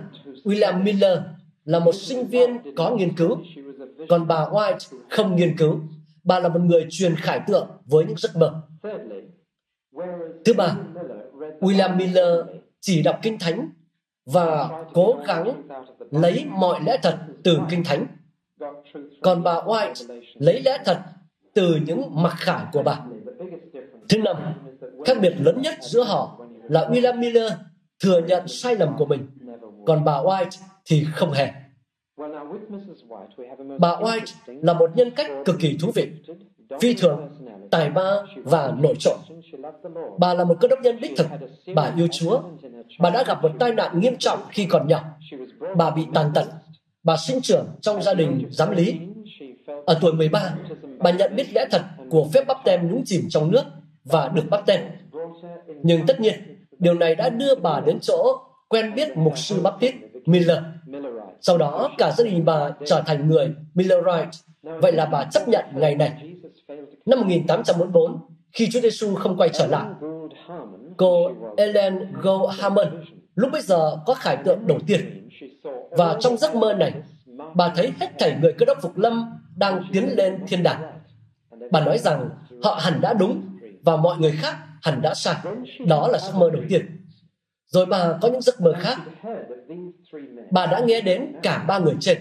William 0.45 0.83
Miller 0.83 1.19
là 1.65 1.79
một 1.79 1.95
sinh 1.95 2.27
viên 2.27 2.75
có 2.77 2.91
nghiên 2.91 3.17
cứu, 3.17 3.39
còn 4.09 4.27
bà 4.27 4.45
White 4.45 4.99
không 5.11 5.37
nghiên 5.37 5.57
cứu. 5.59 5.81
Bà 6.25 6.41
là 6.41 6.49
một 6.49 6.61
người 6.61 6.87
truyền 6.91 7.17
khải 7.17 7.41
tượng 7.47 7.69
với 7.85 8.05
những 8.05 8.17
giấc 8.17 8.37
mơ. 8.37 8.63
Thứ 10.45 10.53
ba, 10.57 10.77
William 11.61 11.97
Miller 11.97 12.47
chỉ 12.81 13.03
đọc 13.03 13.19
Kinh 13.23 13.39
Thánh 13.39 13.69
và 14.27 14.69
cố 14.95 15.17
gắng 15.27 15.63
lấy 16.11 16.45
mọi 16.49 16.81
lẽ 16.87 16.99
thật 17.03 17.19
từ 17.45 17.59
Kinh 17.71 17.85
Thánh. 17.85 18.07
Còn 19.23 19.43
bà 19.43 19.55
White 19.55 20.21
lấy 20.35 20.61
lẽ 20.61 20.79
thật 20.85 20.99
từ 21.55 21.79
những 21.87 22.03
mặc 22.11 22.35
khải 22.37 22.65
của 22.73 22.83
bà. 22.83 23.01
Thứ 24.09 24.19
năm, 24.19 24.37
khác 25.05 25.17
biệt 25.21 25.35
lớn 25.39 25.63
nhất 25.63 25.75
giữa 25.81 26.03
họ 26.05 26.41
là 26.63 26.89
William 26.89 27.19
Miller 27.19 27.53
thừa 28.05 28.21
nhận 28.21 28.49
sai 28.49 28.77
lầm 28.77 28.97
của 28.99 29.07
mình, 29.07 29.29
còn 29.87 30.05
bà 30.05 30.13
White 30.13 30.51
thì 30.85 31.07
không 31.13 31.31
hề. 31.33 31.49
Bà 33.79 33.97
White 33.97 34.33
là 34.47 34.73
một 34.73 34.91
nhân 34.95 35.11
cách 35.11 35.31
cực 35.45 35.57
kỳ 35.59 35.79
thú 35.81 35.91
vị, 35.95 36.13
phi 36.81 36.95
thường, 36.95 37.29
tài 37.71 37.91
ba 37.91 38.23
và 38.37 38.75
nổi 38.79 38.95
trội. 38.99 39.17
Bà 40.19 40.35
là 40.35 40.45
một 40.45 40.57
cơ 40.61 40.69
đốc 40.69 40.81
nhân 40.81 41.01
đích 41.01 41.13
thực, 41.17 41.27
bà 41.75 41.93
yêu 41.97 42.09
Chúa. 42.13 42.41
Bà 43.01 43.11
đã 43.11 43.25
gặp 43.27 43.43
một 43.43 43.53
tai 43.59 43.73
nạn 43.73 44.01
nghiêm 44.01 44.17
trọng 44.19 44.39
khi 44.51 44.67
còn 44.67 44.89
nhỏ. 44.89 45.05
Bà 45.77 45.91
bị 45.91 46.07
tàn 46.15 46.31
tật. 46.35 46.45
Bà 47.07 47.17
sinh 47.17 47.41
trưởng 47.43 47.67
trong 47.81 48.03
gia 48.03 48.15
đình 48.15 48.49
giám 48.51 48.71
lý. 48.71 48.99
Ở 49.87 49.99
tuổi 50.01 50.13
13, 50.13 50.55
bà 50.99 51.11
nhận 51.11 51.37
biết 51.37 51.47
lẽ 51.55 51.67
thật 51.71 51.83
của 52.11 52.27
phép 52.35 52.45
bắp 52.47 52.57
tem 52.65 52.89
nhúng 52.89 53.03
chìm 53.05 53.23
trong 53.29 53.51
nước 53.51 53.63
và 54.05 54.29
được 54.29 54.43
bắp 54.51 54.67
tem. 54.67 54.81
Nhưng 55.83 56.07
tất 56.07 56.21
nhiên, 56.21 56.35
điều 56.79 56.95
này 56.95 57.15
đã 57.15 57.29
đưa 57.29 57.55
bà 57.55 57.81
đến 57.81 57.99
chỗ 58.01 58.39
quen 58.69 58.95
biết 58.95 59.17
mục 59.17 59.39
sư 59.39 59.61
Baptist 59.63 59.95
Miller. 60.27 60.59
Sau 61.41 61.59
đó, 61.59 61.91
cả 61.99 62.13
gia 62.17 62.25
đình 62.25 62.45
bà 62.45 62.71
trở 62.87 63.03
thành 63.07 63.29
người 63.29 63.55
Millerite. 63.75 64.31
Vậy 64.63 64.93
là 64.93 65.07
bà 65.07 65.25
chấp 65.25 65.49
nhận 65.49 65.65
ngày 65.75 65.95
này. 65.95 66.35
Năm 67.07 67.21
1844, 67.21 68.21
khi 68.53 68.69
Chúa 68.73 68.81
Giêsu 68.81 69.15
không 69.15 69.37
quay 69.37 69.49
trở 69.49 69.67
lại, 69.67 69.87
cô 70.97 71.31
Ellen 71.57 72.13
Go 72.23 72.53
Hammond 72.59 72.89
lúc 73.37 73.53
bây 73.53 73.63
giờ 73.63 73.97
có 74.07 74.15
khải 74.15 74.37
tượng 74.37 74.67
đầu 74.67 74.79
tiên. 74.87 75.29
Và 75.91 76.17
trong 76.21 76.37
giấc 76.37 76.55
mơ 76.55 76.75
này, 76.75 76.93
bà 77.55 77.73
thấy 77.77 77.93
hết 78.01 78.19
thảy 78.19 78.37
người 78.43 78.53
cơ 78.53 78.67
đốc 78.67 78.79
phục 78.83 78.99
lâm 78.99 79.39
đang 79.57 79.85
tiến 79.93 80.17
lên 80.17 80.39
thiên 80.49 80.63
đàng. 80.63 80.83
Bà 81.71 81.81
nói 81.81 81.99
rằng 81.99 82.29
họ 82.63 82.79
hẳn 82.83 83.01
đã 83.01 83.13
đúng 83.13 83.43
và 83.83 83.97
mọi 83.97 84.19
người 84.19 84.33
khác 84.33 84.57
hẳn 84.83 85.03
đã 85.03 85.15
sai. 85.15 85.35
Đó 85.87 86.09
là 86.09 86.19
giấc 86.19 86.35
mơ 86.35 86.51
đầu 86.51 86.63
tiên. 86.69 86.87
Rồi 87.67 87.87
bà 87.87 88.19
có 88.23 88.29
những 88.29 88.43
giấc 88.43 88.61
mơ 88.61 88.75
khác. 88.81 88.99
Bà 90.51 90.67
đã 90.67 90.81
nghe 90.81 91.01
đến 91.01 91.33
cả 91.43 91.65
ba 91.69 91.79
người 91.79 91.95
trên. 92.01 92.19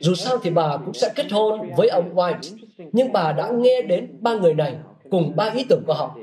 Dù 0.00 0.14
sao 0.14 0.38
thì 0.42 0.50
bà 0.50 0.76
cũng 0.76 0.94
sẽ 0.94 1.12
kết 1.14 1.32
hôn 1.32 1.70
với 1.76 1.88
ông 1.88 2.14
White, 2.14 2.56
nhưng 2.92 3.12
bà 3.12 3.32
đã 3.32 3.50
nghe 3.50 3.82
đến 3.82 4.18
ba 4.20 4.34
người 4.34 4.54
này 4.54 4.76
cùng 5.10 5.36
ba 5.36 5.44
ý 5.44 5.64
tưởng 5.68 5.82
của 5.86 5.94
họ. 5.94 6.16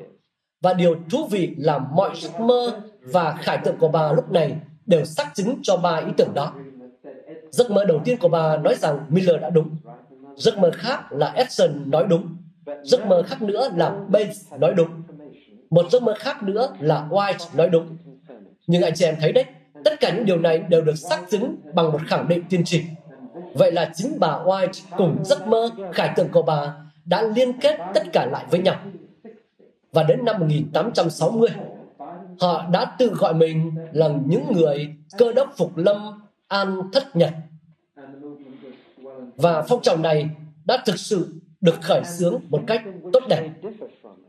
Và 0.61 0.73
điều 0.73 0.95
thú 1.11 1.27
vị 1.31 1.55
là 1.57 1.77
mọi 1.77 2.11
giấc 2.15 2.39
mơ 2.39 2.81
và 3.11 3.35
khải 3.41 3.57
tượng 3.57 3.77
của 3.77 3.87
bà 3.87 4.11
lúc 4.11 4.31
này 4.31 4.55
đều 4.85 5.05
xác 5.05 5.35
chứng 5.35 5.55
cho 5.61 5.77
ba 5.77 5.95
ý 5.95 6.11
tưởng 6.17 6.33
đó. 6.33 6.53
Giấc 7.51 7.71
mơ 7.71 7.85
đầu 7.85 8.01
tiên 8.05 8.17
của 8.17 8.27
bà 8.27 8.57
nói 8.57 8.75
rằng 8.75 9.05
Miller 9.09 9.41
đã 9.41 9.49
đúng. 9.49 9.75
Giấc 10.35 10.57
mơ 10.57 10.71
khác 10.73 11.11
là 11.11 11.31
Edson 11.31 11.91
nói 11.91 12.05
đúng. 12.09 12.37
Giấc 12.83 13.05
mơ 13.05 13.23
khác 13.27 13.41
nữa 13.41 13.69
là 13.75 13.95
Bates 14.07 14.53
nói 14.59 14.73
đúng. 14.73 14.89
Một 15.69 15.85
giấc 15.91 16.03
mơ 16.03 16.13
khác 16.19 16.43
nữa 16.43 16.69
là 16.79 17.07
White 17.09 17.47
nói 17.53 17.69
đúng. 17.69 17.97
Nhưng 18.67 18.81
anh 18.81 18.93
chị 18.95 19.05
em 19.05 19.15
thấy 19.19 19.31
đấy, 19.31 19.45
tất 19.83 19.99
cả 19.99 20.13
những 20.15 20.25
điều 20.25 20.37
này 20.37 20.59
đều 20.59 20.81
được 20.81 20.95
xác 20.95 21.19
chứng 21.31 21.55
bằng 21.73 21.91
một 21.91 21.99
khẳng 22.07 22.27
định 22.27 22.43
tiên 22.49 22.63
tri. 22.63 22.83
Vậy 23.53 23.71
là 23.71 23.91
chính 23.93 24.19
bà 24.19 24.27
White 24.27 24.81
cùng 24.97 25.17
giấc 25.25 25.47
mơ 25.47 25.69
khải 25.93 26.13
tượng 26.15 26.29
của 26.29 26.41
bà 26.41 26.73
đã 27.05 27.21
liên 27.21 27.59
kết 27.59 27.79
tất 27.93 28.03
cả 28.13 28.25
lại 28.25 28.45
với 28.51 28.59
nhau. 28.59 28.75
Và 29.91 30.03
đến 30.03 30.25
năm 30.25 30.39
1860, 30.39 31.49
họ 32.41 32.65
đã 32.71 32.95
tự 32.99 33.13
gọi 33.13 33.33
mình 33.33 33.75
là 33.91 34.09
những 34.25 34.43
người 34.53 34.95
cơ 35.17 35.33
đốc 35.33 35.53
phục 35.57 35.77
lâm 35.77 36.21
an 36.47 36.81
thất 36.93 37.15
nhật. 37.15 37.33
Và 39.35 39.61
phong 39.61 39.81
trào 39.81 39.97
này 39.97 40.29
đã 40.65 40.83
thực 40.85 40.99
sự 40.99 41.33
được 41.61 41.75
khởi 41.81 42.03
xướng 42.03 42.41
một 42.49 42.61
cách 42.67 42.81
tốt 43.13 43.23
đẹp. 43.29 43.49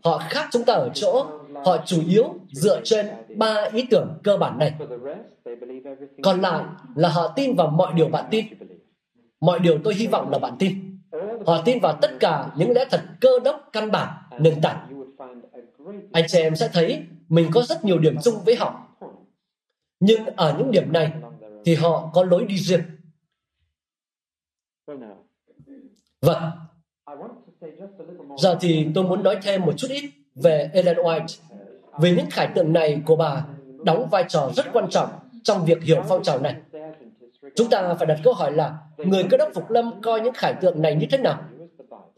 Họ 0.04 0.18
khác 0.18 0.48
chúng 0.50 0.64
ta 0.64 0.72
ở 0.72 0.88
chỗ, 0.94 1.26
họ 1.64 1.76
chủ 1.86 2.02
yếu 2.08 2.34
dựa 2.52 2.80
trên 2.84 3.06
ba 3.36 3.68
ý 3.72 3.86
tưởng 3.90 4.18
cơ 4.22 4.36
bản 4.36 4.58
này. 4.58 4.72
Còn 6.22 6.40
lại 6.40 6.64
là 6.94 7.08
họ 7.08 7.32
tin 7.36 7.56
vào 7.56 7.68
mọi 7.68 7.92
điều 7.94 8.08
bạn 8.08 8.24
tin. 8.30 8.46
Mọi 9.40 9.58
điều 9.58 9.78
tôi 9.84 9.94
hy 9.94 10.06
vọng 10.06 10.30
là 10.30 10.38
bạn 10.38 10.52
tin. 10.58 11.00
Họ 11.46 11.62
tin 11.64 11.78
vào 11.80 11.98
tất 12.02 12.10
cả 12.20 12.46
những 12.56 12.70
lẽ 12.70 12.84
thật 12.90 13.00
cơ 13.20 13.30
đốc 13.44 13.68
căn 13.72 13.90
bản, 13.90 14.08
nền 14.38 14.60
tảng. 14.60 15.02
Anh 16.12 16.24
chị 16.28 16.38
em 16.38 16.56
sẽ 16.56 16.68
thấy 16.72 17.02
mình 17.30 17.50
có 17.52 17.62
rất 17.62 17.84
nhiều 17.84 17.98
điểm 17.98 18.16
chung 18.24 18.34
với 18.44 18.56
họ. 18.56 18.86
Nhưng 20.00 20.26
ở 20.26 20.54
những 20.58 20.70
điểm 20.70 20.92
này 20.92 21.12
thì 21.64 21.74
họ 21.74 22.10
có 22.14 22.24
lối 22.24 22.44
đi 22.44 22.58
riêng. 22.58 22.82
Vâng. 26.20 26.42
Giờ 28.38 28.58
thì 28.60 28.86
tôi 28.94 29.04
muốn 29.04 29.22
nói 29.22 29.38
thêm 29.42 29.64
một 29.64 29.72
chút 29.76 29.88
ít 29.90 30.10
về 30.34 30.70
Ellen 30.72 30.96
White. 30.96 31.40
Vì 32.00 32.16
những 32.16 32.30
khải 32.30 32.48
tượng 32.54 32.72
này 32.72 33.02
của 33.06 33.16
bà 33.16 33.44
đóng 33.84 34.08
vai 34.10 34.24
trò 34.28 34.50
rất 34.56 34.66
quan 34.72 34.90
trọng 34.90 35.10
trong 35.42 35.64
việc 35.64 35.82
hiểu 35.82 36.02
phong 36.08 36.22
trào 36.22 36.38
này. 36.38 36.56
Chúng 37.56 37.70
ta 37.70 37.94
phải 37.94 38.06
đặt 38.06 38.18
câu 38.24 38.34
hỏi 38.34 38.52
là 38.52 38.78
người 38.96 39.24
cơ 39.30 39.36
đốc 39.36 39.48
phục 39.54 39.70
lâm 39.70 40.02
coi 40.02 40.20
những 40.20 40.34
khải 40.34 40.54
tượng 40.60 40.82
này 40.82 40.94
như 40.94 41.06
thế 41.10 41.18
nào? 41.18 41.44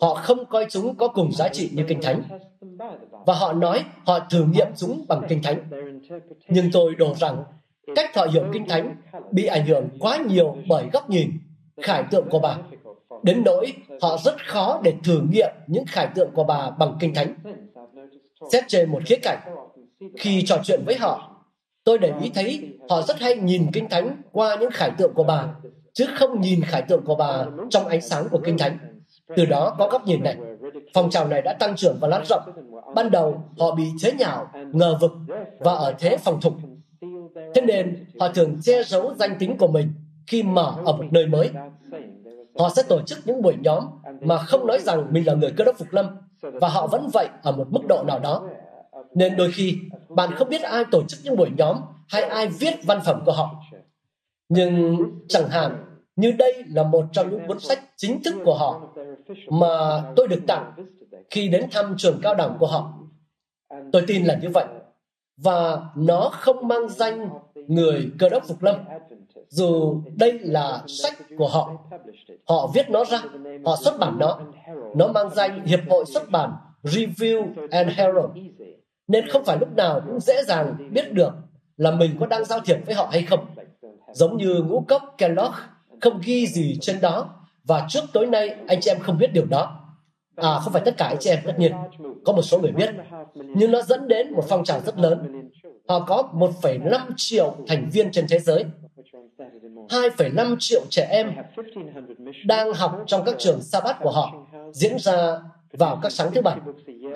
Họ 0.02 0.14
không 0.14 0.46
coi 0.46 0.66
chúng 0.70 0.96
có 0.96 1.08
cùng 1.08 1.32
giá 1.32 1.48
trị 1.48 1.70
như 1.72 1.84
Kinh 1.88 2.02
Thánh. 2.02 2.22
Và 3.26 3.34
họ 3.34 3.52
nói 3.52 3.84
họ 4.06 4.18
thử 4.30 4.44
nghiệm 4.44 4.66
chúng 4.76 5.04
bằng 5.08 5.22
Kinh 5.28 5.42
Thánh. 5.42 5.70
Nhưng 6.48 6.70
tôi 6.72 6.94
đồ 6.94 7.14
rằng 7.14 7.44
cách 7.96 8.16
họ 8.16 8.26
hiểu 8.32 8.44
Kinh 8.52 8.68
Thánh 8.68 8.96
bị 9.30 9.46
ảnh 9.46 9.66
hưởng 9.66 9.88
quá 10.00 10.18
nhiều 10.28 10.56
bởi 10.68 10.86
góc 10.92 11.10
nhìn, 11.10 11.30
khải 11.82 12.04
tượng 12.10 12.28
của 12.30 12.38
bà. 12.38 12.56
Đến 13.22 13.42
nỗi 13.44 13.72
họ 14.02 14.18
rất 14.24 14.46
khó 14.46 14.80
để 14.84 14.94
thử 15.04 15.20
nghiệm 15.30 15.50
những 15.66 15.84
khải 15.86 16.08
tượng 16.14 16.30
của 16.34 16.44
bà 16.44 16.70
bằng 16.70 16.96
Kinh 17.00 17.14
Thánh. 17.14 17.34
Xét 18.52 18.64
trên 18.68 18.90
một 18.90 19.02
khía 19.06 19.18
cạnh, 19.22 19.38
khi 20.18 20.42
trò 20.42 20.58
chuyện 20.64 20.82
với 20.86 20.94
họ, 20.94 21.44
tôi 21.84 21.98
để 21.98 22.12
ý 22.22 22.30
thấy 22.34 22.78
họ 22.90 23.02
rất 23.02 23.20
hay 23.20 23.36
nhìn 23.36 23.66
Kinh 23.72 23.88
Thánh 23.88 24.22
qua 24.32 24.56
những 24.60 24.70
khải 24.70 24.90
tượng 24.90 25.14
của 25.14 25.24
bà, 25.24 25.46
chứ 25.92 26.06
không 26.14 26.40
nhìn 26.40 26.60
khải 26.62 26.82
tượng 26.82 27.04
của 27.04 27.14
bà 27.14 27.44
trong 27.70 27.86
ánh 27.86 28.00
sáng 28.00 28.28
của 28.30 28.40
Kinh 28.44 28.58
Thánh. 28.58 28.78
Từ 29.36 29.46
đó 29.46 29.74
có 29.78 29.88
góc 29.88 30.06
nhìn 30.06 30.22
này. 30.22 30.36
Phong 30.94 31.10
trào 31.10 31.28
này 31.28 31.42
đã 31.42 31.52
tăng 31.52 31.76
trưởng 31.76 31.98
và 32.00 32.08
lan 32.08 32.22
rộng. 32.24 32.42
Ban 32.94 33.10
đầu 33.10 33.42
họ 33.58 33.74
bị 33.74 33.84
thế 34.02 34.12
nhạo, 34.12 34.50
ngờ 34.72 34.98
vực 35.00 35.12
và 35.58 35.72
ở 35.72 35.94
thế 35.98 36.16
phòng 36.16 36.40
thủ. 36.40 36.52
Thế 37.54 37.62
nên 37.62 38.06
họ 38.20 38.28
thường 38.28 38.56
che 38.62 38.82
giấu 38.82 39.14
danh 39.18 39.36
tính 39.38 39.56
của 39.58 39.68
mình 39.68 39.92
khi 40.26 40.42
mở 40.42 40.74
ở 40.84 40.92
một 40.92 41.04
nơi 41.10 41.26
mới. 41.26 41.50
Họ 42.58 42.68
sẽ 42.76 42.82
tổ 42.82 43.02
chức 43.02 43.18
những 43.24 43.42
buổi 43.42 43.54
nhóm 43.60 43.84
mà 44.20 44.38
không 44.38 44.66
nói 44.66 44.78
rằng 44.78 45.06
mình 45.10 45.26
là 45.26 45.34
người 45.34 45.52
cơ 45.56 45.64
đốc 45.64 45.78
phục 45.78 45.92
lâm 45.92 46.06
và 46.42 46.68
họ 46.68 46.86
vẫn 46.86 47.08
vậy 47.12 47.28
ở 47.42 47.52
một 47.52 47.66
mức 47.70 47.80
độ 47.88 48.04
nào 48.06 48.18
đó. 48.18 48.48
Nên 49.14 49.36
đôi 49.36 49.50
khi 49.52 49.78
bạn 50.08 50.30
không 50.34 50.48
biết 50.48 50.62
ai 50.62 50.84
tổ 50.90 51.02
chức 51.02 51.20
những 51.24 51.36
buổi 51.36 51.50
nhóm 51.56 51.76
hay 52.08 52.22
ai 52.22 52.48
viết 52.48 52.74
văn 52.86 53.00
phẩm 53.04 53.22
của 53.26 53.32
họ. 53.32 53.50
Nhưng 54.48 54.96
chẳng 55.28 55.48
hạn 55.48 55.84
như 56.16 56.32
đây 56.32 56.64
là 56.66 56.82
một 56.82 57.04
trong 57.12 57.30
những 57.30 57.46
cuốn 57.46 57.60
sách 57.60 57.78
chính 57.96 58.22
thức 58.22 58.34
của 58.44 58.54
họ 58.54 58.80
mà 59.48 60.02
tôi 60.16 60.28
được 60.28 60.40
tặng 60.46 60.72
khi 61.30 61.48
đến 61.48 61.66
thăm 61.70 61.94
trường 61.98 62.20
cao 62.22 62.34
đẳng 62.34 62.56
của 62.60 62.66
họ. 62.66 62.92
Tôi 63.92 64.02
tin 64.06 64.24
là 64.24 64.38
như 64.42 64.48
vậy. 64.54 64.66
Và 65.36 65.80
nó 65.96 66.30
không 66.32 66.68
mang 66.68 66.88
danh 66.88 67.28
người 67.54 68.10
cơ 68.18 68.28
đốc 68.28 68.44
phục 68.48 68.62
lâm. 68.62 68.76
Dù 69.48 70.02
đây 70.16 70.38
là 70.38 70.82
sách 70.86 71.14
của 71.38 71.48
họ, 71.48 71.72
họ 72.48 72.70
viết 72.74 72.90
nó 72.90 73.04
ra, 73.04 73.22
họ 73.64 73.76
xuất 73.76 73.98
bản 73.98 74.18
nó. 74.18 74.40
Nó 74.96 75.08
mang 75.08 75.30
danh 75.34 75.66
Hiệp 75.66 75.80
hội 75.88 76.04
xuất 76.06 76.30
bản 76.30 76.52
Review 76.82 77.68
and 77.70 77.90
Herald. 77.90 78.26
Nên 79.08 79.28
không 79.28 79.44
phải 79.44 79.56
lúc 79.60 79.76
nào 79.76 80.00
cũng 80.06 80.20
dễ 80.20 80.42
dàng 80.46 80.90
biết 80.92 81.12
được 81.12 81.32
là 81.76 81.90
mình 81.90 82.16
có 82.20 82.26
đang 82.26 82.44
giao 82.44 82.60
thiệp 82.60 82.76
với 82.86 82.94
họ 82.94 83.08
hay 83.12 83.22
không. 83.22 83.46
Giống 84.12 84.36
như 84.36 84.62
ngũ 84.66 84.84
cốc 84.88 85.02
Kellogg 85.18 85.54
không 86.02 86.20
ghi 86.24 86.46
gì 86.46 86.78
trên 86.80 87.00
đó 87.00 87.34
và 87.64 87.86
trước 87.88 88.00
tối 88.12 88.26
nay 88.26 88.56
anh 88.68 88.80
chị 88.80 88.90
em 88.90 88.98
không 89.00 89.18
biết 89.18 89.32
điều 89.32 89.46
đó. 89.46 89.78
À, 90.36 90.58
không 90.58 90.72
phải 90.72 90.82
tất 90.84 90.94
cả 90.96 91.06
anh 91.06 91.16
chị 91.20 91.30
em 91.30 91.38
tất 91.44 91.58
nhiên. 91.58 91.72
Có 92.24 92.32
một 92.32 92.42
số 92.42 92.58
người 92.58 92.72
biết. 92.72 92.90
Nhưng 93.34 93.70
nó 93.70 93.82
dẫn 93.82 94.08
đến 94.08 94.32
một 94.32 94.44
phong 94.48 94.64
trào 94.64 94.80
rất 94.80 94.98
lớn. 94.98 95.50
Họ 95.88 96.00
có 96.00 96.28
1,5 96.32 96.98
triệu 97.16 97.56
thành 97.68 97.90
viên 97.92 98.10
trên 98.12 98.26
thế 98.28 98.38
giới. 98.38 98.64
2,5 99.88 100.56
triệu 100.58 100.82
trẻ 100.90 101.06
em 101.10 101.32
đang 102.46 102.74
học 102.74 102.98
trong 103.06 103.24
các 103.24 103.34
trường 103.38 103.62
sa 103.62 103.80
bát 103.80 103.96
của 104.00 104.10
họ 104.10 104.32
diễn 104.72 104.98
ra 104.98 105.38
vào 105.72 105.98
các 106.02 106.12
sáng 106.12 106.30
thứ 106.34 106.40
bảy. 106.40 106.56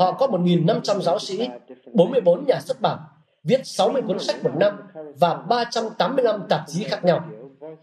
Họ 0.00 0.12
có 0.12 0.26
1.500 0.26 1.00
giáo 1.00 1.18
sĩ, 1.18 1.48
44 1.92 2.44
nhà 2.46 2.60
xuất 2.60 2.80
bản, 2.80 2.98
viết 3.44 3.60
60 3.64 4.02
cuốn 4.02 4.18
sách 4.18 4.44
một 4.44 4.50
năm 4.56 4.76
và 5.20 5.34
385 5.34 6.42
tạp 6.48 6.60
chí 6.66 6.84
khác 6.84 7.04
nhau. 7.04 7.24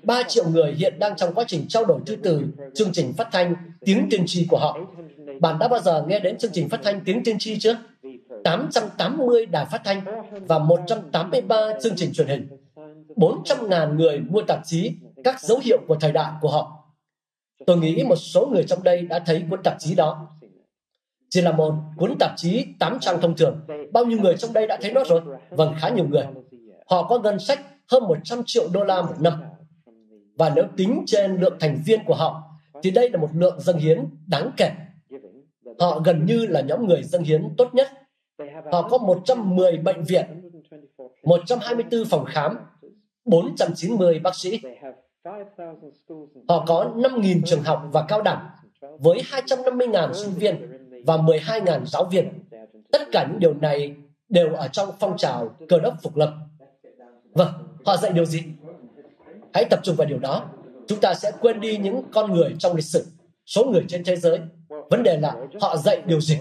3 0.03 0.23
triệu 0.27 0.49
người 0.49 0.73
hiện 0.73 0.99
đang 0.99 1.15
trong 1.15 1.33
quá 1.33 1.43
trình 1.47 1.65
trao 1.69 1.85
đổi 1.85 1.99
thư 2.05 2.15
từ 2.15 2.41
chương 2.75 2.91
trình 2.93 3.13
phát 3.13 3.27
thanh 3.31 3.55
tiếng 3.85 4.07
tiên 4.09 4.23
tri 4.25 4.47
của 4.49 4.57
họ. 4.57 4.77
Bạn 5.41 5.59
đã 5.59 5.67
bao 5.67 5.79
giờ 5.79 6.05
nghe 6.07 6.19
đến 6.19 6.37
chương 6.37 6.51
trình 6.53 6.69
phát 6.69 6.79
thanh 6.83 7.01
tiếng 7.05 7.23
tiên 7.23 7.35
tri 7.39 7.59
chưa? 7.59 7.77
880 8.43 9.45
đài 9.45 9.65
phát 9.65 9.81
thanh 9.83 10.01
và 10.47 10.59
183 10.59 11.57
chương 11.83 11.95
trình 11.95 12.13
truyền 12.13 12.27
hình. 12.27 12.47
400.000 13.15 13.95
người 13.95 14.19
mua 14.19 14.41
tạp 14.47 14.59
chí 14.65 14.91
các 15.23 15.41
dấu 15.41 15.59
hiệu 15.63 15.77
của 15.87 15.95
thời 15.95 16.11
đại 16.11 16.31
của 16.41 16.49
họ. 16.49 16.85
Tôi 17.67 17.77
nghĩ 17.77 18.03
một 18.03 18.15
số 18.15 18.45
người 18.53 18.63
trong 18.63 18.83
đây 18.83 19.01
đã 19.01 19.19
thấy 19.19 19.43
cuốn 19.49 19.63
tạp 19.63 19.75
chí 19.79 19.95
đó. 19.95 20.27
Chỉ 21.29 21.41
là 21.41 21.51
một 21.51 21.73
cuốn 21.97 22.15
tạp 22.19 22.31
chí 22.37 22.65
8 22.79 22.99
trang 22.99 23.21
thông 23.21 23.35
thường. 23.35 23.59
Bao 23.91 24.05
nhiêu 24.05 24.19
người 24.19 24.37
trong 24.37 24.53
đây 24.53 24.67
đã 24.67 24.77
thấy 24.81 24.91
nó 24.91 25.03
rồi? 25.03 25.21
Vâng, 25.49 25.75
khá 25.79 25.89
nhiều 25.89 26.05
người. 26.09 26.25
Họ 26.89 27.07
có 27.07 27.19
ngân 27.19 27.39
sách 27.39 27.59
hơn 27.91 28.03
100 28.03 28.41
triệu 28.45 28.67
đô 28.73 28.83
la 28.83 29.01
một 29.01 29.15
năm. 29.19 29.33
Và 30.35 30.51
nếu 30.55 30.65
tính 30.77 31.03
trên 31.07 31.35
lượng 31.35 31.57
thành 31.59 31.81
viên 31.85 32.05
của 32.05 32.15
họ, 32.15 32.43
thì 32.83 32.91
đây 32.91 33.09
là 33.09 33.19
một 33.19 33.29
lượng 33.33 33.59
dâng 33.59 33.77
hiến 33.77 34.05
đáng 34.27 34.51
kể. 34.57 34.71
Họ 35.79 35.99
gần 35.99 36.25
như 36.25 36.45
là 36.45 36.61
nhóm 36.61 36.87
người 36.87 37.03
dâng 37.03 37.23
hiến 37.23 37.55
tốt 37.57 37.73
nhất. 37.73 37.87
Họ 38.71 38.87
có 38.89 38.97
110 38.97 39.77
bệnh 39.77 40.03
viện, 40.03 40.25
124 41.23 42.05
phòng 42.05 42.25
khám, 42.25 42.57
490 43.25 44.19
bác 44.19 44.35
sĩ. 44.35 44.59
Họ 46.47 46.65
có 46.67 46.91
5.000 46.95 47.41
trường 47.45 47.63
học 47.63 47.89
và 47.91 48.05
cao 48.07 48.21
đẳng 48.21 48.49
với 48.99 49.21
250.000 49.31 50.13
sinh 50.13 50.33
viên 50.33 50.55
và 51.05 51.17
12.000 51.17 51.85
giáo 51.85 52.03
viên. 52.11 52.29
Tất 52.91 53.01
cả 53.11 53.27
những 53.29 53.39
điều 53.39 53.53
này 53.53 53.95
đều 54.29 54.53
ở 54.53 54.67
trong 54.67 54.89
phong 54.99 55.17
trào 55.17 55.55
cơ 55.69 55.79
đốc 55.79 55.93
phục 56.01 56.15
lập. 56.15 56.33
Vâng, 57.33 57.47
họ 57.85 57.97
dạy 57.97 58.11
điều 58.13 58.25
gì? 58.25 58.43
Hãy 59.53 59.65
tập 59.65 59.79
trung 59.83 59.95
vào 59.95 60.07
điều 60.07 60.19
đó. 60.19 60.45
Chúng 60.87 60.99
ta 60.99 61.13
sẽ 61.13 61.31
quên 61.41 61.61
đi 61.61 61.77
những 61.77 62.01
con 62.11 62.33
người 62.33 62.55
trong 62.59 62.75
lịch 62.75 62.85
sử, 62.85 63.05
số 63.45 63.65
người 63.65 63.83
trên 63.87 64.03
thế 64.03 64.15
giới. 64.15 64.39
Vấn 64.89 65.03
đề 65.03 65.17
là 65.17 65.35
họ 65.61 65.77
dạy 65.77 66.01
điều 66.05 66.21
gì? 66.21 66.37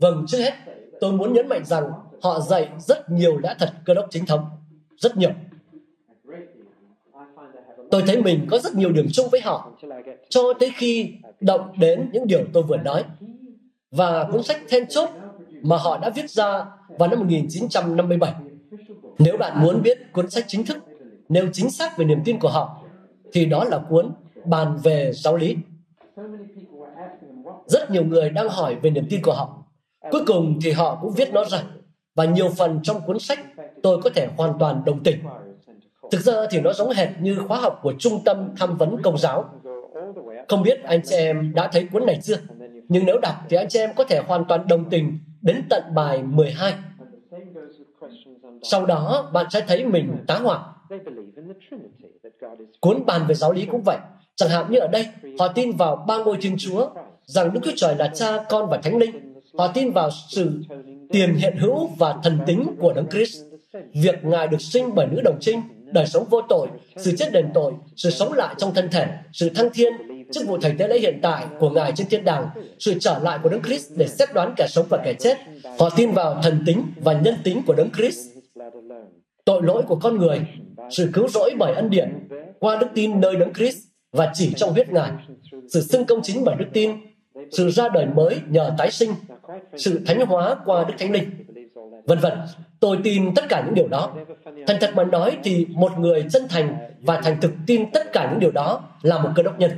Vâng, 0.00 0.24
trước 0.28 0.38
hết, 0.38 0.52
tôi 1.00 1.12
muốn 1.12 1.32
nhấn 1.32 1.48
mạnh 1.48 1.64
rằng 1.64 1.84
họ 2.22 2.40
dạy 2.40 2.68
rất 2.78 3.10
nhiều 3.10 3.38
lẽ 3.38 3.54
thật 3.58 3.72
cơ 3.84 3.94
đốc 3.94 4.06
chính 4.10 4.26
thống. 4.26 4.44
Rất 4.96 5.16
nhiều. 5.16 5.30
Tôi 7.90 8.02
thấy 8.06 8.22
mình 8.22 8.46
có 8.50 8.58
rất 8.58 8.74
nhiều 8.74 8.92
điểm 8.92 9.06
chung 9.12 9.28
với 9.32 9.40
họ 9.40 9.72
cho 10.28 10.42
tới 10.60 10.70
khi 10.74 11.12
động 11.40 11.72
đến 11.78 12.10
những 12.12 12.26
điều 12.26 12.40
tôi 12.52 12.62
vừa 12.62 12.76
nói. 12.76 13.04
Và 13.90 14.24
cuốn 14.32 14.42
sách 14.42 14.60
then 14.68 14.86
chốt 14.86 15.08
mà 15.62 15.76
họ 15.76 15.98
đã 15.98 16.10
viết 16.10 16.30
ra 16.30 16.64
vào 16.98 17.08
năm 17.08 17.20
1957. 17.20 18.34
Nếu 19.18 19.36
bạn 19.36 19.62
muốn 19.62 19.82
biết 19.82 19.98
cuốn 20.12 20.30
sách 20.30 20.44
chính 20.48 20.64
thức 20.64 20.76
nếu 21.28 21.46
chính 21.52 21.70
xác 21.70 21.98
về 21.98 22.04
niềm 22.04 22.20
tin 22.24 22.38
của 22.38 22.48
họ, 22.48 22.82
thì 23.32 23.46
đó 23.46 23.64
là 23.64 23.78
cuốn 23.88 24.12
bàn 24.44 24.76
về 24.82 25.12
giáo 25.12 25.36
lý. 25.36 25.56
Rất 27.66 27.90
nhiều 27.90 28.04
người 28.04 28.30
đang 28.30 28.48
hỏi 28.48 28.76
về 28.82 28.90
niềm 28.90 29.06
tin 29.10 29.22
của 29.22 29.32
họ. 29.34 29.64
Cuối 30.10 30.22
cùng 30.26 30.58
thì 30.62 30.70
họ 30.70 30.98
cũng 31.02 31.12
viết 31.12 31.32
nó 31.32 31.44
ra. 31.44 31.62
Và 32.14 32.24
nhiều 32.24 32.48
phần 32.56 32.80
trong 32.82 33.00
cuốn 33.06 33.18
sách 33.18 33.38
tôi 33.82 34.02
có 34.02 34.10
thể 34.14 34.28
hoàn 34.36 34.58
toàn 34.58 34.82
đồng 34.86 35.02
tình. 35.02 35.18
Thực 36.10 36.20
ra 36.20 36.32
thì 36.50 36.60
nó 36.60 36.72
giống 36.72 36.90
hệt 36.90 37.08
như 37.20 37.38
khóa 37.48 37.58
học 37.58 37.78
của 37.82 37.94
Trung 37.98 38.24
tâm 38.24 38.48
Tham 38.56 38.76
vấn 38.76 39.02
Công 39.02 39.18
giáo. 39.18 39.44
Không 40.48 40.62
biết 40.62 40.82
anh 40.82 41.00
chị 41.04 41.16
em 41.16 41.52
đã 41.54 41.68
thấy 41.72 41.88
cuốn 41.92 42.06
này 42.06 42.18
chưa? 42.22 42.36
Nhưng 42.88 43.06
nếu 43.06 43.18
đọc 43.18 43.34
thì 43.48 43.56
anh 43.56 43.68
chị 43.68 43.78
em 43.78 43.90
có 43.96 44.04
thể 44.04 44.20
hoàn 44.26 44.44
toàn 44.44 44.68
đồng 44.68 44.90
tình 44.90 45.18
đến 45.42 45.62
tận 45.70 45.82
bài 45.94 46.22
12. 46.22 46.74
Sau 48.62 48.86
đó 48.86 49.30
bạn 49.32 49.46
sẽ 49.50 49.60
thấy 49.68 49.84
mình 49.84 50.16
tá 50.26 50.34
hỏa. 50.34 50.74
Cuốn 52.80 53.06
bàn 53.06 53.26
về 53.28 53.34
giáo 53.34 53.52
lý 53.52 53.66
cũng 53.66 53.82
vậy. 53.82 53.98
Chẳng 54.36 54.48
hạn 54.48 54.70
như 54.70 54.78
ở 54.78 54.88
đây, 54.88 55.06
họ 55.38 55.48
tin 55.48 55.72
vào 55.72 56.04
ba 56.08 56.18
ngôi 56.18 56.36
Thiên 56.40 56.56
Chúa, 56.58 56.90
rằng 57.24 57.52
Đức 57.54 57.60
Chúa 57.64 57.72
Trời 57.76 57.94
là 57.98 58.08
Cha, 58.14 58.44
Con 58.48 58.68
và 58.70 58.76
Thánh 58.76 58.96
Linh. 58.98 59.34
Họ 59.58 59.68
tin 59.68 59.90
vào 59.90 60.10
sự 60.28 60.50
tiền 61.12 61.34
hiện 61.34 61.56
hữu 61.56 61.86
và 61.86 62.16
thần 62.22 62.38
tính 62.46 62.66
của 62.78 62.92
Đấng 62.92 63.08
Christ. 63.10 63.42
Việc 63.94 64.24
Ngài 64.24 64.48
được 64.48 64.60
sinh 64.60 64.94
bởi 64.94 65.06
nữ 65.06 65.20
đồng 65.24 65.38
trinh, 65.40 65.60
đời 65.92 66.06
sống 66.06 66.24
vô 66.30 66.42
tội, 66.48 66.68
sự 66.96 67.16
chết 67.16 67.32
đền 67.32 67.50
tội, 67.54 67.72
sự 67.96 68.10
sống 68.10 68.32
lại 68.32 68.54
trong 68.58 68.74
thân 68.74 68.88
thể, 68.92 69.06
sự 69.32 69.48
thăng 69.48 69.70
thiên, 69.74 69.92
chức 70.32 70.48
vụ 70.48 70.58
thầy 70.58 70.74
tế 70.78 70.88
lễ 70.88 70.98
hiện 70.98 71.18
tại 71.22 71.46
của 71.58 71.70
Ngài 71.70 71.92
trên 71.96 72.08
thiên 72.08 72.24
đàng, 72.24 72.48
sự 72.78 72.94
trở 73.00 73.18
lại 73.18 73.38
của 73.42 73.48
Đấng 73.48 73.62
Christ 73.62 73.92
để 73.96 74.08
xét 74.08 74.34
đoán 74.34 74.54
kẻ 74.56 74.66
sống 74.68 74.86
và 74.88 74.98
kẻ 75.04 75.14
chết. 75.14 75.38
Họ 75.78 75.90
tin 75.96 76.10
vào 76.10 76.40
thần 76.42 76.62
tính 76.66 76.82
và 76.96 77.12
nhân 77.12 77.34
tính 77.44 77.62
của 77.66 77.74
Đấng 77.74 77.90
Christ, 77.90 78.18
tội 79.44 79.62
lỗi 79.62 79.82
của 79.82 79.96
con 79.96 80.18
người, 80.18 80.40
sự 80.90 81.10
cứu 81.12 81.28
rỗi 81.28 81.54
bởi 81.58 81.74
ân 81.74 81.90
điển 81.90 82.28
qua 82.58 82.76
đức 82.76 82.86
tin 82.94 83.20
nơi 83.20 83.36
Đấng 83.36 83.54
Christ 83.54 83.78
và 84.12 84.30
chỉ 84.34 84.52
trong 84.56 84.72
huyết 84.72 84.92
Ngài, 84.92 85.10
sự 85.68 85.80
xưng 85.80 86.04
công 86.04 86.22
chính 86.22 86.44
bởi 86.44 86.56
đức 86.58 86.66
tin, 86.72 86.90
sự 87.52 87.70
ra 87.70 87.88
đời 87.88 88.06
mới 88.06 88.36
nhờ 88.48 88.74
tái 88.78 88.90
sinh, 88.90 89.10
sự 89.76 90.00
thánh 90.06 90.26
hóa 90.26 90.56
qua 90.64 90.84
Đức 90.84 90.94
Thánh 90.98 91.12
Linh, 91.12 91.30
vân 92.04 92.18
vân. 92.18 92.32
Tôi 92.80 92.98
tin 93.04 93.34
tất 93.34 93.44
cả 93.48 93.62
những 93.66 93.74
điều 93.74 93.88
đó. 93.88 94.14
Thành 94.66 94.76
thật 94.80 94.90
mà 94.94 95.04
nói 95.04 95.38
thì 95.44 95.66
một 95.70 95.98
người 95.98 96.24
chân 96.32 96.42
thành 96.48 96.76
và 97.00 97.20
thành 97.20 97.40
thực 97.40 97.52
tin 97.66 97.90
tất 97.90 98.12
cả 98.12 98.28
những 98.30 98.40
điều 98.40 98.50
đó 98.50 98.82
là 99.02 99.18
một 99.18 99.30
cơ 99.34 99.42
đốc 99.42 99.58
nhân. 99.58 99.70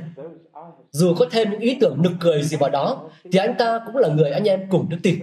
Dù 0.91 1.13
có 1.19 1.25
thêm 1.31 1.51
những 1.51 1.59
ý 1.59 1.77
tưởng 1.81 2.01
nực 2.01 2.11
cười 2.19 2.43
gì 2.43 2.57
vào 2.57 2.69
đó, 2.69 3.09
thì 3.31 3.39
anh 3.39 3.53
ta 3.57 3.79
cũng 3.85 3.97
là 3.97 4.09
người 4.09 4.31
anh 4.31 4.43
em 4.43 4.59
cùng 4.69 4.89
đức 4.89 4.97
tin. 5.03 5.19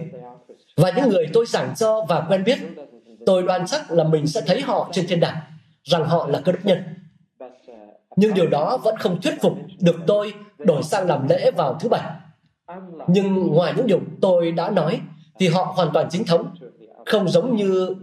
Và 0.77 0.91
những 0.95 1.09
người 1.09 1.27
tôi 1.33 1.45
giảng 1.45 1.73
cho 1.75 2.05
và 2.09 2.25
quen 2.29 2.43
biết, 2.43 2.57
tôi 3.25 3.43
đoán 3.43 3.67
chắc 3.67 3.91
là 3.91 4.03
mình 4.03 4.27
sẽ 4.27 4.41
thấy 4.45 4.61
họ 4.61 4.89
trên 4.91 5.07
thiên 5.07 5.19
đàng, 5.19 5.35
rằng 5.83 6.05
họ 6.05 6.27
là 6.27 6.41
cơ 6.45 6.51
đốc 6.51 6.65
nhân. 6.65 6.83
Nhưng 8.15 8.33
điều 8.33 8.47
đó 8.47 8.77
vẫn 8.77 8.97
không 8.97 9.21
thuyết 9.21 9.41
phục 9.41 9.53
được 9.79 9.95
tôi 10.07 10.33
đổi 10.57 10.83
sang 10.83 11.07
làm 11.07 11.27
lễ 11.27 11.51
vào 11.51 11.77
thứ 11.79 11.89
bảy. 11.89 12.01
Nhưng 13.07 13.47
ngoài 13.47 13.73
những 13.77 13.87
điều 13.87 13.99
tôi 14.21 14.51
đã 14.51 14.69
nói, 14.69 15.01
thì 15.39 15.47
họ 15.47 15.73
hoàn 15.75 15.89
toàn 15.93 16.07
chính 16.09 16.25
thống, 16.25 16.55
không 17.05 17.29
giống 17.29 17.55
như 17.55 17.95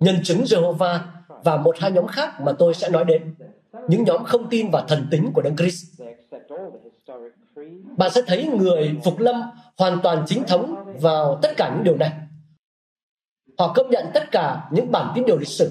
nhân 0.00 0.16
chứng 0.24 0.42
Jehovah 0.42 0.98
và 1.44 1.56
một 1.56 1.76
hai 1.78 1.92
nhóm 1.92 2.06
khác 2.06 2.40
mà 2.40 2.52
tôi 2.52 2.74
sẽ 2.74 2.90
nói 2.90 3.04
đến. 3.04 3.34
Những 3.88 4.04
nhóm 4.04 4.24
không 4.24 4.48
tin 4.50 4.70
vào 4.70 4.84
thần 4.88 5.08
tính 5.10 5.30
của 5.34 5.42
Đấng 5.42 5.56
Christ. 5.56 6.02
Bạn 7.96 8.10
sẽ 8.10 8.22
thấy 8.26 8.44
người 8.44 8.96
phục 9.04 9.18
lâm 9.18 9.42
hoàn 9.78 10.00
toàn 10.02 10.24
chính 10.26 10.42
thống 10.44 10.74
vào 11.00 11.38
tất 11.42 11.56
cả 11.56 11.72
những 11.74 11.84
điều 11.84 11.96
này. 11.96 12.12
Họ 13.58 13.72
công 13.72 13.90
nhận 13.90 14.06
tất 14.14 14.30
cả 14.30 14.68
những 14.72 14.92
bản 14.92 15.12
tín 15.14 15.24
điều 15.26 15.38
lịch 15.38 15.48
sử, 15.48 15.70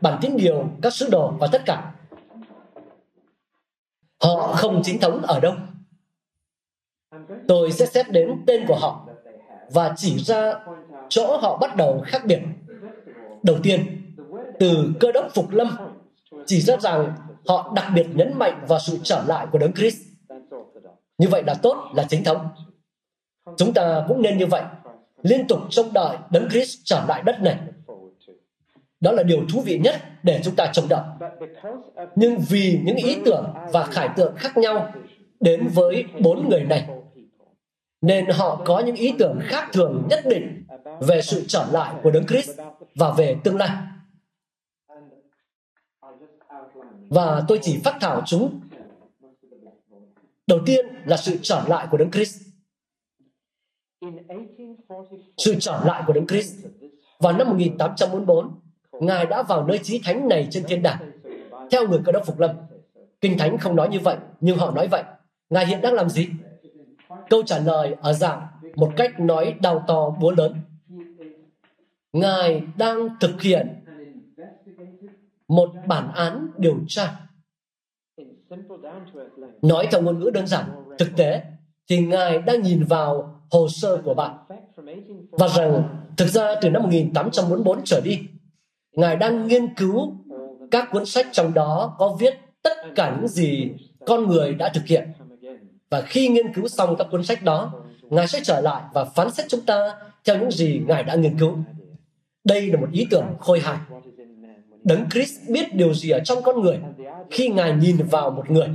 bản 0.00 0.18
tín 0.20 0.36
điều 0.36 0.68
các 0.82 0.94
sứ 0.94 1.08
đồ 1.10 1.32
và 1.38 1.48
tất 1.52 1.62
cả. 1.66 1.92
Họ 4.22 4.52
không 4.52 4.82
chính 4.84 5.00
thống 5.00 5.22
ở 5.22 5.40
đâu. 5.40 5.54
Tôi 7.48 7.72
sẽ 7.72 7.86
xét 7.86 8.10
đến 8.10 8.44
tên 8.46 8.64
của 8.68 8.76
họ 8.76 9.08
và 9.70 9.94
chỉ 9.96 10.18
ra 10.18 10.54
chỗ 11.08 11.36
họ 11.36 11.56
bắt 11.56 11.76
đầu 11.76 12.02
khác 12.06 12.22
biệt. 12.24 12.40
Đầu 13.42 13.56
tiên, 13.62 14.02
từ 14.58 14.92
cơ 15.00 15.12
đốc 15.12 15.26
phục 15.34 15.50
lâm 15.50 15.76
chỉ 16.46 16.60
ra 16.60 16.76
rằng 16.76 17.12
họ 17.48 17.72
đặc 17.76 17.86
biệt 17.94 18.06
nhấn 18.14 18.38
mạnh 18.38 18.64
vào 18.68 18.78
sự 18.78 18.98
trở 19.02 19.24
lại 19.26 19.46
của 19.52 19.58
đấng 19.58 19.72
Christ. 19.72 19.96
Như 21.18 21.28
vậy 21.28 21.42
là 21.46 21.54
tốt, 21.54 21.90
là 21.94 22.06
chính 22.08 22.24
thống. 22.24 22.48
Chúng 23.56 23.74
ta 23.74 24.04
cũng 24.08 24.22
nên 24.22 24.38
như 24.38 24.46
vậy, 24.46 24.62
liên 25.22 25.46
tục 25.48 25.58
trông 25.70 25.92
đợi 25.92 26.16
đấng 26.30 26.48
Christ 26.50 26.78
trở 26.84 27.04
lại 27.08 27.22
đất 27.22 27.42
này. 27.42 27.58
Đó 29.00 29.12
là 29.12 29.22
điều 29.22 29.46
thú 29.52 29.60
vị 29.60 29.78
nhất 29.78 30.02
để 30.22 30.40
chúng 30.44 30.56
ta 30.56 30.70
chống 30.72 30.88
đỡ. 30.88 31.16
Nhưng 32.16 32.38
vì 32.48 32.80
những 32.84 32.96
ý 32.96 33.16
tưởng 33.24 33.54
và 33.72 33.84
khải 33.84 34.08
tượng 34.16 34.34
khác 34.36 34.56
nhau 34.56 34.92
đến 35.40 35.68
với 35.74 36.04
bốn 36.20 36.48
người 36.48 36.64
này, 36.64 36.88
nên 38.00 38.26
họ 38.26 38.62
có 38.64 38.80
những 38.80 38.96
ý 38.96 39.14
tưởng 39.18 39.38
khác 39.42 39.68
thường 39.72 40.06
nhất 40.10 40.20
định 40.26 40.64
về 41.00 41.22
sự 41.22 41.44
trở 41.48 41.66
lại 41.72 41.94
của 42.02 42.10
Đấng 42.10 42.26
Christ 42.26 42.50
và 42.94 43.14
về 43.18 43.36
tương 43.44 43.56
lai. 43.56 43.76
Và 47.10 47.42
tôi 47.48 47.58
chỉ 47.62 47.80
phát 47.84 47.96
thảo 48.00 48.22
chúng. 48.26 48.60
Đầu 50.46 50.58
tiên 50.66 50.86
là 51.04 51.16
sự 51.16 51.38
trở 51.42 51.64
lại 51.68 51.86
của 51.90 51.96
Đấng 51.96 52.10
Christ. 52.10 52.42
Sự 55.36 55.56
trở 55.60 55.80
lại 55.84 56.02
của 56.06 56.12
Đấng 56.12 56.26
Christ 56.26 56.66
vào 57.18 57.32
năm 57.32 57.48
1844, 57.48 58.60
Ngài 59.00 59.26
đã 59.26 59.42
vào 59.42 59.66
nơi 59.66 59.80
chí 59.82 60.00
thánh 60.04 60.28
này 60.28 60.48
trên 60.50 60.64
thiên 60.68 60.82
đàng. 60.82 61.10
Theo 61.70 61.88
người 61.88 62.00
cơ 62.04 62.12
đốc 62.12 62.26
Phục 62.26 62.40
Lâm, 62.40 62.50
Kinh 63.20 63.38
Thánh 63.38 63.58
không 63.58 63.76
nói 63.76 63.88
như 63.88 64.00
vậy, 64.00 64.16
nhưng 64.40 64.58
họ 64.58 64.70
nói 64.70 64.88
vậy. 64.88 65.02
Ngài 65.50 65.66
hiện 65.66 65.80
đang 65.80 65.94
làm 65.94 66.08
gì? 66.08 66.28
Câu 67.30 67.42
trả 67.42 67.58
lời 67.58 67.96
ở 68.00 68.12
dạng 68.12 68.46
một 68.76 68.92
cách 68.96 69.20
nói 69.20 69.54
đau 69.62 69.84
to 69.86 70.10
búa 70.10 70.30
lớn. 70.30 70.54
Ngài 72.12 72.62
đang 72.76 73.08
thực 73.20 73.42
hiện 73.42 73.84
một 75.48 75.70
bản 75.86 76.12
án 76.14 76.48
điều 76.58 76.76
tra. 76.88 77.20
Nói 79.62 79.88
theo 79.90 80.02
ngôn 80.02 80.18
ngữ 80.18 80.30
đơn 80.30 80.46
giản, 80.46 80.64
thực 80.98 81.08
tế, 81.16 81.42
thì 81.88 81.98
Ngài 81.98 82.38
đang 82.38 82.62
nhìn 82.62 82.84
vào 82.84 83.40
hồ 83.50 83.68
sơ 83.68 84.02
của 84.04 84.14
bạn 84.14 84.36
và 85.30 85.48
rằng 85.48 85.82
thực 86.16 86.28
ra 86.28 86.54
từ 86.60 86.70
năm 86.70 86.82
1844 86.82 87.80
trở 87.84 88.00
đi, 88.04 88.20
Ngài 88.96 89.16
đang 89.16 89.46
nghiên 89.46 89.74
cứu 89.74 90.12
các 90.70 90.88
cuốn 90.92 91.06
sách 91.06 91.26
trong 91.32 91.54
đó 91.54 91.96
có 91.98 92.16
viết 92.20 92.34
tất 92.62 92.76
cả 92.94 93.16
những 93.16 93.28
gì 93.28 93.70
con 94.06 94.28
người 94.28 94.54
đã 94.54 94.68
thực 94.74 94.86
hiện. 94.86 95.08
Và 95.90 96.00
khi 96.00 96.28
nghiên 96.28 96.52
cứu 96.54 96.68
xong 96.68 96.96
các 96.98 97.06
cuốn 97.10 97.24
sách 97.24 97.42
đó, 97.42 97.72
Ngài 98.02 98.28
sẽ 98.28 98.40
trở 98.44 98.60
lại 98.60 98.82
và 98.94 99.04
phán 99.04 99.30
xét 99.30 99.46
chúng 99.48 99.60
ta 99.60 99.94
theo 100.24 100.38
những 100.38 100.50
gì 100.50 100.80
Ngài 100.86 101.02
đã 101.02 101.14
nghiên 101.14 101.38
cứu. 101.38 101.56
Đây 102.44 102.66
là 102.66 102.80
một 102.80 102.88
ý 102.92 103.06
tưởng 103.10 103.24
khôi 103.38 103.60
hài. 103.60 103.78
Đấng 104.84 105.10
Christ 105.10 105.40
biết 105.48 105.74
điều 105.74 105.94
gì 105.94 106.10
ở 106.10 106.20
trong 106.24 106.42
con 106.42 106.60
người 106.60 106.78
khi 107.30 107.48
Ngài 107.48 107.72
nhìn 107.72 107.96
vào 108.10 108.30
một 108.30 108.50
người. 108.50 108.68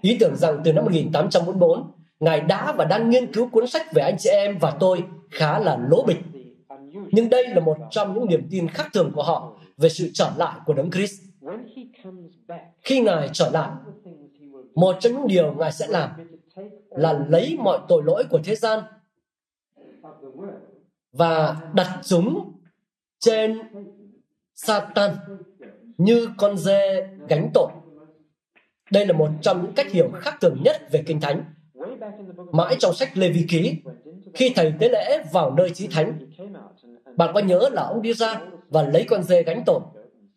Ý 0.00 0.16
tưởng 0.20 0.36
rằng 0.36 0.60
từ 0.64 0.72
năm 0.72 0.84
1844, 0.84 1.90
Ngài 2.20 2.40
đã 2.40 2.72
và 2.72 2.84
đang 2.84 3.10
nghiên 3.10 3.32
cứu 3.32 3.48
cuốn 3.48 3.66
sách 3.66 3.92
về 3.94 4.02
anh 4.02 4.16
chị 4.18 4.30
em 4.30 4.58
và 4.58 4.70
tôi 4.80 5.04
khá 5.30 5.58
là 5.58 5.78
lỗ 5.90 6.04
bịch. 6.06 6.18
Nhưng 6.92 7.30
đây 7.30 7.48
là 7.48 7.60
một 7.60 7.76
trong 7.90 8.14
những 8.14 8.26
niềm 8.26 8.48
tin 8.50 8.68
khác 8.68 8.88
thường 8.92 9.12
của 9.14 9.22
họ 9.22 9.58
về 9.76 9.88
sự 9.88 10.10
trở 10.14 10.30
lại 10.36 10.60
của 10.66 10.74
Đấng 10.74 10.90
Christ. 10.90 11.22
Khi 12.82 13.00
Ngài 13.00 13.30
trở 13.32 13.50
lại, 13.50 13.70
một 14.74 14.96
trong 15.00 15.12
những 15.12 15.26
điều 15.28 15.54
Ngài 15.54 15.72
sẽ 15.72 15.86
làm 15.86 16.10
là 16.90 17.24
lấy 17.28 17.56
mọi 17.58 17.78
tội 17.88 18.02
lỗi 18.06 18.24
của 18.30 18.38
thế 18.44 18.54
gian 18.54 18.80
và 21.12 21.56
đặt 21.74 22.00
chúng 22.04 22.52
trên 23.18 23.58
Satan 24.54 25.10
như 25.98 26.28
con 26.38 26.58
dê 26.58 27.08
gánh 27.28 27.50
tội. 27.54 27.70
Đây 28.90 29.06
là 29.06 29.12
một 29.12 29.28
trong 29.42 29.62
những 29.62 29.72
cách 29.72 29.92
hiểu 29.92 30.10
khác 30.14 30.34
thường 30.40 30.62
nhất 30.64 30.92
về 30.92 31.02
Kinh 31.06 31.20
Thánh. 31.20 31.44
Mãi 32.52 32.76
trong 32.78 32.94
sách 32.94 33.16
Lê 33.16 33.28
Vi 33.28 33.46
Ký, 33.48 33.74
khi 34.34 34.52
thầy 34.56 34.72
tế 34.80 34.88
lễ 34.88 35.24
vào 35.32 35.54
nơi 35.54 35.70
chí 35.70 35.86
thánh, 35.86 36.18
bạn 37.16 37.30
có 37.34 37.40
nhớ 37.40 37.68
là 37.72 37.82
ông 37.82 38.02
đi 38.02 38.14
ra 38.14 38.40
và 38.68 38.82
lấy 38.82 39.04
con 39.04 39.22
dê 39.22 39.42
gánh 39.42 39.62
tội, 39.66 39.80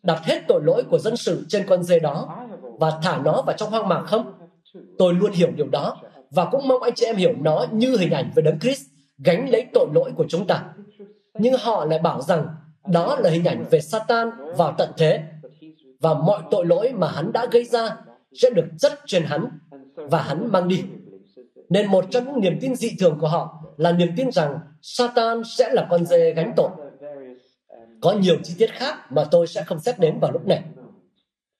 đặt 0.02 0.20
hết 0.24 0.42
tội 0.48 0.60
lỗi 0.64 0.84
của 0.90 0.98
dân 0.98 1.16
sự 1.16 1.44
trên 1.48 1.66
con 1.66 1.82
dê 1.82 1.98
đó 1.98 2.46
và 2.80 2.92
thả 3.02 3.18
nó 3.24 3.42
vào 3.46 3.56
trong 3.56 3.70
hoang 3.70 3.88
mạc 3.88 4.02
không? 4.06 4.32
Tôi 4.98 5.14
luôn 5.14 5.32
hiểu 5.32 5.50
điều 5.56 5.68
đó 5.68 5.96
và 6.30 6.44
cũng 6.44 6.68
mong 6.68 6.82
anh 6.82 6.94
chị 6.94 7.06
em 7.06 7.16
hiểu 7.16 7.32
nó 7.40 7.66
như 7.72 7.96
hình 7.96 8.10
ảnh 8.10 8.30
về 8.34 8.42
Đấng 8.42 8.58
Christ 8.58 8.82
gánh 9.18 9.50
lấy 9.50 9.66
tội 9.74 9.86
lỗi 9.94 10.12
của 10.16 10.24
chúng 10.28 10.46
ta. 10.46 10.64
Nhưng 11.34 11.54
họ 11.58 11.84
lại 11.84 11.98
bảo 11.98 12.22
rằng 12.22 12.46
đó 12.86 13.16
là 13.20 13.30
hình 13.30 13.44
ảnh 13.44 13.64
về 13.70 13.80
Satan 13.80 14.30
vào 14.56 14.74
tận 14.78 14.90
thế 14.96 15.22
và 16.00 16.14
mọi 16.14 16.42
tội 16.50 16.66
lỗi 16.66 16.92
mà 16.92 17.08
hắn 17.08 17.32
đã 17.32 17.46
gây 17.50 17.64
ra 17.64 17.96
sẽ 18.32 18.50
được 18.50 18.66
dứt 18.78 18.92
trên 19.06 19.22
hắn 19.24 19.58
và 19.94 20.22
hắn 20.22 20.52
mang 20.52 20.68
đi. 20.68 20.82
Nên 21.68 21.86
một 21.86 22.04
trong 22.10 22.24
những 22.24 22.40
niềm 22.40 22.58
tin 22.60 22.74
dị 22.74 22.90
thường 23.00 23.18
của 23.20 23.28
họ 23.28 23.59
là 23.80 23.92
niềm 23.92 24.08
tin 24.16 24.32
rằng 24.32 24.58
Satan 24.82 25.42
sẽ 25.44 25.70
là 25.72 25.86
con 25.90 26.06
dê 26.06 26.32
gánh 26.32 26.52
tội. 26.56 26.70
Có 28.00 28.12
nhiều 28.12 28.36
chi 28.42 28.54
tiết 28.58 28.70
khác 28.72 29.12
mà 29.12 29.24
tôi 29.30 29.46
sẽ 29.46 29.62
không 29.62 29.80
xét 29.80 29.98
đến 29.98 30.18
vào 30.20 30.32
lúc 30.32 30.46
này. 30.46 30.62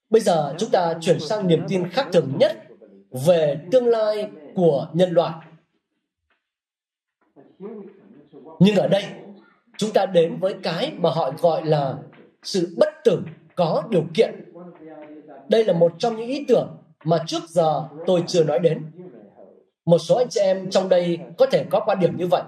Bây 0.09 0.21
giờ 0.21 0.55
chúng 0.57 0.69
ta 0.69 0.93
chuyển 1.01 1.19
sang 1.19 1.47
niềm 1.47 1.65
tin 1.67 1.89
khác 1.89 2.07
thường 2.13 2.31
nhất 2.39 2.57
về 3.25 3.59
tương 3.71 3.87
lai 3.87 4.29
của 4.55 4.87
nhân 4.93 5.11
loại. 5.11 5.33
Nhưng 8.59 8.75
ở 8.75 8.87
đây, 8.87 9.03
chúng 9.77 9.93
ta 9.93 10.05
đến 10.05 10.37
với 10.39 10.55
cái 10.63 10.93
mà 10.97 11.09
họ 11.09 11.31
gọi 11.41 11.65
là 11.65 11.95
sự 12.43 12.75
bất 12.77 12.89
tử 13.03 13.21
có 13.55 13.83
điều 13.89 14.03
kiện. 14.13 14.53
Đây 15.49 15.65
là 15.65 15.73
một 15.73 15.93
trong 15.97 16.15
những 16.15 16.27
ý 16.27 16.45
tưởng 16.47 16.77
mà 17.03 17.23
trước 17.27 17.43
giờ 17.49 17.83
tôi 18.05 18.23
chưa 18.27 18.43
nói 18.43 18.59
đến. 18.59 18.83
Một 19.85 19.97
số 19.97 20.15
anh 20.15 20.29
chị 20.29 20.39
em 20.39 20.69
trong 20.69 20.89
đây 20.89 21.19
có 21.37 21.45
thể 21.45 21.65
có 21.69 21.79
quan 21.85 21.99
điểm 21.99 22.17
như 22.17 22.27
vậy, 22.27 22.43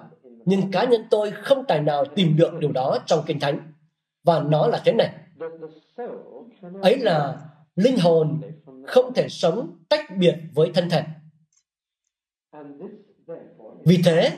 nhưng 0.45 0.71
cá 0.71 0.83
nhân 0.83 1.05
tôi 1.09 1.31
không 1.31 1.65
tài 1.67 1.81
nào 1.81 2.05
tìm 2.05 2.37
được 2.37 2.59
điều 2.59 2.71
đó 2.71 2.97
trong 3.05 3.23
Kinh 3.25 3.39
Thánh. 3.39 3.73
Và 4.23 4.39
nó 4.39 4.67
là 4.67 4.81
thế 4.85 4.93
này. 4.93 5.09
Ấy 6.81 6.97
là 6.97 7.41
linh 7.75 7.97
hồn 7.97 8.41
không 8.87 9.13
thể 9.13 9.29
sống 9.29 9.77
tách 9.89 10.17
biệt 10.17 10.35
với 10.53 10.71
thân 10.73 10.89
thể. 10.89 11.03
Vì 13.85 14.01
thế, 14.05 14.31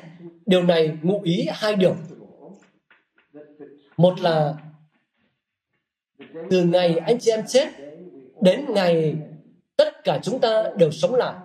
điều 0.45 0.63
này 0.63 0.97
ngụ 1.01 1.21
ý 1.21 1.47
hai 1.51 1.75
điều. 1.75 1.95
Một 3.97 4.19
là 4.19 4.53
từ 6.49 6.63
ngày 6.63 6.97
anh 6.97 7.19
chị 7.19 7.31
em 7.31 7.45
chết 7.47 7.67
đến 8.41 8.65
ngày 8.69 9.15
tất 9.77 10.03
cả 10.03 10.19
chúng 10.23 10.39
ta 10.39 10.63
đều 10.77 10.91
sống 10.91 11.15
lại 11.15 11.35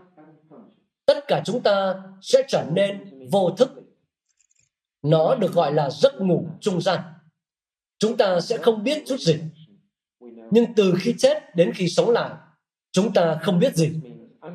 tất 1.11 1.29
cả 1.29 1.42
chúng 1.44 1.62
ta 1.62 1.94
sẽ 2.20 2.42
trở 2.49 2.64
nên 2.73 2.99
vô 3.31 3.51
thức. 3.51 3.70
Nó 5.03 5.35
được 5.35 5.53
gọi 5.53 5.73
là 5.73 5.90
giấc 5.90 6.20
ngủ 6.20 6.46
trung 6.61 6.81
gian. 6.81 7.01
Chúng 7.99 8.16
ta 8.16 8.40
sẽ 8.40 8.57
không 8.57 8.85
biết 8.85 9.03
chút 9.07 9.20
gì. 9.20 9.38
Nhưng 10.51 10.75
từ 10.75 10.94
khi 11.01 11.14
chết 11.18 11.57
đến 11.57 11.73
khi 11.75 11.88
sống 11.88 12.11
lại, 12.11 12.31
chúng 12.92 13.12
ta 13.12 13.38
không 13.42 13.59
biết 13.59 13.77
gì, 13.77 14.01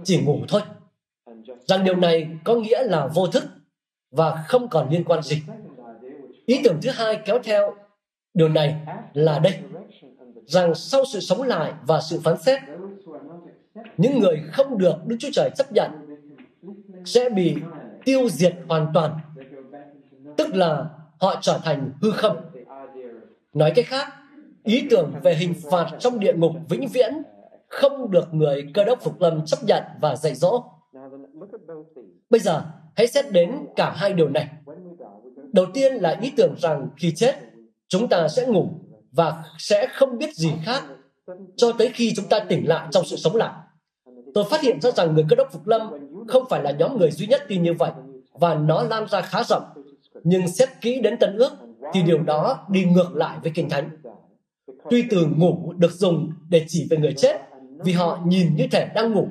chỉ 0.04 0.22
ngủ 0.22 0.40
thôi. 0.48 0.62
Rằng 1.66 1.84
điều 1.84 1.96
này 1.96 2.28
có 2.44 2.56
nghĩa 2.56 2.84
là 2.84 3.08
vô 3.08 3.28
thức 3.28 3.44
và 4.12 4.44
không 4.48 4.70
còn 4.70 4.90
liên 4.90 5.04
quan 5.04 5.24
gì. 5.24 5.42
Ý 6.46 6.62
tưởng 6.64 6.80
thứ 6.82 6.90
hai 6.90 7.22
kéo 7.26 7.40
theo 7.44 7.76
điều 8.34 8.50
này 8.50 8.76
là 9.14 9.40
đây. 9.40 9.60
Rằng 10.46 10.76
sau 10.76 11.06
sự 11.14 11.20
sống 11.20 11.42
lại 11.42 11.74
và 11.88 12.02
sự 12.02 12.20
phán 12.24 12.42
xét, 12.42 12.62
những 13.98 14.20
người 14.20 14.42
không 14.52 14.78
được 14.78 14.96
đức 15.06 15.16
chúa 15.20 15.30
trời 15.34 15.50
chấp 15.58 15.72
nhận 15.72 16.05
sẽ 17.06 17.30
bị 17.30 17.56
tiêu 18.06 18.30
diệt 18.30 18.56
hoàn 18.68 18.88
toàn. 18.94 19.20
Tức 20.38 20.56
là 20.56 20.86
họ 21.20 21.36
trở 21.42 21.60
thành 21.64 21.92
hư 22.02 22.12
không. 22.12 22.38
Nói 23.54 23.72
cách 23.76 23.86
khác, 23.88 24.08
ý 24.64 24.88
tưởng 24.90 25.14
về 25.24 25.36
hình 25.36 25.54
phạt 25.72 25.88
trong 26.00 26.20
địa 26.20 26.34
ngục 26.34 26.52
vĩnh 26.70 26.88
viễn 26.88 27.14
không 27.68 28.12
được 28.12 28.34
người 28.34 28.66
cơ 28.74 28.84
đốc 28.84 29.04
phục 29.04 29.22
lâm 29.22 29.46
chấp 29.46 29.58
nhận 29.64 29.84
và 30.02 30.16
dạy 30.16 30.36
dỗ. 30.36 30.64
Bây 32.30 32.40
giờ, 32.40 32.62
hãy 32.96 33.08
xét 33.08 33.32
đến 33.32 33.52
cả 33.76 33.94
hai 33.96 34.14
điều 34.14 34.30
này. 34.30 34.50
Đầu 35.54 35.66
tiên 35.74 35.94
là 35.94 36.18
ý 36.22 36.32
tưởng 36.38 36.56
rằng 36.58 36.90
khi 36.98 37.14
chết, 37.16 37.36
chúng 37.88 38.08
ta 38.08 38.28
sẽ 38.28 38.46
ngủ 38.46 38.70
và 39.12 39.44
sẽ 39.58 39.88
không 39.88 40.18
biết 40.18 40.36
gì 40.36 40.52
khác 40.66 40.84
cho 41.56 41.72
tới 41.78 41.90
khi 41.94 42.14
chúng 42.16 42.26
ta 42.30 42.40
tỉnh 42.40 42.68
lại 42.68 42.88
trong 42.92 43.06
sự 43.06 43.16
sống 43.16 43.36
lại. 43.36 43.54
Tôi 44.34 44.44
phát 44.50 44.62
hiện 44.62 44.82
ra 44.82 44.92
rằng 44.92 45.14
người 45.14 45.26
cơ 45.30 45.36
đốc 45.36 45.52
phục 45.52 45.68
lâm 45.68 45.92
không 46.28 46.44
phải 46.50 46.64
là 46.64 46.72
nhóm 46.72 46.98
người 46.98 47.12
duy 47.12 47.28
nhất 47.28 47.42
tin 47.48 47.64
như 47.64 47.74
vậy, 47.74 47.92
và 48.34 48.56
nó 48.56 48.84
lan 48.84 49.08
ra 49.08 49.22
khá 49.22 49.44
rộng 49.44 49.64
nhưng 50.24 50.48
xét 50.48 50.70
kỹ 50.82 51.00
đến 51.02 51.18
tân 51.20 51.38
ước, 51.38 51.52
thì 51.94 52.04
điều 52.04 52.24
đó 52.24 52.66
đi 52.70 52.86
ngược 52.86 53.16
lại 53.16 53.38
với 53.44 53.52
kinh 53.56 53.70
thánh 53.70 53.90
tuy 54.90 55.04
từ 55.10 55.28
ngủ 55.38 55.74
được 55.78 55.92
dùng 55.92 56.32
để 56.50 56.66
chỉ 56.68 56.88
về 56.90 56.98
người 56.98 57.14
chết, 57.14 57.42
vì 57.80 57.94
họ 57.94 58.20
nhìn 58.26 58.56
như 58.56 58.68
thể 58.72 58.90
đang 58.96 59.12
ngủ, 59.12 59.28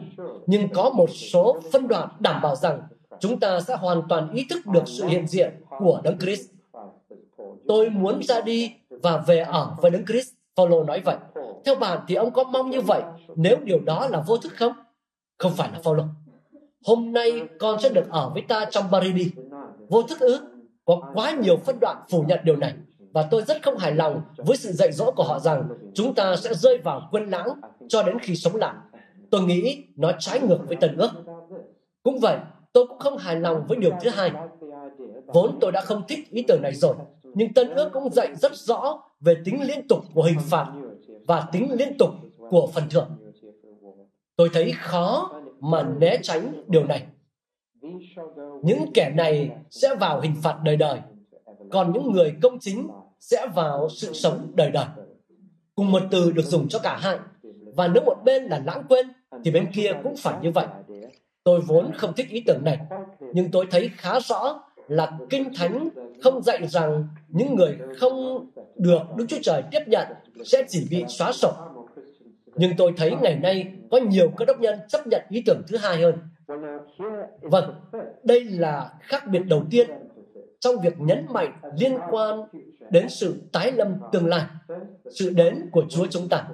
nhưng 0.47 0.69
có 0.69 0.91
một 0.91 1.11
số 1.11 1.61
phân 1.73 1.89
đoạn 1.89 2.09
đảm 2.21 2.43
bảo 2.43 2.57
rằng 2.57 2.83
chúng 3.21 3.41
ta 3.41 3.61
sẽ 3.61 3.77
hoàn 3.77 4.03
toàn 4.09 4.33
ý 4.33 4.47
thức 4.51 4.67
được 4.67 4.83
sự 4.87 5.07
hiện 5.07 5.27
diện 5.27 5.51
của 5.79 6.01
đấng 6.05 6.19
Christ. 6.19 6.51
Tôi 7.69 7.91
muốn 7.91 8.23
ra 8.23 8.41
đi 8.41 8.73
và 8.89 9.19
về 9.19 9.39
ở 9.39 9.77
với 9.83 9.91
đấng 9.91 10.07
Christ. 10.07 10.29
Paulo 10.57 10.83
nói 10.83 11.01
vậy. 11.05 11.17
Theo 11.65 11.75
bạn 11.75 11.99
thì 12.09 12.15
ông 12.15 12.31
có 12.31 12.45
mong 12.45 12.71
như 12.71 12.81
vậy, 12.81 13.03
nếu 13.37 13.57
điều 13.65 13.81
đó 13.81 14.09
là 14.09 14.21
vô 14.27 14.37
thức 14.37 14.53
không? 14.57 14.73
Không 15.39 15.53
phải 15.57 15.69
là 15.73 15.79
Paulo. 15.85 16.05
Hôm 16.85 17.13
nay 17.13 17.43
con 17.59 17.81
sẽ 17.81 17.89
được 17.89 18.11
ở 18.11 18.31
với 18.35 18.43
ta 18.49 18.67
trong 18.71 18.91
Baridi. 18.91 19.31
Vô 19.89 20.03
thức 20.03 20.21
ư? 20.21 20.41
Có 20.85 21.11
quá 21.15 21.37
nhiều 21.43 21.57
phân 21.57 21.81
đoạn 21.81 21.97
phủ 22.11 22.25
nhận 22.29 22.41
điều 22.45 22.57
này. 22.57 22.75
và 23.15 23.23
tôi 23.31 23.43
rất 23.43 23.63
không 23.63 23.79
hài 23.79 23.93
lòng 23.93 24.23
với 24.37 24.57
sự 24.57 24.73
dạy 24.73 24.93
dỗ 24.93 25.11
của 25.11 25.23
họ 25.23 25.39
rằng 25.39 25.69
chúng 25.95 26.15
ta 26.15 26.37
sẽ 26.37 26.55
rơi 26.55 26.79
vào 26.79 27.09
quên 27.11 27.31
lãng 27.31 27.49
cho 27.89 28.03
đến 28.03 28.19
khi 28.19 28.37
sống 28.37 28.57
lại. 28.57 28.75
Tôi 29.31 29.41
nghĩ 29.41 29.85
nó 29.97 30.13
trái 30.19 30.41
ngược 30.41 30.59
với 30.69 30.77
tân 30.77 30.97
ước. 30.97 31.11
Cũng 32.03 32.19
vậy, 32.21 32.39
tôi 32.73 32.87
cũng 32.87 32.99
không 32.99 33.17
hài 33.17 33.37
lòng 33.37 33.65
với 33.69 33.79
điều 33.79 33.91
thứ 34.03 34.11
hai. 34.11 34.33
Vốn 35.27 35.59
tôi 35.61 35.73
đã 35.73 35.81
không 35.81 36.03
thích 36.09 36.31
ý 36.31 36.45
tưởng 36.49 36.63
này 36.63 36.75
rồi, 36.75 36.95
nhưng 37.35 37.55
tân 37.55 37.75
ước 37.75 37.91
cũng 37.93 38.13
dạy 38.13 38.35
rất 38.35 38.57
rõ 38.57 39.03
về 39.21 39.37
tính 39.45 39.63
liên 39.63 39.89
tục 39.89 39.99
của 40.15 40.23
hình 40.23 40.41
phạt 40.41 40.67
và 41.27 41.47
tính 41.53 41.73
liên 41.73 41.99
tục 41.99 42.11
của 42.51 42.69
phần 42.75 42.85
thưởng. 42.91 43.09
Tôi 44.37 44.51
thấy 44.53 44.73
khó 44.73 45.34
mà 45.65 45.83
né 45.83 46.17
tránh 46.23 46.65
điều 46.69 46.85
này. 46.85 47.03
Những 48.63 48.93
kẻ 48.95 49.13
này 49.17 49.51
sẽ 49.71 49.95
vào 49.95 50.21
hình 50.21 50.35
phạt 50.43 50.59
đời 50.65 50.77
đời, 50.77 50.99
còn 51.71 51.93
những 51.93 52.13
người 52.13 52.35
công 52.43 52.59
chính 52.59 52.89
sẽ 53.21 53.47
vào 53.55 53.89
sự 53.89 54.13
sống 54.13 54.53
đời 54.55 54.71
đời. 54.71 54.87
Cùng 55.75 55.91
một 55.91 56.03
từ 56.11 56.33
được 56.33 56.43
dùng 56.43 56.69
cho 56.69 56.79
cả 56.79 56.97
hai. 57.01 57.19
Và 57.77 57.89
nếu 57.89 58.03
một 58.07 58.17
bên 58.25 58.45
là 58.45 58.63
lãng 58.67 58.83
quên, 58.89 59.07
thì 59.45 59.51
bên 59.51 59.73
kia 59.75 59.93
cũng 60.03 60.17
phải 60.17 60.39
như 60.43 60.51
vậy. 60.51 60.67
Tôi 61.45 61.61
vốn 61.61 61.93
không 61.95 62.13
thích 62.17 62.29
ý 62.31 62.43
tưởng 62.47 62.65
này, 62.65 62.79
nhưng 63.33 63.51
tôi 63.51 63.67
thấy 63.71 63.91
khá 63.97 64.21
rõ 64.21 64.61
là 64.89 65.19
Kinh 65.31 65.55
Thánh 65.55 65.89
không 66.23 66.43
dạy 66.43 66.67
rằng 66.67 67.09
những 67.29 67.55
người 67.55 67.79
không 68.01 68.47
được 68.77 69.03
Đức 69.17 69.27
Chúa 69.29 69.39
Trời 69.43 69.63
tiếp 69.71 69.83
nhận 69.87 70.09
sẽ 70.45 70.65
chỉ 70.69 70.87
bị 70.91 71.05
xóa 71.09 71.33
sổ. 71.33 71.53
Nhưng 72.57 72.77
tôi 72.77 72.93
thấy 72.97 73.13
ngày 73.23 73.37
nay 73.37 73.67
có 73.91 73.99
nhiều 73.99 74.31
cơ 74.37 74.45
đốc 74.45 74.61
nhân 74.61 74.79
chấp 74.89 75.07
nhận 75.07 75.23
ý 75.29 75.43
tưởng 75.47 75.63
thứ 75.69 75.77
hai 75.77 75.97
hơn. 75.97 76.15
Vâng, 77.41 77.75
đây 78.25 78.45
là 78.45 78.91
khác 79.01 79.27
biệt 79.27 79.43
đầu 79.47 79.63
tiên 79.71 79.91
trong 80.61 80.81
việc 80.81 80.95
nhấn 80.99 81.27
mạnh 81.31 81.53
liên 81.79 81.99
quan 82.11 82.41
đến 82.91 83.09
sự 83.09 83.35
tái 83.53 83.73
lâm 83.73 83.89
tương 84.13 84.27
lai, 84.27 84.43
sự 85.11 85.31
đến 85.31 85.71
của 85.73 85.85
Chúa 85.89 86.07
chúng 86.11 86.29
ta. 86.29 86.45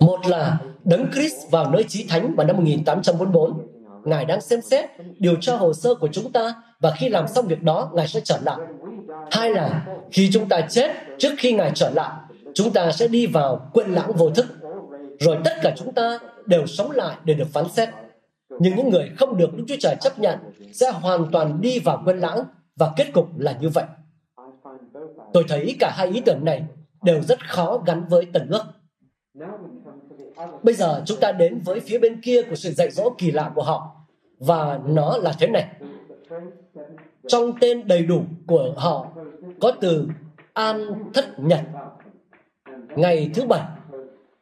Một 0.00 0.26
là 0.26 0.58
Đấng 0.84 1.06
Christ 1.12 1.50
vào 1.50 1.70
nơi 1.70 1.84
chí 1.88 2.06
thánh 2.08 2.34
vào 2.36 2.46
năm 2.46 2.56
1844. 2.56 3.68
Ngài 4.04 4.24
đang 4.24 4.40
xem 4.40 4.60
xét, 4.60 4.90
điều 5.18 5.36
tra 5.40 5.56
hồ 5.56 5.72
sơ 5.72 5.94
của 5.94 6.08
chúng 6.12 6.32
ta 6.32 6.54
và 6.80 6.90
khi 6.98 7.08
làm 7.08 7.28
xong 7.28 7.46
việc 7.46 7.62
đó, 7.62 7.90
Ngài 7.94 8.08
sẽ 8.08 8.20
trở 8.24 8.38
lại. 8.42 8.56
Hai 9.30 9.50
là 9.50 9.86
khi 10.10 10.30
chúng 10.32 10.48
ta 10.48 10.60
chết 10.60 10.90
trước 11.18 11.34
khi 11.38 11.52
Ngài 11.52 11.72
trở 11.74 11.90
lại, 11.90 12.10
chúng 12.54 12.70
ta 12.70 12.92
sẽ 12.92 13.08
đi 13.08 13.26
vào 13.26 13.70
quên 13.72 13.92
lãng 13.92 14.12
vô 14.12 14.30
thức. 14.30 14.46
Rồi 15.20 15.38
tất 15.44 15.52
cả 15.62 15.74
chúng 15.76 15.94
ta 15.94 16.18
đều 16.46 16.66
sống 16.66 16.90
lại 16.90 17.16
để 17.24 17.34
được 17.34 17.48
phán 17.52 17.64
xét. 17.68 17.88
Nhưng 18.58 18.76
những 18.76 18.90
người 18.90 19.10
không 19.18 19.36
được 19.36 19.54
Đức 19.54 19.64
Chúa 19.68 19.76
Trời 19.80 19.96
chấp 20.00 20.18
nhận 20.18 20.38
sẽ 20.72 20.90
hoàn 20.90 21.26
toàn 21.32 21.60
đi 21.60 21.78
vào 21.78 22.02
quên 22.04 22.18
lãng 22.18 22.44
và 22.76 22.92
kết 22.96 23.12
cục 23.12 23.38
là 23.38 23.56
như 23.60 23.68
vậy. 23.68 23.84
Tôi 25.32 25.44
thấy 25.48 25.76
cả 25.80 25.92
hai 25.96 26.08
ý 26.08 26.20
tưởng 26.20 26.44
này 26.44 26.64
đều 27.02 27.22
rất 27.22 27.48
khó 27.48 27.82
gắn 27.86 28.04
với 28.08 28.26
tần 28.32 28.48
ước. 28.50 28.62
Bây 30.62 30.74
giờ 30.74 31.02
chúng 31.06 31.20
ta 31.20 31.32
đến 31.32 31.60
với 31.64 31.80
phía 31.80 31.98
bên 31.98 32.20
kia 32.20 32.42
của 32.42 32.56
sự 32.56 32.70
dạy 32.70 32.90
dỗ 32.90 33.10
kỳ 33.18 33.30
lạ 33.30 33.52
của 33.54 33.62
họ 33.62 33.96
và 34.38 34.80
nó 34.86 35.16
là 35.16 35.32
thế 35.38 35.46
này. 35.46 35.68
Trong 37.28 37.52
tên 37.60 37.88
đầy 37.88 38.02
đủ 38.02 38.22
của 38.46 38.74
họ 38.76 39.06
có 39.60 39.72
từ 39.80 40.08
An 40.52 40.80
Thất 41.14 41.24
Nhật, 41.38 41.60
ngày 42.96 43.30
thứ 43.34 43.46
bảy. 43.46 43.62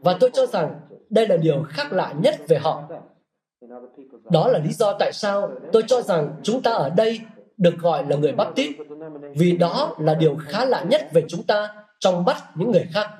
Và 0.06 0.16
tôi 0.20 0.30
cho 0.32 0.46
rằng 0.46 0.80
đây 1.10 1.28
là 1.28 1.36
điều 1.36 1.62
khác 1.68 1.92
lạ 1.92 2.14
nhất 2.18 2.34
về 2.48 2.58
họ. 2.58 2.82
Đó 4.30 4.48
là 4.48 4.58
lý 4.58 4.72
do 4.72 4.92
tại 4.98 5.12
sao 5.12 5.50
tôi 5.72 5.82
cho 5.86 6.02
rằng 6.02 6.36
chúng 6.42 6.62
ta 6.62 6.72
ở 6.72 6.90
đây 6.90 7.20
được 7.56 7.74
gọi 7.78 8.04
là 8.08 8.16
người 8.16 8.32
bắp 8.32 8.54
tít 8.54 8.76
vì 9.34 9.56
đó 9.56 9.96
là 9.98 10.14
điều 10.14 10.36
khá 10.40 10.64
lạ 10.64 10.84
nhất 10.88 11.08
về 11.12 11.24
chúng 11.28 11.42
ta 11.42 11.74
trong 12.00 12.24
mắt 12.24 12.36
những 12.54 12.70
người 12.70 12.86
khác. 12.92 13.10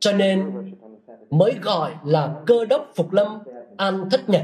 Cho 0.00 0.12
nên 0.12 0.52
mới 1.30 1.54
gọi 1.62 1.92
là 2.04 2.34
cơ 2.46 2.64
đốc 2.64 2.90
phục 2.94 3.12
lâm 3.12 3.38
An 3.76 4.10
Thất 4.10 4.28
Nhật. 4.28 4.42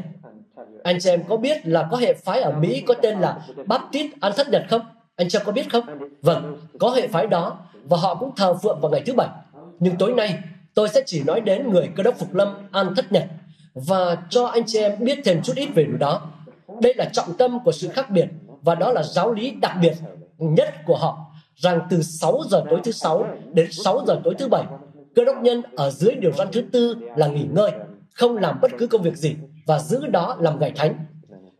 Anh 0.82 0.96
chị 1.00 1.10
em 1.10 1.22
có 1.28 1.36
biết 1.36 1.66
là 1.66 1.88
có 1.90 1.96
hệ 1.96 2.14
phái 2.14 2.40
ở 2.40 2.52
Mỹ 2.52 2.82
có 2.86 2.94
tên 3.02 3.18
là 3.18 3.46
Baptist 3.66 4.12
An 4.20 4.32
Thất 4.36 4.48
Nhật 4.48 4.62
không? 4.70 4.82
Anh 5.16 5.28
chị 5.28 5.38
em 5.38 5.46
có 5.46 5.52
biết 5.52 5.70
không? 5.72 5.84
Vâng, 6.22 6.56
có 6.78 6.90
hệ 6.90 7.08
phái 7.08 7.26
đó 7.26 7.58
và 7.88 7.96
họ 7.96 8.14
cũng 8.14 8.30
thờ 8.36 8.54
phượng 8.54 8.80
vào 8.80 8.90
ngày 8.90 9.02
thứ 9.06 9.12
bảy. 9.12 9.28
Nhưng 9.80 9.96
tối 9.96 10.12
nay, 10.14 10.38
tôi 10.74 10.88
sẽ 10.88 11.02
chỉ 11.06 11.22
nói 11.24 11.40
đến 11.40 11.70
người 11.70 11.88
cơ 11.96 12.02
đốc 12.02 12.18
phục 12.18 12.34
lâm, 12.34 12.48
An 12.72 12.94
Thất 12.96 13.12
Nhật, 13.12 13.24
và 13.74 14.16
cho 14.30 14.46
anh 14.46 14.62
chị 14.66 14.78
em 14.78 14.92
biết 14.98 15.18
thêm 15.24 15.42
chút 15.42 15.52
ít 15.56 15.68
về 15.74 15.84
điều 15.84 15.96
đó. 15.96 16.30
Đây 16.82 16.94
là 16.96 17.04
trọng 17.04 17.36
tâm 17.38 17.58
của 17.64 17.72
sự 17.72 17.88
khác 17.88 18.10
biệt, 18.10 18.26
và 18.62 18.74
đó 18.74 18.92
là 18.92 19.02
giáo 19.02 19.32
lý 19.32 19.50
đặc 19.50 19.76
biệt 19.80 19.94
nhất 20.38 20.74
của 20.86 20.96
họ, 20.96 21.18
rằng 21.56 21.80
từ 21.90 22.02
6 22.02 22.40
giờ 22.50 22.64
tối 22.70 22.80
thứ 22.84 22.92
sáu 22.92 23.26
đến 23.52 23.72
6 23.72 24.04
giờ 24.06 24.20
tối 24.24 24.34
thứ 24.38 24.48
bảy, 24.48 24.64
cơ 25.14 25.24
đốc 25.24 25.36
nhân 25.42 25.62
ở 25.76 25.90
dưới 25.90 26.14
điều 26.14 26.32
răn 26.32 26.48
thứ 26.52 26.62
tư 26.72 26.96
là 27.16 27.26
nghỉ 27.26 27.46
ngơi, 27.52 27.70
không 28.14 28.36
làm 28.36 28.58
bất 28.62 28.70
cứ 28.78 28.86
công 28.86 29.02
việc 29.02 29.16
gì, 29.16 29.36
và 29.66 29.78
giữ 29.78 30.06
đó 30.06 30.36
làm 30.40 30.60
ngày 30.60 30.72
thánh. 30.76 30.94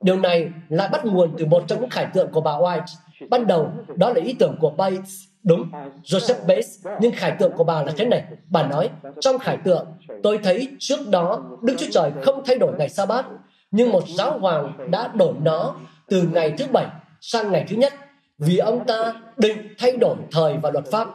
Điều 0.01 0.17
này 0.17 0.49
lại 0.69 0.89
bắt 0.89 1.05
nguồn 1.05 1.35
từ 1.39 1.47
một 1.47 1.65
trong 1.69 1.81
những 1.81 1.91
khải 1.91 2.07
tượng 2.15 2.33
của 2.33 2.41
bà 2.41 2.53
White. 2.53 2.85
Ban 3.31 3.47
đầu, 3.47 3.71
đó 3.97 4.09
là 4.09 4.21
ý 4.25 4.33
tưởng 4.33 4.57
của 4.61 4.71
Bates 4.71 5.25
đúng 5.47 5.71
Joseph 6.05 6.47
Bates 6.47 6.87
nhưng 7.01 7.13
khải 7.13 7.33
tượng 7.39 7.53
của 7.57 7.65
bà 7.65 7.83
là 7.83 7.93
thế 7.97 8.05
này. 8.05 8.25
Bà 8.49 8.63
nói, 8.63 8.91
trong 9.21 9.39
khải 9.39 9.57
tượng, 9.57 9.87
tôi 10.23 10.39
thấy 10.45 10.69
trước 10.79 11.09
đó 11.09 11.43
Đức 11.63 11.75
Chúa 11.79 11.87
Trời 11.93 12.11
không 12.23 12.43
thay 12.47 12.59
đổi 12.59 12.73
ngày 12.79 12.89
sa 12.89 13.07
bát 13.07 13.27
nhưng 13.71 13.93
một 13.93 14.03
giáo 14.09 14.39
hoàng 14.39 14.91
đã 14.91 15.09
đổi 15.09 15.35
nó 15.43 15.75
từ 16.09 16.23
ngày 16.33 16.55
thứ 16.59 16.65
bảy 16.73 16.87
sang 17.21 17.53
ngày 17.53 17.67
thứ 17.69 17.77
nhất, 17.77 17.93
vì 18.39 18.59
ông 18.59 18.87
ta 18.87 19.15
định 19.37 19.57
thay 19.79 19.97
đổi 19.97 20.17
thời 20.33 20.57
và 20.57 20.71
luật 20.71 20.85
pháp. 20.91 21.09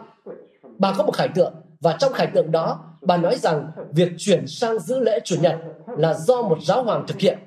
Bà 0.77 0.93
có 0.97 1.03
một 1.03 1.15
khải 1.15 1.27
tượng, 1.27 1.53
và 1.79 1.95
trong 1.99 2.13
khải 2.13 2.27
tượng 2.27 2.51
đó, 2.51 2.79
bà 3.01 3.17
nói 3.17 3.35
rằng 3.35 3.71
việc 3.91 4.11
chuyển 4.17 4.47
sang 4.47 4.79
giữ 4.79 4.99
lễ 4.99 5.19
chủ 5.23 5.35
nhật 5.41 5.55
là 5.97 6.13
do 6.13 6.41
một 6.41 6.57
giáo 6.61 6.83
hoàng 6.83 7.07
thực 7.07 7.19
hiện, 7.19 7.37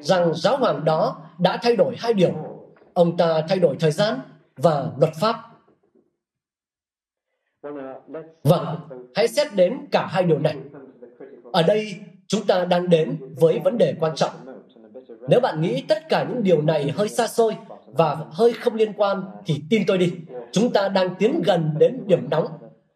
rằng 0.00 0.34
giáo 0.34 0.56
hoàng 0.56 0.84
đó 0.84 1.16
đã 1.38 1.58
thay 1.62 1.76
đổi 1.76 1.94
hai 1.98 2.12
điều. 2.12 2.30
Ông 2.94 3.16
ta 3.16 3.42
thay 3.48 3.58
đổi 3.58 3.76
thời 3.80 3.90
gian 3.90 4.20
và 4.56 4.86
luật 4.98 5.12
pháp 5.20 5.36
vâng 8.44 8.66
hãy 9.14 9.28
xét 9.28 9.54
đến 9.54 9.86
cả 9.90 10.06
hai 10.06 10.22
điều 10.22 10.38
này. 10.38 10.56
Ở 11.52 11.62
đây 11.62 11.94
chúng 12.26 12.46
ta 12.46 12.64
đang 12.64 12.88
đến 12.88 13.16
với 13.40 13.60
vấn 13.64 13.78
đề 13.78 13.94
quan 14.00 14.14
trọng. 14.16 14.30
Nếu 15.28 15.40
bạn 15.40 15.62
nghĩ 15.62 15.82
tất 15.88 16.08
cả 16.08 16.26
những 16.28 16.42
điều 16.42 16.62
này 16.62 16.90
hơi 16.96 17.08
xa 17.08 17.26
xôi 17.26 17.56
và 17.86 18.16
hơi 18.30 18.52
không 18.52 18.74
liên 18.74 18.92
quan 18.92 19.22
thì 19.46 19.62
tin 19.70 19.82
tôi 19.86 19.98
đi, 19.98 20.12
chúng 20.52 20.72
ta 20.72 20.88
đang 20.88 21.14
tiến 21.18 21.42
gần 21.42 21.74
đến 21.78 22.02
điểm 22.06 22.30
nóng 22.30 22.46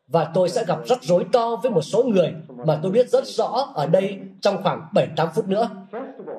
và 0.09 0.31
tôi 0.35 0.49
sẽ 0.49 0.65
gặp 0.65 0.79
rắc 0.87 1.03
rối 1.03 1.25
to 1.33 1.57
với 1.57 1.71
một 1.71 1.83
số 1.83 2.03
người 2.03 2.33
mà 2.67 2.79
tôi 2.83 2.93
biết 2.93 3.09
rất 3.09 3.27
rõ 3.27 3.73
ở 3.75 3.87
đây 3.87 4.19
trong 4.41 4.63
khoảng 4.63 4.81
7-8 5.17 5.29
phút 5.35 5.49
nữa. 5.49 5.69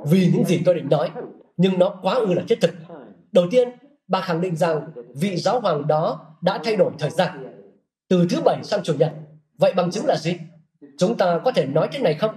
Vì 0.05 0.29
những 0.33 0.45
gì 0.45 0.61
tôi 0.65 0.75
định 0.75 0.89
nói 0.89 1.09
nhưng 1.57 1.79
nó 1.79 1.89
quá 2.01 2.13
ư 2.13 2.33
là 2.33 2.43
thiết 2.49 2.61
thực. 2.61 2.71
Đầu 3.31 3.45
tiên, 3.51 3.69
bà 4.07 4.21
khẳng 4.21 4.41
định 4.41 4.55
rằng 4.55 4.91
vị 5.15 5.35
giáo 5.35 5.59
hoàng 5.59 5.87
đó 5.87 6.19
đã 6.41 6.59
thay 6.63 6.75
đổi 6.75 6.91
thời 6.99 7.09
gian 7.09 7.50
từ 8.11 8.25
thứ 8.29 8.41
bảy 8.41 8.63
sang 8.63 8.83
chủ 8.83 8.93
nhật. 8.93 9.11
Vậy 9.57 9.73
bằng 9.73 9.91
chứng 9.91 10.05
là 10.05 10.15
gì? 10.15 10.35
Chúng 10.97 11.17
ta 11.17 11.39
có 11.45 11.51
thể 11.51 11.65
nói 11.65 11.87
thế 11.91 11.99
này 11.99 12.13
không? 12.13 12.35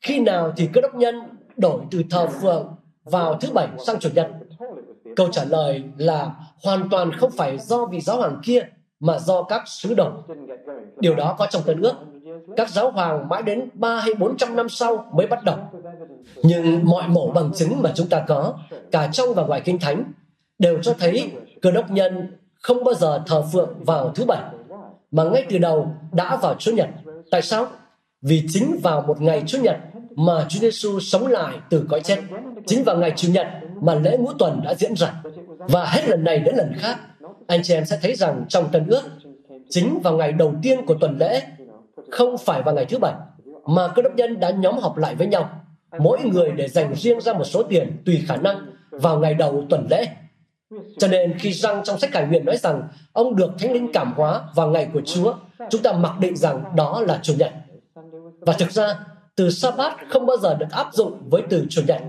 Khi 0.00 0.20
nào 0.20 0.52
thì 0.56 0.68
cơ 0.72 0.80
đốc 0.80 0.94
nhân 0.94 1.14
đổi 1.56 1.80
từ 1.90 2.02
thờ 2.10 2.26
phượng 2.26 2.74
vào 3.04 3.34
thứ 3.34 3.52
bảy 3.52 3.68
sang 3.86 3.98
chủ 4.00 4.08
nhật? 4.14 4.30
Câu 5.16 5.28
trả 5.32 5.44
lời 5.44 5.82
là 5.96 6.30
hoàn 6.64 6.88
toàn 6.90 7.12
không 7.12 7.30
phải 7.30 7.58
do 7.58 7.86
vị 7.86 8.00
giáo 8.00 8.16
hoàng 8.16 8.40
kia 8.44 8.60
mà 9.00 9.18
do 9.18 9.42
các 9.42 9.62
sứ 9.66 9.94
đồ. 9.94 10.10
Điều 10.96 11.14
đó 11.14 11.34
có 11.38 11.46
trong 11.46 11.62
tân 11.62 11.80
ước. 11.80 11.94
Các 12.56 12.70
giáo 12.70 12.90
hoàng 12.90 13.28
mãi 13.28 13.42
đến 13.42 13.68
3 13.74 14.00
hay 14.00 14.14
400 14.14 14.56
năm 14.56 14.68
sau 14.68 15.10
mới 15.14 15.26
bắt 15.26 15.44
đầu. 15.44 15.58
Nhưng 16.42 16.84
mọi 16.84 17.08
mẫu 17.08 17.32
bằng 17.34 17.52
chứng 17.54 17.82
mà 17.82 17.92
chúng 17.94 18.08
ta 18.08 18.24
có, 18.28 18.58
cả 18.90 19.08
trong 19.12 19.34
và 19.34 19.42
ngoài 19.42 19.62
kinh 19.64 19.78
thánh, 19.78 20.04
đều 20.58 20.82
cho 20.82 20.94
thấy 20.98 21.32
cơ 21.62 21.70
đốc 21.70 21.90
nhân 21.90 22.36
không 22.64 22.84
bao 22.84 22.94
giờ 22.94 23.22
thờ 23.26 23.44
phượng 23.52 23.84
vào 23.84 24.12
thứ 24.14 24.24
bảy, 24.24 24.42
mà 25.14 25.24
ngay 25.24 25.46
từ 25.50 25.58
đầu 25.58 25.94
đã 26.12 26.36
vào 26.36 26.54
Chúa 26.58 26.72
Nhật. 26.72 26.88
Tại 27.30 27.42
sao? 27.42 27.66
Vì 28.22 28.42
chính 28.48 28.80
vào 28.82 29.04
một 29.06 29.20
ngày 29.20 29.42
Chúa 29.46 29.58
Nhật 29.58 29.76
mà 30.16 30.46
Chúa 30.48 30.58
Giêsu 30.58 31.00
sống 31.00 31.26
lại 31.26 31.56
từ 31.70 31.86
cõi 31.88 32.00
chết. 32.00 32.18
Chính 32.66 32.84
vào 32.84 32.96
ngày 32.96 33.12
Chủ 33.16 33.28
nhật 33.32 33.46
mà 33.80 33.94
lễ 33.94 34.16
ngũ 34.16 34.32
tuần 34.38 34.60
đã 34.64 34.74
diễn 34.74 34.96
ra. 34.96 35.14
Và 35.58 35.84
hết 35.84 36.08
lần 36.08 36.24
này 36.24 36.38
đến 36.38 36.54
lần 36.56 36.72
khác, 36.78 36.98
anh 37.46 37.60
chị 37.62 37.74
em 37.74 37.84
sẽ 37.84 37.98
thấy 38.02 38.14
rằng 38.14 38.44
trong 38.48 38.68
Tân 38.72 38.86
ước, 38.86 39.02
chính 39.70 40.00
vào 40.02 40.16
ngày 40.16 40.32
đầu 40.32 40.54
tiên 40.62 40.86
của 40.86 40.94
tuần 40.94 41.16
lễ, 41.20 41.42
không 42.10 42.38
phải 42.38 42.62
vào 42.62 42.74
ngày 42.74 42.84
thứ 42.84 42.98
bảy, 42.98 43.14
mà 43.66 43.88
cơ 43.88 44.02
đốc 44.02 44.14
nhân 44.14 44.40
đã 44.40 44.50
nhóm 44.50 44.78
họp 44.78 44.96
lại 44.96 45.14
với 45.14 45.26
nhau, 45.26 45.50
mỗi 45.98 46.18
người 46.24 46.52
để 46.56 46.68
dành 46.68 46.94
riêng 46.94 47.20
ra 47.20 47.32
một 47.32 47.44
số 47.44 47.62
tiền 47.62 48.02
tùy 48.06 48.22
khả 48.26 48.36
năng 48.36 48.66
vào 48.90 49.18
ngày 49.18 49.34
đầu 49.34 49.64
tuần 49.70 49.86
lễ. 49.90 50.06
Cho 50.98 51.08
nên 51.08 51.38
khi 51.38 51.52
răng 51.52 51.80
trong 51.84 51.98
sách 51.98 52.12
cải 52.12 52.26
nguyện 52.26 52.44
nói 52.44 52.56
rằng 52.56 52.82
ông 53.12 53.36
được 53.36 53.50
thánh 53.58 53.72
linh 53.72 53.92
cảm 53.92 54.12
hóa 54.16 54.40
vào 54.54 54.70
ngày 54.70 54.88
của 54.92 55.00
Chúa, 55.04 55.34
chúng 55.70 55.82
ta 55.82 55.92
mặc 55.92 56.12
định 56.20 56.36
rằng 56.36 56.64
đó 56.76 57.02
là 57.06 57.18
Chủ 57.22 57.34
nhật. 57.38 57.52
Và 58.40 58.52
thực 58.52 58.70
ra, 58.70 58.98
từ 59.36 59.50
Sa-bát 59.50 59.96
không 60.08 60.26
bao 60.26 60.36
giờ 60.36 60.54
được 60.54 60.70
áp 60.70 60.86
dụng 60.92 61.28
với 61.30 61.42
từ 61.50 61.66
Chủ 61.70 61.82
nhật. 61.86 62.02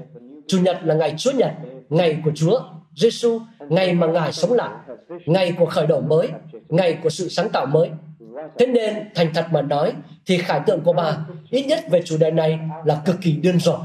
Chủ 0.47 0.60
nhật 0.62 0.78
là 0.84 0.95
ngày 0.95 1.14
Chúa 1.18 1.32
nhật, 1.32 1.51
ngày 1.89 2.18
của 2.26 2.32
Chúa, 2.36 2.60
Giêsu, 2.95 3.39
ngày 3.70 3.93
mà 3.93 4.08
Ngài 4.08 4.34
sống 4.34 4.53
lại. 4.53 4.70
ngày 5.26 5.53
của 5.60 5.66
khởi 5.66 5.88
đầu 5.88 6.01
mới, 6.01 6.30
ngày 6.70 6.97
của 7.03 7.10
sự 7.10 7.30
sáng 7.30 7.49
tạo 7.49 7.66
mới. 7.66 7.89
Thế 8.58 8.66
nên, 8.66 9.10
thành 9.16 9.34
thật 9.34 9.45
mà 9.51 9.62
nói, 9.62 9.93
thì 10.26 10.38
khải 10.38 10.60
tượng 10.66 10.82
của 10.82 10.93
bà, 10.93 11.18
ít 11.49 11.66
nhất 11.66 11.80
về 11.89 12.01
chủ 12.06 12.18
đề 12.18 12.32
này 12.32 12.60
là 12.86 13.01
cực 13.06 13.16
kỳ 13.22 13.32
điên 13.32 13.60
rồ. 13.60 13.80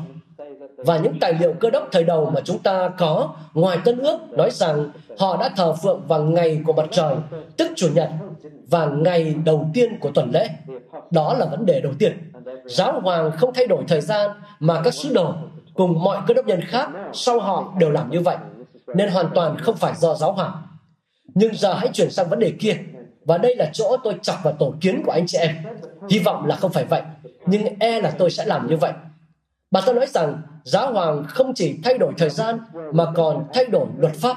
Và 0.84 0.98
những 0.98 1.18
tài 1.20 1.32
liệu 1.32 1.52
cơ 1.60 1.70
đốc 1.70 1.88
thời 1.92 2.04
đầu 2.04 2.30
mà 2.34 2.40
chúng 2.44 2.58
ta 2.58 2.88
có 2.98 3.34
ngoài 3.54 3.78
Tân 3.84 3.98
ước 3.98 4.18
nói 4.30 4.50
rằng 4.50 4.90
họ 5.18 5.36
đã 5.36 5.48
thờ 5.56 5.72
phượng 5.82 6.06
vào 6.08 6.22
ngày 6.22 6.60
của 6.66 6.72
mặt 6.72 6.86
trời, 6.90 7.14
tức 7.56 7.70
Chủ 7.76 7.88
nhật, 7.94 8.10
và 8.70 8.86
ngày 8.86 9.34
đầu 9.44 9.70
tiên 9.74 9.98
của 10.00 10.10
tuần 10.14 10.30
lễ. 10.30 10.48
Đó 11.10 11.34
là 11.34 11.46
vấn 11.46 11.66
đề 11.66 11.80
đầu 11.80 11.92
tiên. 11.98 12.32
Giáo 12.64 13.00
hoàng 13.00 13.30
không 13.36 13.54
thay 13.54 13.66
đổi 13.66 13.84
thời 13.88 14.00
gian 14.00 14.30
mà 14.60 14.80
các 14.84 14.94
sứ 14.94 15.12
đồ 15.14 15.34
cùng 15.74 16.02
mọi 16.02 16.18
cơ 16.26 16.34
đốc 16.34 16.46
nhân 16.46 16.60
khác 16.60 16.88
sau 17.12 17.40
họ 17.40 17.74
đều 17.78 17.90
làm 17.90 18.10
như 18.10 18.20
vậy. 18.20 18.36
Nên 18.86 19.08
hoàn 19.08 19.26
toàn 19.34 19.58
không 19.58 19.76
phải 19.76 19.94
do 19.96 20.14
giáo 20.14 20.32
hoàng. 20.32 20.52
Nhưng 21.34 21.54
giờ 21.54 21.74
hãy 21.74 21.88
chuyển 21.92 22.10
sang 22.10 22.28
vấn 22.28 22.38
đề 22.38 22.52
kia. 22.60 22.76
Và 23.24 23.38
đây 23.38 23.56
là 23.56 23.70
chỗ 23.72 23.96
tôi 24.04 24.14
chọc 24.22 24.36
vào 24.42 24.52
tổ 24.58 24.74
kiến 24.80 25.02
của 25.06 25.12
anh 25.12 25.26
chị 25.26 25.38
em. 25.38 25.56
Hy 26.10 26.18
vọng 26.18 26.46
là 26.46 26.56
không 26.56 26.72
phải 26.72 26.84
vậy. 26.84 27.02
Nhưng 27.46 27.62
e 27.80 28.00
là 28.00 28.10
tôi 28.10 28.30
sẽ 28.30 28.44
làm 28.44 28.66
như 28.66 28.76
vậy. 28.76 28.92
Bà 29.70 29.80
ta 29.86 29.92
nói 29.92 30.06
rằng 30.06 30.42
giáo 30.64 30.92
hoàng 30.92 31.24
không 31.28 31.54
chỉ 31.54 31.80
thay 31.84 31.98
đổi 31.98 32.12
thời 32.18 32.30
gian 32.30 32.58
mà 32.92 33.06
còn 33.14 33.46
thay 33.54 33.66
đổi 33.66 33.86
luật 33.98 34.14
pháp. 34.14 34.36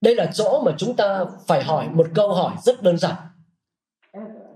Đây 0.00 0.14
là 0.14 0.30
chỗ 0.32 0.62
mà 0.64 0.72
chúng 0.78 0.96
ta 0.96 1.24
phải 1.46 1.64
hỏi 1.64 1.88
một 1.88 2.06
câu 2.14 2.34
hỏi 2.34 2.52
rất 2.62 2.82
đơn 2.82 2.98
giản. 2.98 3.14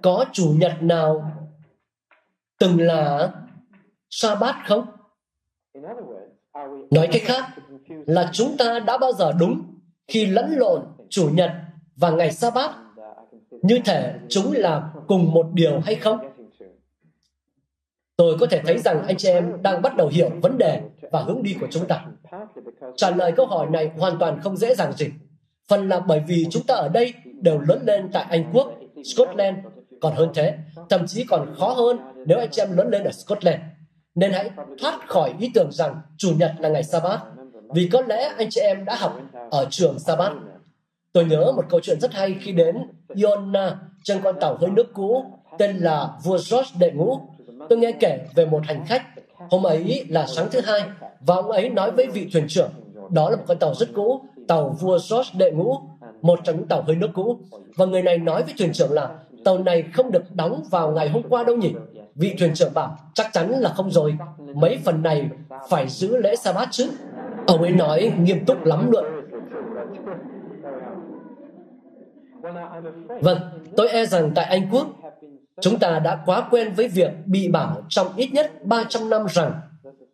Có 0.03 0.25
chủ 0.33 0.55
nhật 0.57 0.73
nào 0.81 1.33
từng 2.59 2.81
là 2.81 3.33
sa 4.11 4.35
bát 4.35 4.57
không? 4.67 4.87
Nói 6.91 7.09
cách 7.13 7.23
khác 7.25 7.45
là 8.07 8.31
chúng 8.33 8.57
ta 8.59 8.79
đã 8.79 8.99
bao 8.99 9.13
giờ 9.13 9.33
đúng 9.33 9.63
khi 10.09 10.27
lẫn 10.27 10.51
lộn 10.57 10.83
chủ 11.11 11.29
nhật 11.33 11.51
và 11.97 12.11
ngày 12.11 12.33
sa 12.33 12.51
bát 12.51 12.71
như 13.63 13.79
thể 13.85 14.15
chúng 14.29 14.53
là 14.53 14.91
cùng 15.07 15.33
một 15.33 15.47
điều 15.53 15.81
hay 15.81 15.95
không? 15.95 16.28
Tôi 18.19 18.37
có 18.41 18.47
thể 18.47 18.61
thấy 18.65 18.79
rằng 18.79 19.03
anh 19.07 19.17
chị 19.17 19.29
em 19.29 19.63
đang 19.63 19.83
bắt 19.83 19.97
đầu 19.97 20.09
hiểu 20.09 20.31
vấn 20.43 20.59
đề 20.59 20.81
và 21.13 21.21
hướng 21.21 21.43
đi 21.43 21.57
của 21.61 21.67
chúng 21.71 21.87
ta. 21.87 22.05
Trả 22.97 23.11
lời 23.11 23.33
câu 23.37 23.47
hỏi 23.47 23.67
này 23.71 23.91
hoàn 23.99 24.19
toàn 24.19 24.41
không 24.41 24.57
dễ 24.57 24.75
dàng 24.75 24.93
gì. 24.93 25.07
Phần 25.69 25.89
là 25.89 26.01
bởi 26.01 26.23
vì 26.27 26.47
chúng 26.51 26.63
ta 26.67 26.75
ở 26.75 26.89
đây 26.89 27.15
đều 27.41 27.61
lớn 27.61 27.83
lên 27.87 28.09
tại 28.13 28.27
Anh 28.29 28.51
Quốc, 28.53 28.73
Scotland, 29.15 29.59
còn 30.01 30.15
hơn 30.15 30.31
thế, 30.35 30.55
thậm 30.91 31.07
chí 31.07 31.25
còn 31.25 31.55
khó 31.59 31.69
hơn 31.69 31.99
nếu 32.27 32.39
anh 32.39 32.51
chị 32.51 32.63
em 32.63 32.77
lớn 32.77 32.89
lên 32.91 33.05
ở 33.05 33.11
Scotland. 33.13 33.61
Nên 34.15 34.33
hãy 34.33 34.51
thoát 34.81 35.09
khỏi 35.09 35.35
ý 35.41 35.51
tưởng 35.55 35.73
rằng 35.73 36.01
Chủ 36.17 36.33
nhật 36.39 36.53
là 36.59 36.69
ngày 36.69 36.83
Sabbath, 36.83 37.23
vì 37.75 37.89
có 37.93 38.03
lẽ 38.09 38.33
anh 38.39 38.49
chị 38.51 38.61
em 38.61 38.85
đã 38.85 38.95
học 38.95 39.21
ở 39.51 39.67
trường 39.71 39.99
Sabbath. 39.99 40.33
Tôi 41.13 41.25
nhớ 41.25 41.53
một 41.57 41.65
câu 41.69 41.81
chuyện 41.81 42.01
rất 42.01 42.13
hay 42.13 42.37
khi 42.41 42.53
đến 42.53 42.77
Iona 43.15 43.79
trên 44.05 44.21
con 44.23 44.37
tàu 44.41 44.57
hơi 44.61 44.71
nước 44.71 44.87
cũ 44.95 45.25
tên 45.59 45.77
là 45.77 46.09
vua 46.25 46.39
George 46.51 46.71
đệ 46.79 46.91
ngũ 46.91 47.21
tôi 47.69 47.79
nghe 47.79 47.93
kể 47.93 48.19
về 48.35 48.47
một 48.47 48.61
hành 48.65 48.85
khách. 48.87 49.03
Hôm 49.51 49.67
ấy 49.67 50.05
là 50.09 50.27
sáng 50.27 50.47
thứ 50.51 50.61
hai, 50.61 50.83
và 51.21 51.35
ông 51.35 51.51
ấy 51.51 51.69
nói 51.69 51.91
với 51.91 52.07
vị 52.07 52.29
thuyền 52.33 52.45
trưởng, 52.49 52.71
đó 53.11 53.31
là 53.31 53.37
một 53.37 53.43
con 53.47 53.59
tàu 53.59 53.75
rất 53.75 53.89
cũ, 53.95 54.21
tàu 54.49 54.77
vua 54.81 54.99
George 55.11 55.31
đệ 55.39 55.51
ngũ, 55.51 55.77
một 56.23 56.41
trong 56.45 56.57
những 56.57 56.69
tàu 56.69 56.83
hơi 56.83 56.97
nước 56.97 57.11
cũ. 57.15 57.39
Và 57.77 57.87
người 57.87 58.03
này 58.03 58.19
nói 58.19 58.43
với 58.43 58.55
thuyền 58.59 58.73
trưởng 58.73 58.93
là, 58.93 59.09
tàu 59.45 59.59
này 59.59 59.85
không 59.95 60.11
được 60.11 60.35
đóng 60.35 60.63
vào 60.71 60.91
ngày 60.91 61.09
hôm 61.09 61.23
qua 61.29 61.45
đâu 61.45 61.57
nhỉ? 61.57 61.75
Vị 62.15 62.35
thuyền 62.39 62.55
trưởng 62.55 62.75
bảo, 62.75 62.97
chắc 63.15 63.27
chắn 63.33 63.51
là 63.51 63.71
không 63.71 63.91
rồi, 63.91 64.17
mấy 64.55 64.79
phần 64.85 65.03
này 65.03 65.29
phải 65.69 65.89
giữ 65.89 66.17
lễ 66.17 66.37
sa 66.37 66.53
bát 66.53 66.69
chứ. 66.71 66.91
Ông 67.47 67.63
ấy 67.63 67.71
nói 67.71 68.13
nghiêm 68.21 68.45
túc 68.45 68.65
lắm 68.65 68.91
luôn. 68.91 69.05
Vâng 73.21 73.39
tôi 73.77 73.89
e 73.89 74.07
rằng 74.07 74.31
tại 74.35 74.45
anh 74.45 74.69
quốc 74.73 74.87
Chúng 75.61 75.79
ta 75.79 75.99
đã 75.99 76.23
quá 76.27 76.49
quen 76.51 76.73
với 76.75 76.89
việc 76.89 77.11
bị 77.27 77.49
bảo 77.49 77.83
trong 77.89 78.17
ít 78.17 78.29
nhất 78.33 78.53
300 78.65 79.11
năm 79.11 79.27
rằng 79.29 79.53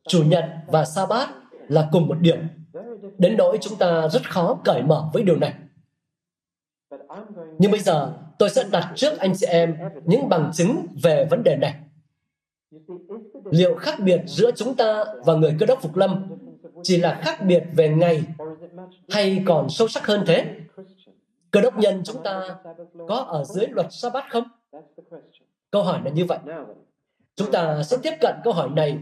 Chủ 0.09 0.25
nhật 0.25 0.45
và 0.67 0.85
sa 0.85 1.07
bát 1.07 1.29
là 1.69 1.89
cùng 1.93 2.09
một 2.09 2.17
điểm. 2.21 2.39
Đến 3.19 3.37
nỗi 3.37 3.59
chúng 3.61 3.79
ta 3.79 4.09
rất 4.09 4.31
khó 4.31 4.59
cởi 4.65 4.83
mở 4.83 5.05
với 5.13 5.23
điều 5.23 5.37
này. 5.37 5.55
Nhưng 7.59 7.71
bây 7.71 7.81
giờ 7.81 8.13
tôi 8.39 8.51
sẽ 8.51 8.65
đặt 8.71 8.93
trước 8.97 9.19
anh 9.19 9.33
chị 9.37 9.47
em 9.47 9.77
những 10.05 10.29
bằng 10.29 10.51
chứng 10.55 10.87
về 11.03 11.27
vấn 11.31 11.43
đề 11.43 11.57
này. 11.57 11.75
Liệu 13.51 13.75
khác 13.75 14.01
biệt 14.01 14.21
giữa 14.27 14.51
chúng 14.51 14.75
ta 14.75 15.05
và 15.25 15.35
người 15.35 15.57
cơ 15.59 15.67
đốc 15.67 15.83
Phục 15.83 15.97
Lâm 15.97 16.27
chỉ 16.83 16.97
là 16.97 17.21
khác 17.23 17.43
biệt 17.47 17.63
về 17.73 17.89
ngày 17.89 18.25
hay 19.11 19.43
còn 19.47 19.71
sâu 19.71 19.89
sắc 19.89 20.07
hơn 20.07 20.25
thế? 20.27 20.55
Cơ 21.51 21.61
đốc 21.61 21.79
nhân 21.79 22.03
chúng 22.05 22.23
ta 22.23 22.41
có 23.09 23.17
ở 23.17 23.45
dưới 23.45 23.67
luật 23.67 23.87
sa 23.91 24.09
bát 24.09 24.25
không? 24.31 24.45
Câu 25.75 25.83
hỏi 25.83 26.01
là 26.05 26.11
như 26.11 26.25
vậy. 26.25 26.39
Chúng 27.37 27.53
ta 27.53 27.83
sẽ 27.83 27.97
tiếp 28.03 28.13
cận 28.21 28.35
câu 28.45 28.53
hỏi 28.53 28.69
này 28.69 28.99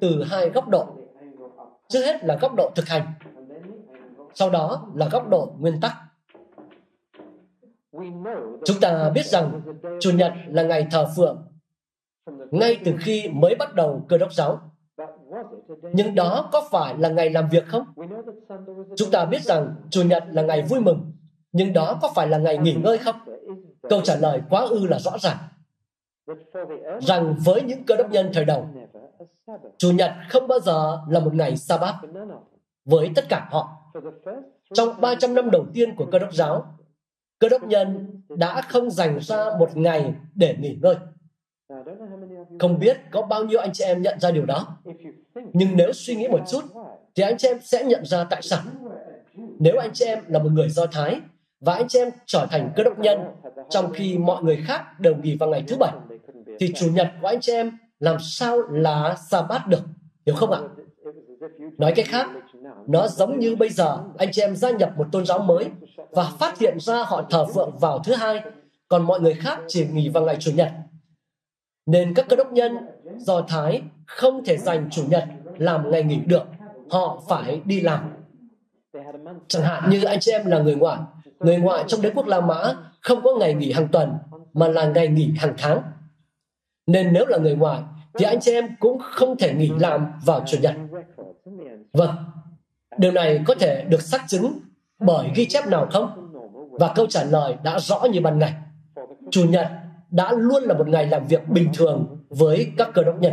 từ 0.00 0.24
hai 0.24 0.50
góc 0.50 0.68
độ. 0.68 0.86
Trước 1.88 2.00
hết 2.04 2.24
là 2.24 2.38
góc 2.40 2.54
độ 2.56 2.70
thực 2.74 2.88
hành, 2.88 3.06
sau 4.34 4.50
đó 4.50 4.86
là 4.94 5.08
góc 5.12 5.28
độ 5.28 5.54
nguyên 5.58 5.80
tắc. 5.80 5.92
Chúng 8.64 8.80
ta 8.80 9.10
biết 9.10 9.26
rằng 9.26 9.60
Chủ 10.00 10.10
nhật 10.10 10.32
là 10.46 10.62
ngày 10.62 10.86
thờ 10.90 11.06
phượng 11.16 11.46
ngay 12.50 12.78
từ 12.84 12.94
khi 13.00 13.28
mới 13.28 13.54
bắt 13.54 13.74
đầu 13.74 14.06
cơ 14.08 14.18
đốc 14.18 14.32
giáo. 14.32 14.60
Nhưng 15.92 16.14
đó 16.14 16.48
có 16.52 16.68
phải 16.70 16.94
là 16.98 17.08
ngày 17.08 17.30
làm 17.30 17.48
việc 17.48 17.66
không? 17.66 17.84
Chúng 18.96 19.10
ta 19.10 19.24
biết 19.24 19.42
rằng 19.42 19.74
Chủ 19.90 20.02
nhật 20.02 20.24
là 20.28 20.42
ngày 20.42 20.62
vui 20.62 20.80
mừng, 20.80 21.12
nhưng 21.52 21.72
đó 21.72 21.98
có 22.02 22.12
phải 22.14 22.28
là 22.28 22.38
ngày 22.38 22.58
nghỉ 22.58 22.72
ngơi 22.74 22.98
không? 22.98 23.16
Câu 23.88 24.00
trả 24.00 24.16
lời 24.16 24.40
quá 24.50 24.60
ư 24.60 24.86
là 24.86 24.98
rõ 24.98 25.18
ràng 25.18 25.36
rằng 27.00 27.36
với 27.44 27.62
những 27.62 27.84
cơ 27.84 27.96
đốc 27.96 28.10
nhân 28.10 28.30
thời 28.34 28.44
đầu, 28.44 28.68
Chủ 29.78 29.90
nhật 29.90 30.12
không 30.28 30.48
bao 30.48 30.60
giờ 30.60 30.98
là 31.08 31.20
một 31.20 31.34
ngày 31.34 31.56
sa 31.56 31.76
bát 31.76 31.94
với 32.84 33.10
tất 33.14 33.24
cả 33.28 33.48
họ. 33.50 33.92
Trong 34.74 35.00
300 35.00 35.34
năm 35.34 35.50
đầu 35.50 35.66
tiên 35.74 35.96
của 35.96 36.06
cơ 36.12 36.18
đốc 36.18 36.34
giáo, 36.34 36.78
cơ 37.38 37.48
đốc 37.48 37.64
nhân 37.64 38.20
đã 38.28 38.60
không 38.60 38.90
dành 38.90 39.20
ra 39.20 39.46
một 39.58 39.76
ngày 39.76 40.14
để 40.34 40.56
nghỉ 40.58 40.78
ngơi. 40.82 40.96
Không 42.60 42.78
biết 42.78 42.96
có 43.10 43.22
bao 43.22 43.44
nhiêu 43.44 43.60
anh 43.60 43.72
chị 43.72 43.84
em 43.84 44.02
nhận 44.02 44.20
ra 44.20 44.30
điều 44.30 44.46
đó. 44.46 44.76
Nhưng 45.52 45.76
nếu 45.76 45.92
suy 45.92 46.14
nghĩ 46.14 46.28
một 46.28 46.40
chút, 46.50 46.64
thì 47.14 47.22
anh 47.22 47.36
chị 47.38 47.48
em 47.48 47.58
sẽ 47.62 47.84
nhận 47.84 48.04
ra 48.04 48.24
tại 48.30 48.42
sao. 48.42 48.60
Nếu 49.34 49.76
anh 49.78 49.90
chị 49.92 50.04
em 50.04 50.18
là 50.28 50.38
một 50.38 50.52
người 50.52 50.68
Do 50.68 50.86
Thái 50.86 51.20
và 51.60 51.74
anh 51.74 51.88
chị 51.88 51.98
em 51.98 52.10
trở 52.26 52.46
thành 52.50 52.72
cơ 52.76 52.82
đốc 52.82 52.98
nhân 52.98 53.20
trong 53.70 53.92
khi 53.92 54.18
mọi 54.18 54.42
người 54.42 54.64
khác 54.66 55.00
đều 55.00 55.16
nghỉ 55.16 55.36
vào 55.36 55.48
ngày 55.48 55.64
thứ 55.68 55.76
bảy 55.76 55.92
thì 56.58 56.72
chủ 56.76 56.90
nhật 56.92 57.08
của 57.20 57.26
anh 57.26 57.40
chị 57.40 57.52
em 57.52 57.78
làm 58.00 58.16
sao 58.20 58.58
là 58.58 59.16
sa 59.30 59.42
bát 59.42 59.68
được? 59.68 59.82
Hiểu 60.26 60.36
không 60.36 60.50
ạ? 60.50 60.60
Nói 61.78 61.92
cách 61.96 62.06
khác, 62.08 62.30
nó 62.86 63.08
giống 63.08 63.38
như 63.38 63.56
bây 63.56 63.68
giờ, 63.68 63.98
anh 64.18 64.28
chị 64.32 64.42
em 64.42 64.56
gia 64.56 64.70
nhập 64.70 64.92
một 64.96 65.06
tôn 65.12 65.26
giáo 65.26 65.38
mới 65.38 65.70
và 66.10 66.24
phát 66.38 66.58
hiện 66.58 66.80
ra 66.80 67.02
họ 67.02 67.22
thờ 67.30 67.46
phượng 67.54 67.78
vào 67.80 67.98
thứ 67.98 68.14
hai, 68.14 68.42
còn 68.88 69.02
mọi 69.02 69.20
người 69.20 69.34
khác 69.34 69.60
chỉ 69.68 69.86
nghỉ 69.86 70.08
vào 70.08 70.24
ngày 70.24 70.36
chủ 70.40 70.50
nhật. 70.54 70.72
Nên 71.86 72.14
các 72.14 72.26
cơ 72.28 72.36
đốc 72.36 72.52
nhân 72.52 72.76
do 73.18 73.40
thái 73.40 73.82
không 74.06 74.44
thể 74.44 74.56
dành 74.56 74.88
chủ 74.90 75.02
nhật 75.08 75.24
làm 75.58 75.90
ngày 75.90 76.02
nghỉ 76.02 76.16
được, 76.16 76.44
họ 76.90 77.22
phải 77.28 77.60
đi 77.64 77.80
làm. 77.80 78.00
Chẳng 79.48 79.62
hạn 79.62 79.90
như 79.90 80.04
anh 80.04 80.20
chị 80.20 80.32
em 80.32 80.46
là 80.46 80.58
người 80.58 80.74
ngoại 80.74 80.98
người 81.40 81.56
ngoại 81.56 81.84
trong 81.86 82.02
đế 82.02 82.10
quốc 82.14 82.26
La 82.26 82.40
Mã 82.40 82.74
không 83.00 83.22
có 83.22 83.30
ngày 83.38 83.54
nghỉ 83.54 83.72
hàng 83.72 83.88
tuần, 83.88 84.12
mà 84.52 84.68
là 84.68 84.86
ngày 84.86 85.08
nghỉ 85.08 85.34
hàng 85.38 85.54
tháng. 85.58 85.82
Nên 86.86 87.12
nếu 87.12 87.26
là 87.26 87.38
người 87.38 87.56
ngoài 87.56 87.80
thì 88.18 88.24
anh 88.24 88.40
chị 88.40 88.52
em 88.52 88.68
cũng 88.80 88.98
không 89.02 89.36
thể 89.36 89.54
nghỉ 89.54 89.70
làm 89.78 90.06
vào 90.24 90.42
Chủ 90.46 90.58
nhật. 90.60 90.74
Vâng, 91.92 92.10
điều 92.98 93.12
này 93.12 93.40
có 93.46 93.54
thể 93.54 93.84
được 93.88 94.02
xác 94.02 94.24
chứng 94.28 94.58
bởi 94.98 95.28
ghi 95.34 95.46
chép 95.46 95.66
nào 95.66 95.86
không? 95.92 96.30
Và 96.70 96.92
câu 96.94 97.06
trả 97.06 97.24
lời 97.24 97.54
đã 97.62 97.78
rõ 97.78 98.04
như 98.12 98.20
ban 98.20 98.38
ngày. 98.38 98.52
Chủ 99.30 99.44
nhật 99.48 99.66
đã 100.10 100.32
luôn 100.32 100.62
là 100.62 100.74
một 100.74 100.88
ngày 100.88 101.06
làm 101.06 101.26
việc 101.26 101.48
bình 101.48 101.68
thường 101.74 102.24
với 102.28 102.72
các 102.78 102.90
cơ 102.94 103.02
đốc 103.02 103.20
nhân. 103.20 103.32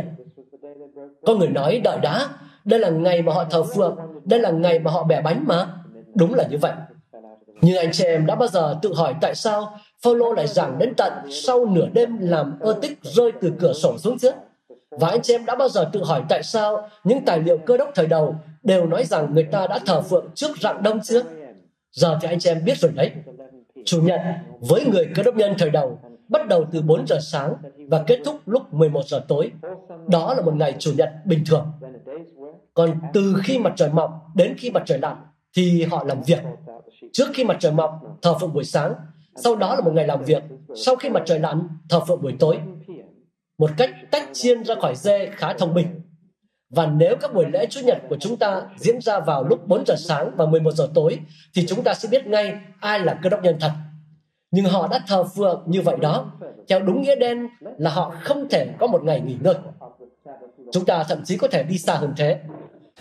Có 1.26 1.34
người 1.34 1.48
nói 1.48 1.80
đợi 1.84 1.98
đã, 2.02 2.28
đây 2.64 2.80
là 2.80 2.88
ngày 2.90 3.22
mà 3.22 3.32
họ 3.32 3.44
thờ 3.44 3.62
phượng, 3.62 3.98
đây 4.24 4.40
là 4.40 4.50
ngày 4.50 4.78
mà 4.78 4.90
họ 4.90 5.04
bẻ 5.04 5.20
bánh 5.22 5.44
mà. 5.46 5.66
Đúng 6.14 6.34
là 6.34 6.44
như 6.50 6.58
vậy. 6.58 6.72
Nhưng 7.62 7.76
anh 7.76 7.92
chị 7.92 8.04
em 8.04 8.26
đã 8.26 8.34
bao 8.34 8.48
giờ 8.48 8.78
tự 8.82 8.94
hỏi 8.94 9.14
tại 9.20 9.34
sao 9.34 9.78
Phaolô 10.04 10.32
lại 10.32 10.46
giảng 10.46 10.78
đến 10.78 10.94
tận 10.96 11.12
sau 11.30 11.66
nửa 11.66 11.88
đêm 11.92 12.18
làm 12.20 12.58
ơ 12.60 12.78
tích 12.82 12.98
rơi 13.02 13.32
từ 13.40 13.52
cửa 13.60 13.72
sổ 13.72 13.98
xuống 13.98 14.18
trước? 14.18 14.34
Và 14.90 15.08
anh 15.08 15.22
chị 15.22 15.34
em 15.34 15.46
đã 15.46 15.54
bao 15.56 15.68
giờ 15.68 15.90
tự 15.92 16.04
hỏi 16.04 16.22
tại 16.28 16.42
sao 16.42 16.88
những 17.04 17.24
tài 17.24 17.40
liệu 17.40 17.58
cơ 17.58 17.76
đốc 17.76 17.90
thời 17.94 18.06
đầu 18.06 18.36
đều 18.62 18.86
nói 18.86 19.04
rằng 19.04 19.34
người 19.34 19.44
ta 19.44 19.66
đã 19.66 19.78
thờ 19.86 20.02
phượng 20.02 20.26
trước 20.34 20.50
rạng 20.60 20.82
đông 20.82 21.00
chưa? 21.02 21.22
Giờ 21.92 22.18
thì 22.22 22.28
anh 22.28 22.38
chị 22.38 22.50
em 22.50 22.64
biết 22.64 22.78
rồi 22.78 22.92
đấy. 22.94 23.10
Chủ 23.84 24.02
nhật, 24.02 24.20
với 24.60 24.84
người 24.92 25.08
cơ 25.14 25.22
đốc 25.22 25.36
nhân 25.36 25.54
thời 25.58 25.70
đầu, 25.70 25.98
bắt 26.28 26.48
đầu 26.48 26.64
từ 26.72 26.82
4 26.82 27.06
giờ 27.06 27.18
sáng 27.22 27.54
và 27.88 28.02
kết 28.06 28.18
thúc 28.24 28.40
lúc 28.46 28.74
11 28.74 29.00
giờ 29.06 29.24
tối. 29.28 29.50
Đó 30.08 30.34
là 30.34 30.42
một 30.42 30.54
ngày 30.54 30.74
chủ 30.78 30.92
nhật 30.96 31.10
bình 31.24 31.44
thường. 31.46 31.72
Còn 32.74 33.00
từ 33.12 33.34
khi 33.44 33.58
mặt 33.58 33.72
trời 33.76 33.88
mọc 33.88 34.10
đến 34.34 34.54
khi 34.58 34.70
mặt 34.70 34.82
trời 34.86 34.98
lặn 34.98 35.16
thì 35.56 35.84
họ 35.90 36.04
làm 36.04 36.22
việc. 36.22 36.40
Trước 37.12 37.24
khi 37.34 37.44
mặt 37.44 37.56
trời 37.60 37.72
mọc, 37.72 38.00
thờ 38.22 38.34
phượng 38.40 38.52
buổi 38.52 38.64
sáng. 38.64 38.94
Sau 39.36 39.56
đó 39.56 39.74
là 39.74 39.80
một 39.80 39.92
ngày 39.94 40.06
làm 40.06 40.24
việc. 40.24 40.42
Sau 40.76 40.96
khi 40.96 41.08
mặt 41.08 41.22
trời 41.26 41.38
lặn, 41.38 41.68
thờ 41.88 42.00
phượng 42.08 42.22
buổi 42.22 42.34
tối. 42.38 42.58
Một 43.58 43.70
cách 43.76 43.90
tách 44.10 44.28
chiên 44.32 44.64
ra 44.64 44.74
khỏi 44.74 44.94
dê 44.96 45.26
khá 45.26 45.52
thông 45.52 45.74
minh. 45.74 45.86
Và 46.70 46.86
nếu 46.86 47.16
các 47.20 47.34
buổi 47.34 47.44
lễ 47.52 47.66
Chủ 47.70 47.80
nhật 47.84 47.98
của 48.08 48.16
chúng 48.20 48.36
ta 48.36 48.62
diễn 48.76 49.00
ra 49.00 49.20
vào 49.20 49.44
lúc 49.44 49.68
4 49.68 49.84
giờ 49.86 49.94
sáng 49.98 50.30
và 50.36 50.46
11 50.46 50.70
giờ 50.74 50.88
tối, 50.94 51.18
thì 51.54 51.66
chúng 51.66 51.82
ta 51.82 51.94
sẽ 51.94 52.08
biết 52.08 52.26
ngay 52.26 52.54
ai 52.80 53.00
là 53.00 53.18
cơ 53.22 53.28
đốc 53.28 53.42
nhân 53.42 53.56
thật. 53.60 53.70
Nhưng 54.50 54.64
họ 54.64 54.88
đã 54.88 55.00
thờ 55.08 55.24
phượng 55.24 55.62
như 55.66 55.82
vậy 55.82 55.96
đó, 56.00 56.32
theo 56.68 56.80
đúng 56.80 57.02
nghĩa 57.02 57.16
đen 57.16 57.48
là 57.78 57.90
họ 57.90 58.14
không 58.20 58.48
thể 58.48 58.68
có 58.78 58.86
một 58.86 59.04
ngày 59.04 59.20
nghỉ 59.20 59.36
ngơi. 59.40 59.54
Chúng 60.72 60.84
ta 60.84 61.04
thậm 61.08 61.24
chí 61.24 61.36
có 61.36 61.48
thể 61.48 61.62
đi 61.62 61.78
xa 61.78 61.94
hơn 61.94 62.14
thế. 62.16 62.40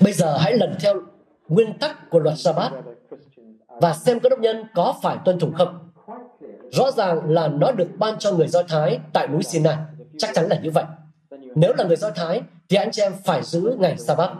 Bây 0.02 0.14
giờ 0.14 0.38
hãy 0.38 0.58
lần 0.58 0.76
theo 0.80 0.96
nguyên 1.48 1.78
tắc 1.78 2.10
của 2.10 2.20
luật 2.20 2.40
Sa-bát 2.40 2.72
và 3.82 3.94
xem 3.94 4.20
cơ 4.20 4.30
đốc 4.30 4.40
nhân 4.40 4.64
có 4.76 4.94
phải 5.02 5.18
tuân 5.26 5.40
thủ 5.40 5.52
không. 5.58 5.81
Rõ 6.72 6.92
ràng 6.92 7.30
là 7.30 7.48
nó 7.48 7.72
được 7.72 7.88
ban 7.98 8.20
cho 8.20 8.32
người 8.32 8.48
Do 8.48 8.64
Thái 8.64 9.00
tại 9.14 9.28
núi 9.28 9.44
Sinai. 9.44 9.76
Chắc 10.18 10.30
chắn 10.34 10.46
là 10.50 10.60
như 10.64 10.72
vậy. 10.72 10.84
Nếu 11.56 11.74
là 11.78 11.84
người 11.84 11.96
Do 11.96 12.10
Thái 12.10 12.42
thì 12.70 12.78
anh 12.78 12.92
chị 12.92 13.02
em 13.02 13.14
phải 13.26 13.44
giữ 13.44 13.76
ngày 13.80 13.98
Sa-bát. 13.98 14.32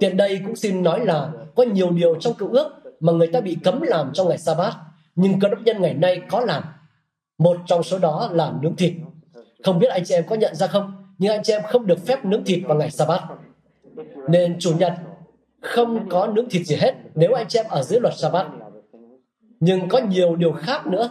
Tiện 0.00 0.16
đây 0.16 0.40
cũng 0.46 0.56
xin 0.56 0.82
nói 0.82 1.06
là 1.06 1.30
có 1.54 1.62
nhiều 1.62 1.90
điều 1.90 2.14
trong 2.20 2.34
cựu 2.34 2.48
ước 2.48 2.70
mà 3.00 3.12
người 3.12 3.26
ta 3.26 3.40
bị 3.40 3.56
cấm 3.64 3.80
làm 3.82 4.10
trong 4.14 4.28
ngày 4.28 4.38
Sa-bát, 4.38 4.72
nhưng 5.14 5.40
cơ 5.40 5.48
đốc 5.48 5.60
nhân 5.60 5.82
ngày 5.82 5.94
nay 5.94 6.22
có 6.30 6.40
làm. 6.40 6.62
Một 7.38 7.56
trong 7.66 7.82
số 7.82 7.98
đó 7.98 8.28
là 8.32 8.52
nướng 8.60 8.76
thịt. 8.76 8.92
Không 9.64 9.78
biết 9.78 9.90
anh 9.90 10.04
chị 10.04 10.14
em 10.14 10.24
có 10.28 10.36
nhận 10.36 10.54
ra 10.54 10.66
không, 10.66 10.92
nhưng 11.18 11.32
anh 11.32 11.42
chị 11.42 11.52
em 11.52 11.62
không 11.62 11.86
được 11.86 12.06
phép 12.06 12.24
nướng 12.24 12.44
thịt 12.44 12.62
vào 12.66 12.78
ngày 12.78 12.90
Sa-bát. 12.90 13.20
Nên 14.28 14.56
chủ 14.58 14.72
nhật 14.78 14.92
không 15.60 16.08
có 16.08 16.26
nướng 16.26 16.48
thịt 16.50 16.66
gì 16.66 16.76
hết 16.76 16.94
nếu 17.14 17.32
anh 17.32 17.48
chị 17.48 17.58
em 17.58 17.66
ở 17.68 17.82
dưới 17.82 18.00
luật 18.00 18.14
Sa-bát. 18.16 18.46
Nhưng 19.60 19.88
có 19.88 19.98
nhiều 19.98 20.36
điều 20.36 20.52
khác 20.52 20.86
nữa. 20.86 21.10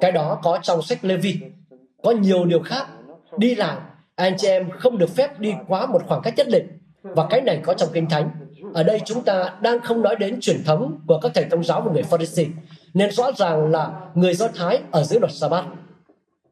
Cái 0.00 0.12
đó 0.12 0.40
có 0.42 0.58
trong 0.62 0.82
sách 0.82 1.04
Lê-vi. 1.04 1.40
Có 2.02 2.10
nhiều 2.10 2.44
điều 2.44 2.60
khác. 2.60 2.86
Đi 3.36 3.54
lại, 3.54 3.76
anh 4.14 4.36
chị 4.38 4.48
em 4.48 4.70
không 4.70 4.98
được 4.98 5.10
phép 5.16 5.40
đi 5.40 5.54
quá 5.68 5.86
một 5.86 6.02
khoảng 6.06 6.22
cách 6.22 6.34
nhất 6.36 6.46
định. 6.50 6.78
Và 7.02 7.26
cái 7.30 7.40
này 7.40 7.60
có 7.64 7.74
trong 7.74 7.88
Kinh 7.92 8.08
Thánh. 8.08 8.30
Ở 8.74 8.82
đây 8.82 9.00
chúng 9.04 9.24
ta 9.24 9.52
đang 9.60 9.80
không 9.80 10.02
nói 10.02 10.16
đến 10.16 10.40
truyền 10.40 10.64
thống 10.64 11.00
của 11.06 11.20
các 11.22 11.32
thầy 11.34 11.44
thông 11.50 11.64
giáo 11.64 11.80
và 11.80 11.92
người 11.92 12.02
Pharisee. 12.02 12.46
Nên 12.94 13.10
rõ 13.10 13.32
ràng 13.36 13.70
là 13.70 13.90
người 14.14 14.34
Do 14.34 14.48
Thái 14.48 14.80
ở 14.90 15.02
dưới 15.02 15.20
luật 15.20 15.32
Sa-bát. 15.32 15.64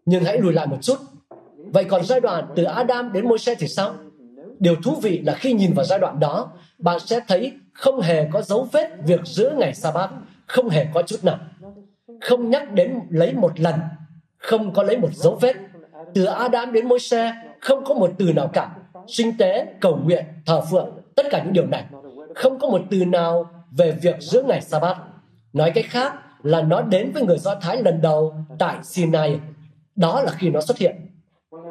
Nhưng 0.07 0.24
hãy 0.24 0.38
lùi 0.38 0.53
lại 0.53 0.66
một 0.66 0.78
chút. 0.80 0.97
Vậy 1.57 1.84
còn 1.84 2.05
giai 2.05 2.20
đoạn 2.20 2.47
từ 2.57 2.64
Adam 2.64 3.12
đến 3.12 3.28
Môi-se 3.28 3.55
thì 3.55 3.68
sao? 3.68 3.95
Điều 4.59 4.76
thú 4.76 4.95
vị 5.03 5.18
là 5.24 5.34
khi 5.34 5.53
nhìn 5.53 5.72
vào 5.72 5.84
giai 5.84 5.99
đoạn 5.99 6.20
đó, 6.20 6.53
bạn 6.78 7.01
sẽ 7.01 7.20
thấy 7.28 7.53
không 7.72 8.01
hề 8.01 8.28
có 8.32 8.42
dấu 8.42 8.68
vết 8.72 8.90
việc 9.07 9.20
giữ 9.24 9.51
ngày 9.59 9.74
sa-bát, 9.74 10.11
không 10.47 10.68
hề 10.68 10.86
có 10.95 11.03
chút 11.03 11.24
nào. 11.24 11.38
Không 12.25 12.51
nhắc 12.51 12.72
đến 12.72 13.01
lấy 13.11 13.33
một 13.33 13.61
lần, 13.61 13.75
không 14.39 14.72
có 14.72 14.83
lấy 14.83 14.99
một 14.99 15.09
dấu 15.12 15.39
vết. 15.41 15.57
Từ 16.14 16.25
Adam 16.25 16.72
đến 16.72 16.89
Môi-se, 16.89 17.33
không 17.61 17.85
có 17.85 17.95
một 17.95 18.11
từ 18.18 18.33
nào 18.33 18.51
cả. 18.53 18.77
Sinh 19.09 19.37
tế, 19.39 19.66
cầu 19.81 19.97
nguyện, 19.97 20.25
thờ 20.47 20.61
phượng, 20.70 20.91
tất 21.16 21.27
cả 21.31 21.43
những 21.45 21.53
điều 21.53 21.66
này. 21.66 21.85
Không 22.35 22.59
có 22.59 22.68
một 22.68 22.81
từ 22.91 23.05
nào 23.05 23.51
về 23.79 23.93
việc 24.03 24.16
giữ 24.20 24.43
ngày 24.43 24.61
sa-bát. 24.61 24.97
Nói 25.53 25.72
cách 25.75 25.85
khác 25.89 26.12
là 26.43 26.62
nó 26.62 26.81
đến 26.81 27.12
với 27.12 27.22
người 27.22 27.39
Do 27.39 27.55
Thái 27.55 27.83
lần 27.83 28.01
đầu 28.01 28.35
tại 28.59 28.77
Sinai. 28.83 29.41
Đó 29.97 30.22
là 30.22 30.33
khi 30.33 30.51
nó 30.51 30.61
xuất 30.61 30.79
hiện. 30.79 30.97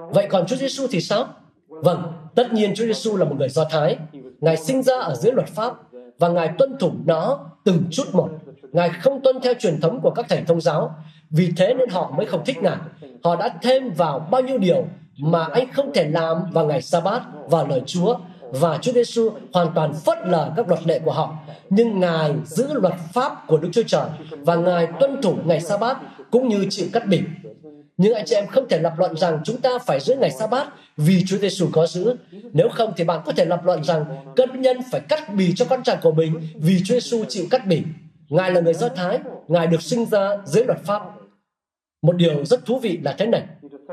Vậy 0.10 0.28
còn 0.30 0.46
Chúa 0.46 0.56
Giêsu 0.56 0.88
thì 0.92 1.02
sao? 1.02 1.28
Vâng, 1.68 2.14
tất 2.36 2.54
nhiên 2.54 2.74
Chúa 2.76 2.86
Giêsu 2.86 3.18
là 3.18 3.26
một 3.26 3.36
người 3.40 3.50
Do 3.50 3.66
Thái. 3.70 3.98
Ngài 4.42 4.58
sinh 4.58 4.84
ra 4.84 5.00
ở 5.00 5.16
dưới 5.16 5.32
luật 5.32 5.48
pháp 5.48 5.74
và 6.20 6.28
Ngài 6.28 6.50
tuân 6.58 6.78
thủ 6.80 6.92
nó 7.06 7.40
từng 7.64 7.84
chút 7.92 8.04
một. 8.14 8.30
Ngài 8.72 8.90
không 8.90 9.22
tuân 9.24 9.40
theo 9.44 9.54
truyền 9.60 9.82
thống 9.82 10.00
của 10.02 10.10
các 10.10 10.26
thầy 10.30 10.44
thông 10.48 10.62
giáo. 10.62 10.96
Vì 11.30 11.52
thế 11.58 11.74
nên 11.74 11.90
họ 11.90 12.12
mới 12.18 12.26
không 12.26 12.46
thích 12.46 12.58
Ngài. 12.62 12.78
Họ 13.24 13.36
đã 13.36 13.50
thêm 13.62 13.92
vào 13.92 14.20
bao 14.32 14.42
nhiêu 14.42 14.58
điều 14.58 14.86
mà 15.18 15.44
anh 15.44 15.72
không 15.72 15.94
thể 15.94 16.10
làm 16.10 16.38
vào 16.52 16.66
ngày 16.66 16.82
Sa-bát 16.82 17.22
và 17.50 17.64
lời 17.64 17.82
Chúa 17.86 18.16
và 18.52 18.78
Chúa 18.82 18.92
Giêsu 18.92 19.32
hoàn 19.54 19.68
toàn 19.76 19.94
phớt 19.94 20.18
lờ 20.28 20.52
các 20.56 20.68
luật 20.68 20.88
lệ 20.88 21.00
của 21.00 21.12
họ. 21.12 21.36
Nhưng 21.70 22.00
Ngài 22.00 22.34
giữ 22.46 22.74
luật 22.74 22.94
pháp 23.14 23.48
của 23.48 23.58
Đức 23.58 23.70
Chúa 23.74 23.84
Trời 23.88 24.06
và 24.32 24.56
Ngài 24.56 24.88
tuân 25.00 25.22
thủ 25.22 25.36
ngày 25.46 25.62
Sa-bát 25.62 25.98
cũng 26.32 26.48
như 26.48 26.66
chịu 26.70 26.88
cắt 26.94 27.08
bỉ 27.08 27.22
nhưng 27.98 28.14
anh 28.14 28.26
chị 28.26 28.36
em 28.36 28.48
không 28.48 28.68
thể 28.70 28.80
lập 28.80 28.94
luận 28.98 29.18
rằng 29.18 29.40
chúng 29.44 29.62
ta 29.62 29.70
phải 29.86 30.00
giữ 30.00 30.16
ngày 30.16 30.32
sa 30.32 30.48
bát 30.48 30.68
vì 30.98 31.24
Chúa 31.26 31.38
Giêsu 31.38 31.68
có 31.72 31.88
giữ. 31.88 32.16
Nếu 32.54 32.70
không 32.70 32.94
thì 32.98 33.04
bạn 33.04 33.22
có 33.26 33.32
thể 33.32 33.46
lập 33.46 33.62
luận 33.66 33.84
rằng 33.84 34.06
cân 34.36 34.62
nhân 34.62 34.78
phải 34.92 35.02
cắt 35.02 35.34
bì 35.36 35.54
cho 35.56 35.66
con 35.66 35.84
trai 35.84 35.98
của 36.02 36.12
mình 36.12 36.42
vì 36.56 36.78
Chúa 36.86 36.94
Giêsu 36.94 37.24
chịu 37.30 37.46
cắt 37.52 37.68
bì. 37.68 37.84
Ngài 38.30 38.52
là 38.52 38.62
người 38.62 38.74
Do 38.74 38.90
Thái, 38.90 39.20
Ngài 39.48 39.68
được 39.68 39.82
sinh 39.82 40.06
ra 40.06 40.38
dưới 40.46 40.66
luật 40.66 40.80
pháp. 40.84 41.02
Một 42.02 42.16
điều 42.16 42.46
rất 42.46 42.66
thú 42.66 42.80
vị 42.80 43.00
là 43.04 43.16
thế 43.18 43.26
này, 43.26 43.44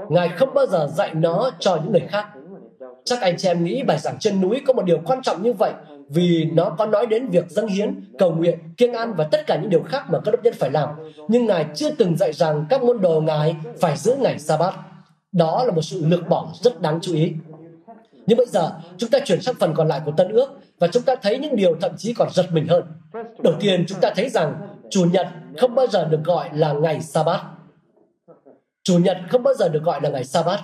Ngài 0.08 0.28
không 0.28 0.54
bao 0.54 0.66
giờ 0.66 0.88
dạy 0.96 1.14
nó 1.14 1.50
cho 1.58 1.80
những 1.84 1.92
người 1.92 2.08
khác. 2.08 2.26
Chắc 3.04 3.20
anh 3.20 3.36
chị 3.36 3.48
em 3.48 3.64
nghĩ 3.64 3.82
bài 3.82 3.98
giảng 3.98 4.18
trên 4.20 4.40
núi 4.40 4.62
có 4.66 4.72
một 4.72 4.82
điều 4.82 5.00
quan 5.04 5.22
trọng 5.22 5.42
như 5.42 5.52
vậy 5.52 5.72
vì 6.08 6.44
nó 6.52 6.70
có 6.78 6.86
nói 6.86 7.06
đến 7.06 7.28
việc 7.28 7.50
dâng 7.50 7.66
hiến, 7.66 8.00
cầu 8.18 8.34
nguyện, 8.34 8.58
kiêng 8.76 8.92
ăn 8.92 9.14
và 9.16 9.24
tất 9.24 9.46
cả 9.46 9.56
những 9.56 9.70
điều 9.70 9.82
khác 9.82 10.04
mà 10.10 10.20
các 10.24 10.30
đốc 10.30 10.44
nhân 10.44 10.54
phải 10.58 10.70
làm. 10.70 10.88
Nhưng 11.28 11.46
Ngài 11.46 11.66
chưa 11.74 11.90
từng 11.90 12.16
dạy 12.16 12.32
rằng 12.32 12.66
các 12.68 12.82
môn 12.82 13.00
đồ 13.00 13.20
Ngài 13.20 13.56
phải 13.80 13.96
giữ 13.96 14.16
ngày 14.20 14.38
sa-bát. 14.38 14.74
Đó 15.32 15.64
là 15.64 15.72
một 15.72 15.82
sự 15.82 16.06
lược 16.06 16.28
bỏ 16.28 16.52
rất 16.62 16.80
đáng 16.80 16.98
chú 17.02 17.14
ý. 17.14 17.32
Nhưng 18.26 18.38
bây 18.38 18.46
giờ, 18.46 18.72
chúng 18.96 19.10
ta 19.10 19.18
chuyển 19.24 19.42
sang 19.42 19.54
phần 19.54 19.74
còn 19.74 19.88
lại 19.88 20.00
của 20.04 20.12
Tân 20.16 20.28
ước 20.28 20.50
và 20.78 20.88
chúng 20.88 21.02
ta 21.02 21.14
thấy 21.22 21.38
những 21.38 21.56
điều 21.56 21.76
thậm 21.80 21.92
chí 21.96 22.14
còn 22.14 22.28
giật 22.30 22.46
mình 22.52 22.66
hơn. 22.68 22.84
Đầu 23.42 23.54
tiên, 23.60 23.84
chúng 23.88 24.00
ta 24.00 24.12
thấy 24.16 24.28
rằng 24.28 24.54
Chủ 24.90 25.04
nhật 25.12 25.26
không 25.58 25.74
bao 25.74 25.86
giờ 25.86 26.04
được 26.04 26.20
gọi 26.24 26.50
là 26.52 26.72
ngày 26.72 27.00
sa-bát. 27.00 27.42
Chủ 28.82 28.98
nhật 28.98 29.16
không 29.30 29.42
bao 29.42 29.54
giờ 29.54 29.68
được 29.68 29.82
gọi 29.82 30.00
là 30.02 30.10
ngày 30.10 30.24
sa-bát. 30.24 30.60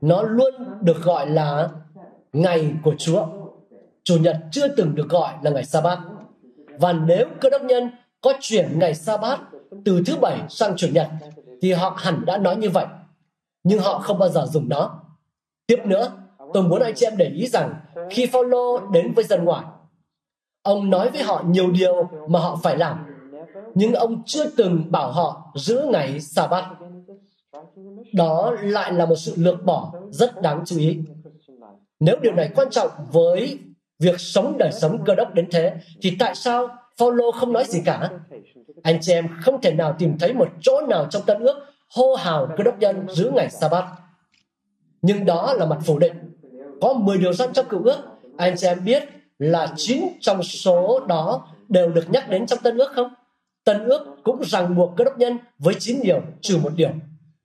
Nó 0.00 0.22
luôn 0.22 0.54
được 0.80 1.02
gọi 1.02 1.26
là 1.26 1.68
ngày 2.32 2.72
của 2.82 2.94
Chúa 2.98 3.26
Chủ 4.04 4.16
nhật 4.18 4.36
chưa 4.50 4.68
từng 4.68 4.94
được 4.94 5.08
gọi 5.08 5.32
là 5.42 5.50
ngày 5.50 5.64
sa 5.64 5.80
bát. 5.80 5.98
Và 6.78 6.92
nếu 6.92 7.26
cơ 7.40 7.50
đốc 7.50 7.62
nhân 7.62 7.90
có 8.20 8.32
chuyển 8.40 8.78
ngày 8.78 8.94
sa 8.94 9.16
bát 9.16 9.40
từ 9.84 10.02
thứ 10.06 10.16
bảy 10.16 10.38
sang 10.48 10.76
chủ 10.76 10.88
nhật 10.92 11.06
thì 11.62 11.72
họ 11.72 11.96
hẳn 11.98 12.24
đã 12.26 12.38
nói 12.38 12.56
như 12.56 12.70
vậy. 12.70 12.86
Nhưng 13.64 13.80
họ 13.80 13.98
không 13.98 14.18
bao 14.18 14.28
giờ 14.28 14.46
dùng 14.46 14.68
nó. 14.68 15.00
Tiếp 15.66 15.78
nữa, 15.84 16.12
tôi 16.54 16.62
muốn 16.62 16.82
anh 16.82 16.94
chị 16.94 17.06
em 17.06 17.16
để 17.16 17.28
ý 17.28 17.46
rằng 17.46 17.74
khi 18.10 18.26
Phaolô 18.26 18.78
đến 18.92 19.12
với 19.12 19.24
dân 19.24 19.44
ngoại, 19.44 19.64
ông 20.62 20.90
nói 20.90 21.10
với 21.10 21.22
họ 21.22 21.42
nhiều 21.46 21.70
điều 21.70 22.10
mà 22.28 22.38
họ 22.38 22.58
phải 22.62 22.76
làm, 22.76 23.06
nhưng 23.74 23.92
ông 23.92 24.22
chưa 24.26 24.50
từng 24.56 24.84
bảo 24.90 25.12
họ 25.12 25.52
giữ 25.54 25.86
ngày 25.92 26.20
sa 26.20 26.46
bát. 26.46 26.64
Đó 28.14 28.54
lại 28.62 28.92
là 28.92 29.06
một 29.06 29.16
sự 29.16 29.34
lược 29.36 29.64
bỏ 29.64 29.92
rất 30.10 30.42
đáng 30.42 30.62
chú 30.66 30.78
ý. 30.78 30.98
Nếu 32.00 32.16
điều 32.22 32.32
này 32.32 32.50
quan 32.54 32.70
trọng 32.70 32.90
với 33.12 33.58
việc 33.98 34.20
sống 34.20 34.58
đời 34.58 34.72
sống 34.72 35.04
cơ 35.04 35.14
đốc 35.14 35.34
đến 35.34 35.48
thế 35.52 35.72
thì 36.02 36.16
tại 36.18 36.34
sao 36.34 36.68
Phaolô 36.98 37.30
không 37.32 37.52
nói 37.52 37.64
gì 37.64 37.82
cả? 37.84 38.10
Anh 38.82 38.98
chị 39.00 39.12
em 39.12 39.28
không 39.40 39.60
thể 39.60 39.74
nào 39.74 39.94
tìm 39.98 40.18
thấy 40.18 40.32
một 40.32 40.48
chỗ 40.60 40.80
nào 40.88 41.06
trong 41.10 41.22
Tân 41.26 41.38
ước 41.38 41.56
hô 41.96 42.14
hào 42.14 42.48
cơ 42.56 42.64
đốc 42.64 42.78
nhân 42.78 43.06
giữ 43.08 43.30
ngày 43.34 43.50
sa-bát. 43.50 43.84
Nhưng 45.02 45.24
đó 45.24 45.54
là 45.54 45.66
mặt 45.66 45.78
phủ 45.84 45.98
định. 45.98 46.12
Có 46.80 46.92
10 46.92 47.18
điều 47.18 47.32
răn 47.32 47.52
trong 47.52 47.66
cựu 47.68 47.82
ước, 47.82 47.98
anh 48.36 48.56
chị 48.56 48.66
em 48.66 48.84
biết 48.84 49.02
là 49.38 49.72
chín 49.76 50.02
trong 50.20 50.42
số 50.42 51.00
đó 51.06 51.48
đều 51.68 51.90
được 51.90 52.10
nhắc 52.10 52.30
đến 52.30 52.46
trong 52.46 52.58
Tân 52.62 52.78
ước 52.78 52.92
không? 52.94 53.14
Tân 53.64 53.84
ước 53.84 54.16
cũng 54.24 54.44
ràng 54.44 54.76
buộc 54.76 54.96
cơ 54.96 55.04
đốc 55.04 55.18
nhân 55.18 55.38
với 55.58 55.74
chín 55.78 56.00
điều 56.02 56.20
trừ 56.40 56.58
một 56.62 56.72
điều. 56.76 56.90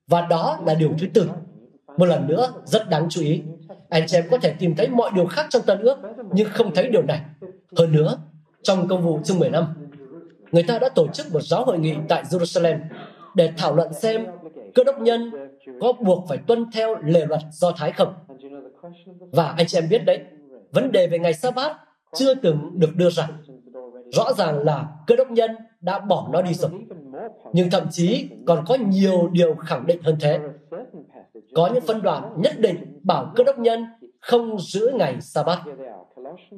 Và 0.06 0.20
đó 0.20 0.58
là 0.66 0.74
điều 0.74 0.90
thứ 0.98 1.06
tư. 1.14 1.30
Một 1.96 2.06
lần 2.06 2.26
nữa, 2.26 2.52
rất 2.64 2.88
đáng 2.88 3.06
chú 3.10 3.20
ý 3.20 3.42
anh 3.88 4.06
chị 4.06 4.16
em 4.16 4.24
có 4.30 4.38
thể 4.38 4.54
tìm 4.58 4.74
thấy 4.76 4.88
mọi 4.88 5.10
điều 5.14 5.26
khác 5.26 5.46
trong 5.50 5.62
Tân 5.62 5.80
ước 5.80 5.98
nhưng 6.32 6.48
không 6.50 6.74
thấy 6.74 6.88
điều 6.88 7.02
này. 7.02 7.20
Hơn 7.76 7.92
nữa, 7.92 8.18
trong 8.62 8.88
công 8.88 9.02
vụ 9.02 9.20
chương 9.24 9.38
15, 9.38 9.64
người 10.52 10.62
ta 10.62 10.78
đã 10.78 10.88
tổ 10.88 11.08
chức 11.08 11.32
một 11.32 11.40
giáo 11.40 11.64
hội 11.64 11.78
nghị 11.78 11.94
tại 12.08 12.24
Jerusalem 12.30 12.78
để 13.34 13.52
thảo 13.56 13.74
luận 13.74 13.92
xem 13.92 14.26
cơ 14.74 14.84
đốc 14.84 15.00
nhân 15.00 15.30
có 15.80 15.92
buộc 15.92 16.24
phải 16.28 16.38
tuân 16.46 16.66
theo 16.72 16.96
lề 17.02 17.26
luật 17.26 17.40
do 17.50 17.72
Thái 17.76 17.92
không. 17.92 18.14
Và 19.32 19.54
anh 19.56 19.66
chị 19.66 19.78
em 19.78 19.88
biết 19.90 20.04
đấy, 20.04 20.20
vấn 20.72 20.92
đề 20.92 21.06
về 21.06 21.18
ngày 21.18 21.34
sa 21.34 21.50
bát 21.50 21.76
chưa 22.14 22.34
từng 22.34 22.70
được 22.74 22.96
đưa 22.96 23.10
ra. 23.10 23.28
Rõ 24.12 24.32
ràng 24.32 24.58
là 24.58 24.88
cơ 25.06 25.16
đốc 25.16 25.30
nhân 25.30 25.50
đã 25.80 25.98
bỏ 25.98 26.28
nó 26.32 26.42
đi 26.42 26.54
rồi. 26.54 26.70
Nhưng 27.52 27.70
thậm 27.70 27.82
chí 27.90 28.28
còn 28.46 28.64
có 28.68 28.74
nhiều 28.74 29.28
điều 29.32 29.54
khẳng 29.54 29.86
định 29.86 30.02
hơn 30.02 30.16
thế. 30.20 30.38
Có 31.54 31.70
những 31.74 31.84
phân 31.86 32.02
đoạn 32.02 32.34
nhất 32.36 32.52
định 32.58 33.00
bảo 33.02 33.32
cơ 33.36 33.44
đốc 33.44 33.58
nhân 33.58 33.86
không 34.20 34.58
giữ 34.58 34.90
ngày 34.94 35.20
sa 35.20 35.42
bát. 35.42 35.58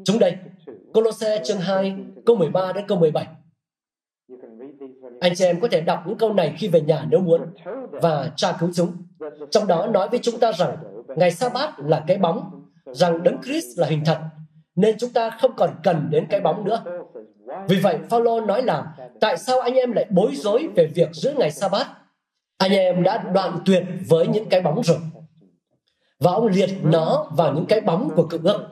Chúng 0.04 0.18
đây, 0.18 0.36
Colosse 0.94 1.40
chương 1.44 1.58
2, 1.58 1.96
câu 2.26 2.36
13 2.36 2.72
đến 2.72 2.84
câu 2.88 2.98
17. 2.98 3.26
Anh 5.20 5.34
chị 5.34 5.44
em 5.44 5.60
có 5.60 5.68
thể 5.70 5.80
đọc 5.80 6.02
những 6.06 6.18
câu 6.18 6.32
này 6.32 6.54
khi 6.58 6.68
về 6.68 6.80
nhà 6.80 7.06
nếu 7.10 7.20
muốn 7.20 7.40
và 7.90 8.30
tra 8.36 8.52
cứu 8.52 8.70
chúng. 8.74 8.92
Trong 9.50 9.66
đó 9.66 9.86
nói 9.86 10.08
với 10.08 10.18
chúng 10.22 10.40
ta 10.40 10.52
rằng 10.52 10.76
ngày 11.16 11.30
sa 11.30 11.48
bát 11.48 11.70
là 11.78 12.04
cái 12.06 12.18
bóng, 12.18 12.64
rằng 12.86 13.22
đấng 13.22 13.42
Christ 13.42 13.78
là 13.78 13.86
hình 13.86 14.02
thật, 14.04 14.18
nên 14.76 14.96
chúng 14.98 15.10
ta 15.10 15.30
không 15.30 15.52
còn 15.56 15.70
cần 15.82 16.08
đến 16.10 16.26
cái 16.30 16.40
bóng 16.40 16.64
nữa. 16.64 16.82
Vì 17.68 17.76
vậy, 17.76 17.98
Phaolô 18.10 18.40
nói 18.40 18.62
là 18.62 18.84
tại 19.20 19.36
sao 19.36 19.60
anh 19.60 19.74
em 19.74 19.92
lại 19.92 20.06
bối 20.10 20.30
rối 20.34 20.68
về 20.76 20.86
việc 20.86 21.08
giữ 21.12 21.34
ngày 21.38 21.50
sa 21.50 21.68
bát 21.68 21.86
anh 22.60 22.72
em 22.72 23.02
đã 23.02 23.18
đoạn 23.34 23.58
tuyệt 23.66 23.84
với 24.08 24.26
những 24.26 24.48
cái 24.48 24.60
bóng 24.60 24.82
rồi 24.82 24.96
và 26.20 26.32
ông 26.32 26.46
liệt 26.46 26.70
nó 26.82 27.26
vào 27.36 27.54
những 27.54 27.66
cái 27.66 27.80
bóng 27.80 28.10
của 28.16 28.26
cựu 28.26 28.40
ước 28.44 28.66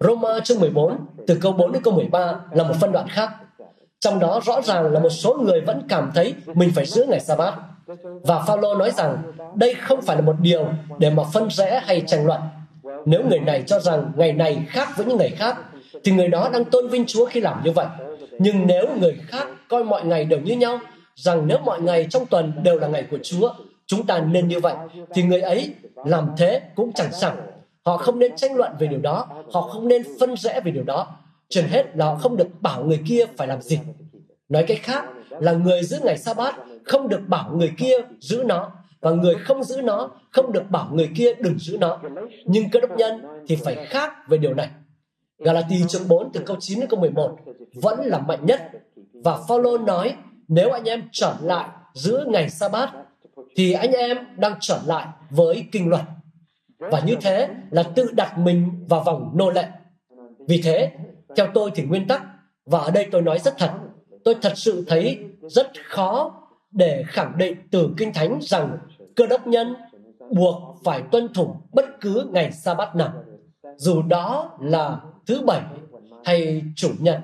Roma 0.00 0.40
chương 0.44 0.60
14 0.60 1.06
từ 1.26 1.38
câu 1.40 1.52
4 1.52 1.72
đến 1.72 1.82
câu 1.82 1.94
13 1.94 2.40
là 2.52 2.64
một 2.64 2.74
phân 2.80 2.92
đoạn 2.92 3.06
khác 3.08 3.30
trong 4.04 4.18
đó 4.18 4.40
rõ 4.44 4.62
ràng 4.62 4.92
là 4.92 5.00
một 5.00 5.08
số 5.08 5.34
người 5.34 5.60
vẫn 5.60 5.82
cảm 5.88 6.10
thấy 6.14 6.34
mình 6.54 6.70
phải 6.74 6.86
giữ 6.86 7.06
ngày 7.08 7.20
sa 7.20 7.36
bát 7.36 7.54
và 8.22 8.44
Phaolô 8.46 8.74
nói 8.74 8.90
rằng 8.90 9.22
đây 9.54 9.74
không 9.74 10.02
phải 10.02 10.16
là 10.16 10.22
một 10.22 10.36
điều 10.40 10.68
để 10.98 11.10
mà 11.10 11.22
phân 11.32 11.50
rẽ 11.50 11.82
hay 11.84 12.02
tranh 12.06 12.26
luận 12.26 12.40
nếu 13.04 13.22
người 13.28 13.40
này 13.40 13.62
cho 13.66 13.80
rằng 13.80 14.12
ngày 14.16 14.32
này 14.32 14.58
khác 14.68 14.88
với 14.96 15.06
những 15.06 15.16
ngày 15.16 15.30
khác 15.30 15.56
thì 16.04 16.12
người 16.12 16.28
đó 16.28 16.50
đang 16.52 16.64
tôn 16.64 16.88
vinh 16.88 17.04
Chúa 17.06 17.26
khi 17.26 17.40
làm 17.40 17.60
như 17.64 17.70
vậy 17.72 17.86
nhưng 18.38 18.66
nếu 18.66 18.86
người 19.00 19.16
khác 19.26 19.48
coi 19.68 19.84
mọi 19.84 20.04
ngày 20.04 20.24
đều 20.24 20.40
như 20.40 20.56
nhau 20.56 20.78
rằng 21.14 21.46
nếu 21.46 21.58
mọi 21.58 21.80
ngày 21.80 22.06
trong 22.10 22.26
tuần 22.26 22.52
đều 22.62 22.78
là 22.78 22.88
ngày 22.88 23.06
của 23.10 23.18
Chúa, 23.22 23.54
chúng 23.86 24.06
ta 24.06 24.18
nên 24.18 24.48
như 24.48 24.60
vậy, 24.60 24.74
thì 25.14 25.22
người 25.22 25.40
ấy 25.40 25.74
làm 26.04 26.28
thế 26.36 26.60
cũng 26.74 26.92
chẳng 26.92 27.12
sẵn. 27.12 27.36
Họ 27.84 27.96
không 27.96 28.18
nên 28.18 28.36
tranh 28.36 28.54
luận 28.54 28.72
về 28.78 28.86
điều 28.86 29.00
đó, 29.00 29.26
họ 29.52 29.60
không 29.60 29.88
nên 29.88 30.02
phân 30.20 30.36
rẽ 30.36 30.60
về 30.64 30.70
điều 30.72 30.84
đó. 30.84 31.16
Trên 31.54 31.68
hết 31.68 31.96
là 31.96 32.06
họ 32.06 32.14
không 32.14 32.36
được 32.36 32.48
bảo 32.60 32.84
người 32.84 33.00
kia 33.08 33.24
phải 33.36 33.48
làm 33.48 33.62
gì. 33.62 33.78
Nói 34.48 34.64
cách 34.68 34.78
khác 34.82 35.04
là 35.30 35.52
người 35.52 35.82
giữ 35.82 35.98
ngày 36.04 36.18
sa 36.18 36.34
bát 36.34 36.54
không 36.84 37.08
được 37.08 37.20
bảo 37.28 37.56
người 37.56 37.72
kia 37.78 37.96
giữ 38.20 38.44
nó, 38.46 38.72
và 39.00 39.10
người 39.10 39.34
không 39.34 39.64
giữ 39.64 39.82
nó 39.82 40.10
không 40.30 40.52
được 40.52 40.70
bảo 40.70 40.88
người 40.92 41.10
kia 41.16 41.34
đừng 41.34 41.58
giữ 41.58 41.78
nó. 41.78 42.00
Nhưng 42.44 42.70
cơ 42.70 42.80
đốc 42.80 42.98
nhân 42.98 43.22
thì 43.48 43.56
phải 43.56 43.86
khác 43.86 44.12
về 44.28 44.38
điều 44.38 44.54
này. 44.54 44.68
Galati 45.38 45.84
chương 45.88 46.08
4 46.08 46.32
từ 46.32 46.40
câu 46.46 46.56
9 46.60 46.80
đến 46.80 46.88
câu 46.88 47.00
11 47.00 47.36
vẫn 47.82 48.00
là 48.00 48.18
mạnh 48.18 48.46
nhất. 48.46 48.70
Và 49.24 49.38
Phaolô 49.48 49.78
nói, 49.78 50.14
nếu 50.48 50.70
anh 50.70 50.84
em 50.84 51.02
trở 51.12 51.34
lại 51.42 51.68
giữ 51.94 52.24
ngày 52.26 52.50
sa 52.50 52.68
bát 52.68 52.90
thì 53.56 53.72
anh 53.72 53.92
em 53.92 54.18
đang 54.36 54.54
trở 54.60 54.78
lại 54.86 55.06
với 55.30 55.64
kinh 55.72 55.88
luật 55.88 56.02
và 56.78 57.00
như 57.00 57.16
thế 57.20 57.48
là 57.70 57.82
tự 57.82 58.10
đặt 58.12 58.38
mình 58.38 58.86
vào 58.88 59.02
vòng 59.04 59.30
nô 59.34 59.50
lệ 59.50 59.68
vì 60.48 60.60
thế 60.64 60.90
theo 61.36 61.46
tôi 61.54 61.70
thì 61.74 61.82
nguyên 61.82 62.08
tắc, 62.08 62.22
và 62.66 62.78
ở 62.78 62.90
đây 62.90 63.08
tôi 63.12 63.22
nói 63.22 63.38
rất 63.38 63.54
thật, 63.58 63.70
tôi 64.24 64.34
thật 64.42 64.52
sự 64.56 64.84
thấy 64.88 65.18
rất 65.42 65.70
khó 65.84 66.40
để 66.70 67.04
khẳng 67.06 67.38
định 67.38 67.56
từ 67.70 67.90
kinh 67.96 68.12
thánh 68.12 68.38
rằng 68.42 68.78
cơ 69.16 69.26
đốc 69.26 69.46
nhân 69.46 69.74
buộc 70.30 70.76
phải 70.84 71.02
tuân 71.10 71.32
thủ 71.34 71.56
bất 71.72 72.00
cứ 72.00 72.28
ngày 72.32 72.52
sa 72.52 72.74
bát 72.74 72.96
nào, 72.96 73.12
dù 73.76 74.02
đó 74.02 74.58
là 74.60 75.00
thứ 75.26 75.40
bảy, 75.46 75.62
hay 76.24 76.62
chủ 76.76 76.88
nhật, 76.98 77.20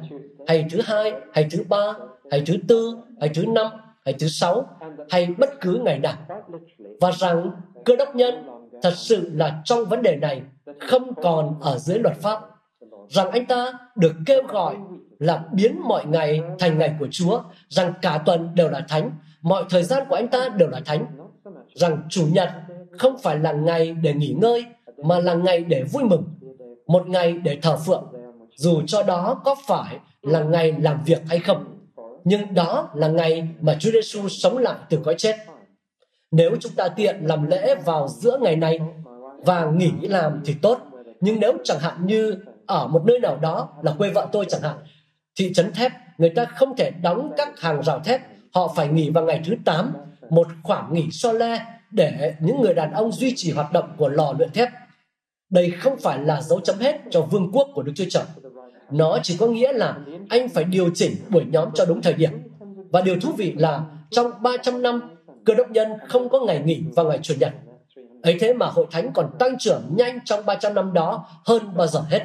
hay 0.48 0.66
thứ 0.70 0.80
hai, 0.84 1.12
hay 1.32 1.48
thứ 1.50 1.64
ba, 1.68 1.92
hay 2.30 2.42
thứ 2.46 2.56
tư, 2.68 2.96
hay 3.20 3.28
thứ 3.28 3.46
năm, 3.46 3.66
hay 4.04 4.14
thứ 4.18 4.28
sáu, 4.28 4.66
hay 5.10 5.26
bất 5.38 5.60
cứ 5.60 5.80
ngày 5.84 5.98
nào. 5.98 6.16
Và 7.00 7.10
rằng 7.10 7.50
cơ 7.84 7.96
đốc 7.96 8.14
nhân 8.14 8.48
thật 8.82 8.92
sự 8.96 9.30
là 9.34 9.60
trong 9.64 9.84
vấn 9.84 10.02
đề 10.02 10.16
này 10.16 10.42
không 10.80 11.14
còn 11.22 11.60
ở 11.60 11.78
dưới 11.78 11.98
luật 11.98 12.16
pháp 12.16 12.40
rằng 13.10 13.30
anh 13.30 13.46
ta 13.46 13.72
được 13.96 14.12
kêu 14.26 14.42
gọi 14.48 14.76
là 15.18 15.44
biến 15.52 15.80
mọi 15.88 16.06
ngày 16.06 16.40
thành 16.58 16.78
ngày 16.78 16.94
của 16.98 17.08
Chúa, 17.10 17.42
rằng 17.68 17.92
cả 18.02 18.18
tuần 18.26 18.54
đều 18.54 18.70
là 18.70 18.84
thánh, 18.88 19.10
mọi 19.42 19.64
thời 19.70 19.82
gian 19.82 20.02
của 20.08 20.14
anh 20.14 20.28
ta 20.28 20.48
đều 20.48 20.68
là 20.68 20.80
thánh, 20.86 21.06
rằng 21.74 22.02
chủ 22.08 22.26
nhật 22.32 22.50
không 22.98 23.18
phải 23.22 23.38
là 23.38 23.52
ngày 23.52 23.92
để 23.92 24.14
nghỉ 24.14 24.34
ngơi, 24.40 24.64
mà 25.04 25.18
là 25.18 25.34
ngày 25.34 25.64
để 25.64 25.82
vui 25.92 26.04
mừng, 26.04 26.24
một 26.86 27.08
ngày 27.08 27.32
để 27.32 27.58
thờ 27.62 27.76
phượng, 27.76 28.12
dù 28.56 28.82
cho 28.86 29.02
đó 29.02 29.40
có 29.44 29.56
phải 29.66 29.98
là 30.22 30.42
ngày 30.42 30.74
làm 30.78 31.00
việc 31.04 31.22
hay 31.28 31.38
không 31.38 31.80
nhưng 32.24 32.54
đó 32.54 32.88
là 32.94 33.08
ngày 33.08 33.48
mà 33.60 33.76
Chúa 33.80 33.90
Giêsu 33.90 34.28
sống 34.28 34.58
lại 34.58 34.76
từ 34.88 34.98
cõi 35.04 35.14
chết. 35.18 35.36
Nếu 36.30 36.56
chúng 36.60 36.72
ta 36.72 36.88
tiện 36.88 37.16
làm 37.22 37.46
lễ 37.46 37.74
vào 37.74 38.08
giữa 38.08 38.38
ngày 38.42 38.56
này 38.56 38.80
và 39.44 39.70
nghỉ 39.70 39.90
làm 40.00 40.42
thì 40.44 40.54
tốt. 40.62 40.78
Nhưng 41.20 41.40
nếu 41.40 41.52
chẳng 41.64 41.78
hạn 41.78 42.06
như 42.06 42.38
ở 42.70 42.86
một 42.86 43.02
nơi 43.06 43.18
nào 43.18 43.36
đó 43.36 43.68
là 43.82 43.92
quê 43.98 44.10
vợ 44.10 44.28
tôi 44.32 44.44
chẳng 44.48 44.62
hạn, 44.62 44.76
thị 45.38 45.52
trấn 45.54 45.72
thép, 45.72 45.92
người 46.18 46.30
ta 46.30 46.44
không 46.44 46.76
thể 46.76 46.90
đóng 46.90 47.32
các 47.36 47.60
hàng 47.60 47.82
rào 47.82 48.00
thép, 48.00 48.20
họ 48.54 48.72
phải 48.76 48.88
nghỉ 48.88 49.10
vào 49.10 49.24
ngày 49.24 49.42
thứ 49.46 49.54
8, 49.64 49.92
một 50.30 50.48
khoảng 50.62 50.94
nghỉ 50.94 51.08
so 51.10 51.32
le 51.32 51.64
để 51.90 52.34
những 52.40 52.60
người 52.60 52.74
đàn 52.74 52.92
ông 52.92 53.12
duy 53.12 53.32
trì 53.36 53.52
hoạt 53.52 53.72
động 53.72 53.94
của 53.96 54.08
lò 54.08 54.34
luyện 54.38 54.50
thép. 54.50 54.68
Đây 55.50 55.70
không 55.70 55.96
phải 55.96 56.18
là 56.18 56.42
dấu 56.42 56.60
chấm 56.60 56.78
hết 56.78 57.00
cho 57.10 57.20
vương 57.20 57.50
quốc 57.52 57.68
của 57.74 57.82
Đức 57.82 57.92
Chúa 57.96 58.04
Trời 58.10 58.24
nó 58.90 59.18
chỉ 59.22 59.36
có 59.40 59.46
nghĩa 59.46 59.72
là 59.72 59.96
anh 60.28 60.48
phải 60.48 60.64
điều 60.64 60.90
chỉnh 60.94 61.14
buổi 61.28 61.44
nhóm 61.44 61.68
cho 61.74 61.84
đúng 61.84 62.02
thời 62.02 62.12
điểm. 62.12 62.30
Và 62.92 63.00
điều 63.00 63.20
thú 63.20 63.32
vị 63.36 63.54
là 63.58 63.84
trong 64.10 64.30
300 64.42 64.82
năm, 64.82 65.16
cơ 65.44 65.54
đốc 65.54 65.70
nhân 65.70 65.88
không 66.08 66.28
có 66.28 66.40
ngày 66.40 66.62
nghỉ 66.64 66.82
vào 66.96 67.06
ngày 67.06 67.18
Chủ 67.22 67.34
nhật. 67.40 67.52
Ấy 68.22 68.36
thế 68.40 68.52
mà 68.52 68.66
hội 68.66 68.86
thánh 68.90 69.12
còn 69.14 69.30
tăng 69.38 69.58
trưởng 69.58 69.82
nhanh 69.96 70.18
trong 70.24 70.46
300 70.46 70.74
năm 70.74 70.92
đó 70.92 71.26
hơn 71.46 71.62
bao 71.76 71.86
giờ 71.86 72.00
hết. 72.10 72.22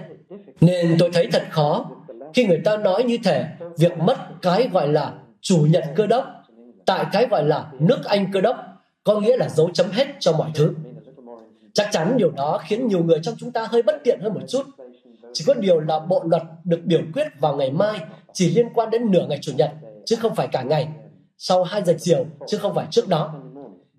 Nên 0.62 0.96
tôi 1.00 1.10
thấy 1.14 1.28
thật 1.32 1.44
khó 1.50 1.92
khi 2.34 2.46
người 2.46 2.62
ta 2.66 2.78
nói 2.78 3.04
như 3.04 3.18
thể 3.24 3.46
việc 3.78 3.98
mất 3.98 4.18
cái 4.42 4.70
gọi 4.72 4.88
là 4.88 5.14
chủ 5.42 5.68
nhật 5.70 5.84
cơ 5.96 6.08
đốc 6.08 6.26
tại 6.86 7.06
cái 7.12 7.28
gọi 7.28 7.44
là 7.44 7.72
nước 7.80 8.06
Anh 8.06 8.32
cơ 8.34 8.42
đốc 8.42 8.58
có 9.04 9.20
nghĩa 9.20 9.38
là 9.38 9.50
dấu 9.50 9.70
chấm 9.74 9.90
hết 9.92 10.08
cho 10.20 10.32
mọi 10.32 10.52
thứ. 10.54 10.74
Chắc 11.74 11.88
chắn 11.92 12.18
điều 12.18 12.32
đó 12.32 12.62
khiến 12.68 12.88
nhiều 12.88 13.04
người 13.04 13.20
trong 13.24 13.36
chúng 13.38 13.52
ta 13.52 13.68
hơi 13.70 13.82
bất 13.82 13.96
tiện 14.04 14.20
hơn 14.22 14.34
một 14.34 14.42
chút 14.48 14.66
chỉ 15.36 15.44
có 15.48 15.54
điều 15.54 15.80
là 15.80 16.00
bộ 16.00 16.24
luật 16.26 16.44
được 16.64 16.80
biểu 16.84 17.02
quyết 17.14 17.28
vào 17.40 17.56
ngày 17.56 17.72
mai 17.72 18.00
chỉ 18.34 18.56
liên 18.56 18.70
quan 18.74 18.90
đến 18.90 19.12
nửa 19.12 19.26
ngày 19.30 19.40
Chủ 19.42 19.52
nhật, 19.58 19.72
chứ 20.06 20.16
không 20.16 20.36
phải 20.36 20.48
cả 20.48 20.64
ngày. 20.64 20.88
Sau 21.38 21.64
2 21.64 21.84
giờ 21.84 21.96
chiều, 22.00 22.26
chứ 22.48 22.58
không 22.58 22.76
phải 22.76 22.88
trước 22.92 23.08
đó. 23.08 23.36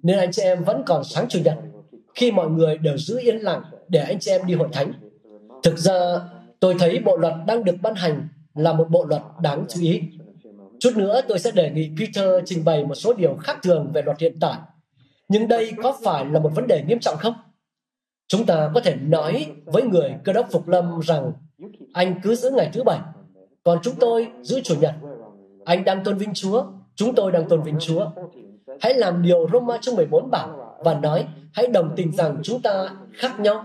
Nên 0.03 0.18
anh 0.18 0.33
chị 0.33 0.43
em 0.43 0.64
vẫn 0.64 0.83
còn 0.87 1.05
sáng 1.05 1.29
Chủ 1.29 1.39
nhật, 1.45 1.55
khi 2.14 2.33
mọi 2.33 2.51
người 2.51 2.79
đều 2.79 2.97
giữ 2.97 3.18
yên 3.20 3.37
lặng 3.37 3.62
để 3.89 4.01
anh 4.01 4.18
chị 4.20 4.31
em 4.31 4.47
đi 4.47 4.55
hội 4.55 4.68
thánh. 4.72 4.93
Thực 5.63 5.79
ra, 5.79 6.21
tôi 6.61 6.75
thấy 6.79 6.99
bộ 6.99 7.17
luật 7.17 7.35
đang 7.47 7.65
được 7.65 7.77
ban 7.83 7.95
hành 7.95 8.29
là 8.55 8.73
một 8.73 8.91
bộ 8.91 9.05
luật 9.05 9.23
đáng 9.43 9.65
chú 9.69 9.81
ý. 9.81 10.03
Chút 10.81 10.91
nữa 10.97 11.21
tôi 11.29 11.39
sẽ 11.39 11.51
đề 11.51 11.71
nghị 11.71 11.91
Peter 11.99 12.29
trình 12.45 12.65
bày 12.65 12.85
một 12.85 12.95
số 12.95 13.13
điều 13.13 13.37
khác 13.41 13.59
thường 13.63 13.91
về 13.95 14.03
luật 14.03 14.21
hiện 14.21 14.37
tại. 14.41 14.59
Nhưng 15.29 15.49
đây 15.49 15.73
có 15.83 15.99
phải 16.05 16.25
là 16.25 16.41
một 16.41 16.51
vấn 16.55 16.67
đề 16.67 16.85
nghiêm 16.87 16.99
trọng 16.99 17.17
không? 17.17 17.35
Chúng 18.29 18.47
ta 18.47 18.71
có 18.75 18.81
thể 18.81 18.97
nói 18.97 19.47
với 19.65 19.83
người 19.83 20.15
cơ 20.25 20.33
đốc 20.33 20.51
phục 20.51 20.69
lâm 20.69 21.01
rằng 21.01 21.33
anh 21.93 22.21
cứ 22.23 22.35
giữ 22.35 22.51
ngày 22.51 22.71
thứ 22.73 22.83
bảy, 22.83 22.99
còn 23.65 23.79
chúng 23.83 23.95
tôi 24.01 24.29
giữ 24.43 24.61
chủ 24.61 24.75
nhật. 24.81 24.95
Anh 25.65 25.85
đang 25.85 26.05
tôn 26.05 26.19
vinh 26.19 26.35
Chúa, 26.35 26.65
chúng 26.95 27.15
tôi 27.15 27.33
đang 27.33 27.49
tôn 27.49 27.63
vinh 27.63 27.77
Chúa. 27.81 28.11
Hãy 28.81 28.95
làm 28.95 29.23
điều 29.23 29.49
Roma 29.53 29.79
chương 29.81 29.97
14 29.97 30.31
bảo 30.31 30.77
và 30.85 30.95
nói 30.95 31.27
hãy 31.53 31.67
đồng 31.67 31.93
tình 31.97 32.13
rằng 32.13 32.41
chúng 32.43 32.63
ta 32.63 32.89
khác 33.13 33.41
nhau. 33.41 33.65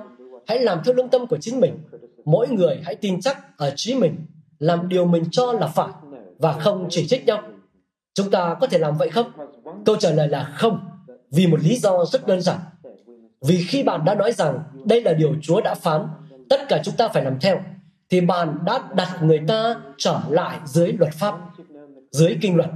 Hãy 0.51 0.59
làm 0.59 0.81
theo 0.85 0.93
lương 0.93 1.09
tâm 1.09 1.27
của 1.27 1.37
chính 1.37 1.59
mình. 1.59 1.77
Mỗi 2.25 2.47
người 2.49 2.79
hãy 2.83 2.95
tin 2.95 3.21
chắc 3.21 3.57
ở 3.57 3.73
trí 3.75 3.95
mình, 3.95 4.15
làm 4.59 4.89
điều 4.89 5.05
mình 5.05 5.23
cho 5.31 5.53
là 5.53 5.67
phải 5.67 5.87
và 6.39 6.53
không 6.53 6.87
chỉ 6.89 7.07
trích 7.07 7.25
nhau. 7.25 7.41
Chúng 8.13 8.31
ta 8.31 8.55
có 8.61 8.67
thể 8.67 8.77
làm 8.77 8.97
vậy 8.97 9.09
không? 9.09 9.31
Câu 9.85 9.95
trả 9.95 10.11
lời 10.11 10.27
là 10.27 10.43
không, 10.43 10.79
vì 11.31 11.47
một 11.47 11.59
lý 11.61 11.75
do 11.75 12.05
rất 12.05 12.27
đơn 12.27 12.41
giản 12.41 12.57
vì 13.41 13.63
khi 13.67 13.83
bạn 13.83 14.05
đã 14.05 14.15
nói 14.15 14.31
rằng 14.31 14.59
đây 14.85 15.01
là 15.01 15.13
điều 15.13 15.35
Chúa 15.41 15.61
đã 15.61 15.75
phán, 15.75 16.07
tất 16.49 16.61
cả 16.69 16.81
chúng 16.83 16.95
ta 16.95 17.07
phải 17.07 17.23
làm 17.23 17.39
theo, 17.39 17.59
thì 18.09 18.21
bạn 18.21 18.57
đã 18.65 18.79
đặt 18.95 19.17
người 19.23 19.41
ta 19.47 19.75
trở 19.97 20.19
lại 20.29 20.59
dưới 20.65 20.93
luật 20.93 21.13
pháp, 21.13 21.35
dưới 22.11 22.37
kinh 22.41 22.55
luật. 22.55 22.69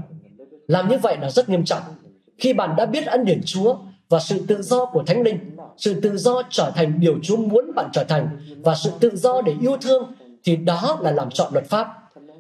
Làm 0.68 0.90
như 0.90 0.98
vậy 0.98 1.18
là 1.22 1.30
rất 1.30 1.50
nghiêm 1.50 1.66
trọng. 1.66 1.82
Khi 2.38 2.54
bạn 2.54 2.76
đã 2.78 2.86
biết 2.86 3.06
ân 3.06 3.26
điển 3.26 3.42
Chúa 3.46 3.78
và 4.10 4.20
sự 4.20 4.46
tự 4.48 4.62
do 4.62 4.86
của 4.86 5.04
Thánh 5.08 5.22
Linh, 5.22 5.55
sự 5.78 6.02
tự 6.02 6.18
do 6.18 6.42
trở 6.50 6.72
thành 6.76 7.00
điều 7.00 7.20
Chúa 7.24 7.38
muốn 7.38 7.72
bạn 7.76 7.90
trở 7.94 8.04
thành 8.04 8.28
và 8.64 8.76
sự 8.76 8.92
tự 9.00 9.16
do 9.16 9.42
để 9.42 9.54
yêu 9.62 9.78
thương 9.82 10.14
thì 10.44 10.56
đó 10.56 10.98
là 11.02 11.12
làm 11.12 11.30
chọn 11.30 11.54
luật 11.54 11.66
pháp. 11.66 11.88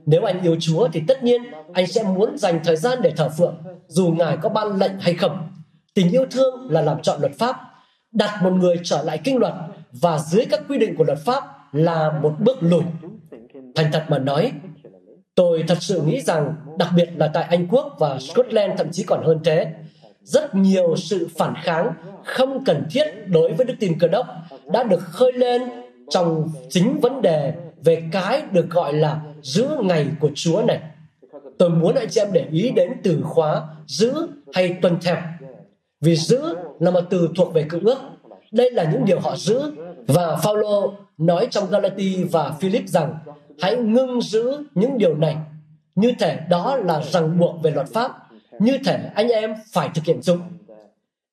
Nếu 0.05 0.23
anh 0.23 0.41
yêu 0.41 0.57
Chúa 0.59 0.87
thì 0.93 1.01
tất 1.07 1.23
nhiên 1.23 1.41
anh 1.73 1.87
sẽ 1.87 2.03
muốn 2.03 2.37
dành 2.37 2.59
thời 2.63 2.75
gian 2.75 3.01
để 3.01 3.13
thờ 3.17 3.29
phượng, 3.37 3.55
dù 3.87 4.07
Ngài 4.07 4.37
có 4.37 4.49
ban 4.49 4.79
lệnh 4.79 4.99
hay 4.99 5.13
không. 5.13 5.47
Tình 5.93 6.11
yêu 6.11 6.25
thương 6.31 6.71
là 6.71 6.81
làm 6.81 7.01
chọn 7.01 7.21
luật 7.21 7.33
pháp 7.37 7.57
đặt 8.15 8.43
một 8.43 8.51
người 8.51 8.75
trở 8.83 9.03
lại 9.03 9.19
kinh 9.23 9.37
luật 9.37 9.53
và 9.91 10.19
dưới 10.19 10.45
các 10.45 10.61
quy 10.69 10.77
định 10.77 10.95
của 10.95 11.03
luật 11.03 11.19
pháp 11.25 11.43
là 11.71 12.19
một 12.23 12.33
bước 12.39 12.57
lùi. 12.61 12.83
Thành 13.75 13.91
thật 13.91 14.05
mà 14.09 14.19
nói, 14.19 14.51
tôi 15.35 15.63
thật 15.67 15.77
sự 15.81 16.01
nghĩ 16.01 16.21
rằng, 16.21 16.55
đặc 16.79 16.89
biệt 16.95 17.09
là 17.15 17.27
tại 17.27 17.43
Anh 17.43 17.67
Quốc 17.67 17.95
và 17.99 18.19
Scotland 18.19 18.73
thậm 18.77 18.91
chí 18.91 19.03
còn 19.03 19.23
hơn 19.25 19.39
thế, 19.45 19.73
rất 20.25 20.55
nhiều 20.55 20.95
sự 20.95 21.27
phản 21.37 21.53
kháng 21.63 21.93
không 22.23 22.63
cần 22.65 22.83
thiết 22.91 23.27
đối 23.27 23.53
với 23.53 23.65
đức 23.65 23.73
tin 23.79 23.99
cơ 23.99 24.07
đốc 24.07 24.27
đã 24.65 24.83
được 24.83 24.99
khơi 24.99 25.33
lên 25.33 25.61
trong 26.09 26.49
chính 26.69 26.99
vấn 26.99 27.21
đề 27.21 27.53
về 27.83 28.03
cái 28.11 28.43
được 28.51 28.69
gọi 28.69 28.93
là 28.93 29.21
giữ 29.41 29.67
ngày 29.83 30.07
của 30.19 30.29
Chúa 30.35 30.63
này. 30.67 30.79
Tôi 31.57 31.69
muốn 31.69 31.95
anh 31.95 32.07
chị 32.09 32.21
em 32.21 32.27
để 32.33 32.45
ý 32.51 32.71
đến 32.71 32.91
từ 33.03 33.21
khóa 33.23 33.67
giữ 33.87 34.27
hay 34.53 34.77
tuân 34.81 34.97
theo. 35.01 35.15
Vì 36.01 36.15
giữ 36.15 36.55
là 36.79 36.91
một 36.91 37.01
từ 37.09 37.29
thuộc 37.37 37.53
về 37.53 37.65
cựu 37.69 37.81
ước. 37.83 37.97
Đây 38.51 38.71
là 38.71 38.91
những 38.91 39.05
điều 39.05 39.19
họ 39.19 39.35
giữ. 39.35 39.61
Và 40.07 40.35
Phaolô 40.35 40.93
nói 41.17 41.47
trong 41.51 41.69
Galati 41.69 42.23
và 42.23 42.51
Philip 42.59 42.87
rằng 42.87 43.15
hãy 43.61 43.75
ngưng 43.75 44.21
giữ 44.21 44.57
những 44.75 44.97
điều 44.97 45.15
này. 45.15 45.35
như 45.95 46.11
thể 46.19 46.39
đó 46.49 46.77
là 46.77 47.01
ràng 47.01 47.39
buộc 47.39 47.63
về 47.63 47.71
luật 47.71 47.87
pháp, 47.93 48.11
như 48.59 48.77
thể 48.85 49.09
anh 49.15 49.27
em 49.27 49.53
phải 49.71 49.89
thực 49.95 50.05
hiện 50.05 50.19
chúng. 50.23 50.41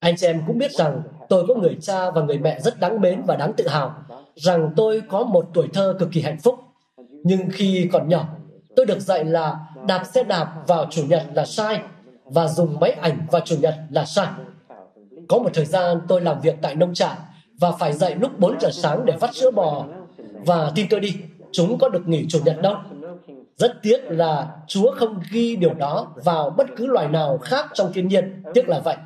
Anh 0.01 0.17
chị 0.17 0.27
em 0.27 0.43
cũng 0.47 0.59
biết 0.59 0.73
rằng 0.73 1.03
tôi 1.29 1.45
có 1.49 1.55
người 1.55 1.77
cha 1.81 2.11
và 2.11 2.23
người 2.23 2.39
mẹ 2.39 2.61
rất 2.61 2.81
đáng 2.81 3.01
mến 3.01 3.23
và 3.27 3.37
đáng 3.37 3.53
tự 3.57 3.69
hào, 3.69 3.95
rằng 4.37 4.71
tôi 4.77 5.03
có 5.09 5.25
một 5.25 5.49
tuổi 5.55 5.69
thơ 5.73 5.97
cực 5.99 6.09
kỳ 6.13 6.21
hạnh 6.21 6.39
phúc. 6.43 6.59
Nhưng 7.25 7.49
khi 7.53 7.89
còn 7.93 8.09
nhỏ, 8.09 8.29
tôi 8.77 8.87
được 8.87 9.01
dạy 9.01 9.25
là 9.25 9.57
đạp 9.87 10.05
xe 10.05 10.23
đạp 10.23 10.55
vào 10.67 10.87
Chủ 10.91 11.05
nhật 11.09 11.23
là 11.35 11.45
sai 11.45 11.81
và 12.25 12.49
dùng 12.49 12.81
máy 12.81 12.91
ảnh 12.91 13.27
vào 13.31 13.41
Chủ 13.45 13.57
nhật 13.61 13.75
là 13.91 14.05
sai. 14.05 14.27
Có 15.29 15.39
một 15.39 15.51
thời 15.55 15.65
gian 15.65 16.01
tôi 16.09 16.21
làm 16.21 16.41
việc 16.41 16.57
tại 16.63 16.75
nông 16.75 16.95
trại 16.95 17.17
và 17.61 17.73
phải 17.73 17.93
dậy 17.93 18.15
lúc 18.15 18.39
4 18.39 18.61
giờ 18.61 18.71
sáng 18.73 19.07
để 19.07 19.15
vắt 19.21 19.35
sữa 19.35 19.51
bò. 19.51 19.87
Và 20.47 20.73
tin 20.75 20.87
tôi 20.91 21.01
đi, 21.01 21.17
chúng 21.53 21.79
có 21.79 21.89
được 21.89 22.09
nghỉ 22.09 22.27
Chủ 22.29 22.39
nhật 22.45 22.63
đâu. 22.63 22.77
Rất 23.63 23.83
tiếc 23.83 24.01
là 24.09 24.49
Chúa 24.67 24.95
không 24.95 25.21
ghi 25.31 25.57
điều 25.57 25.75
đó 25.75 26.13
vào 26.25 26.51
bất 26.51 26.67
cứ 26.77 26.87
loài 26.87 27.09
nào 27.09 27.39
khác 27.39 27.67
trong 27.75 27.93
thiên 27.93 28.09
nhiên. 28.09 28.43
Tiếc 28.55 28.69
là 28.69 28.81
vậy. 28.85 28.97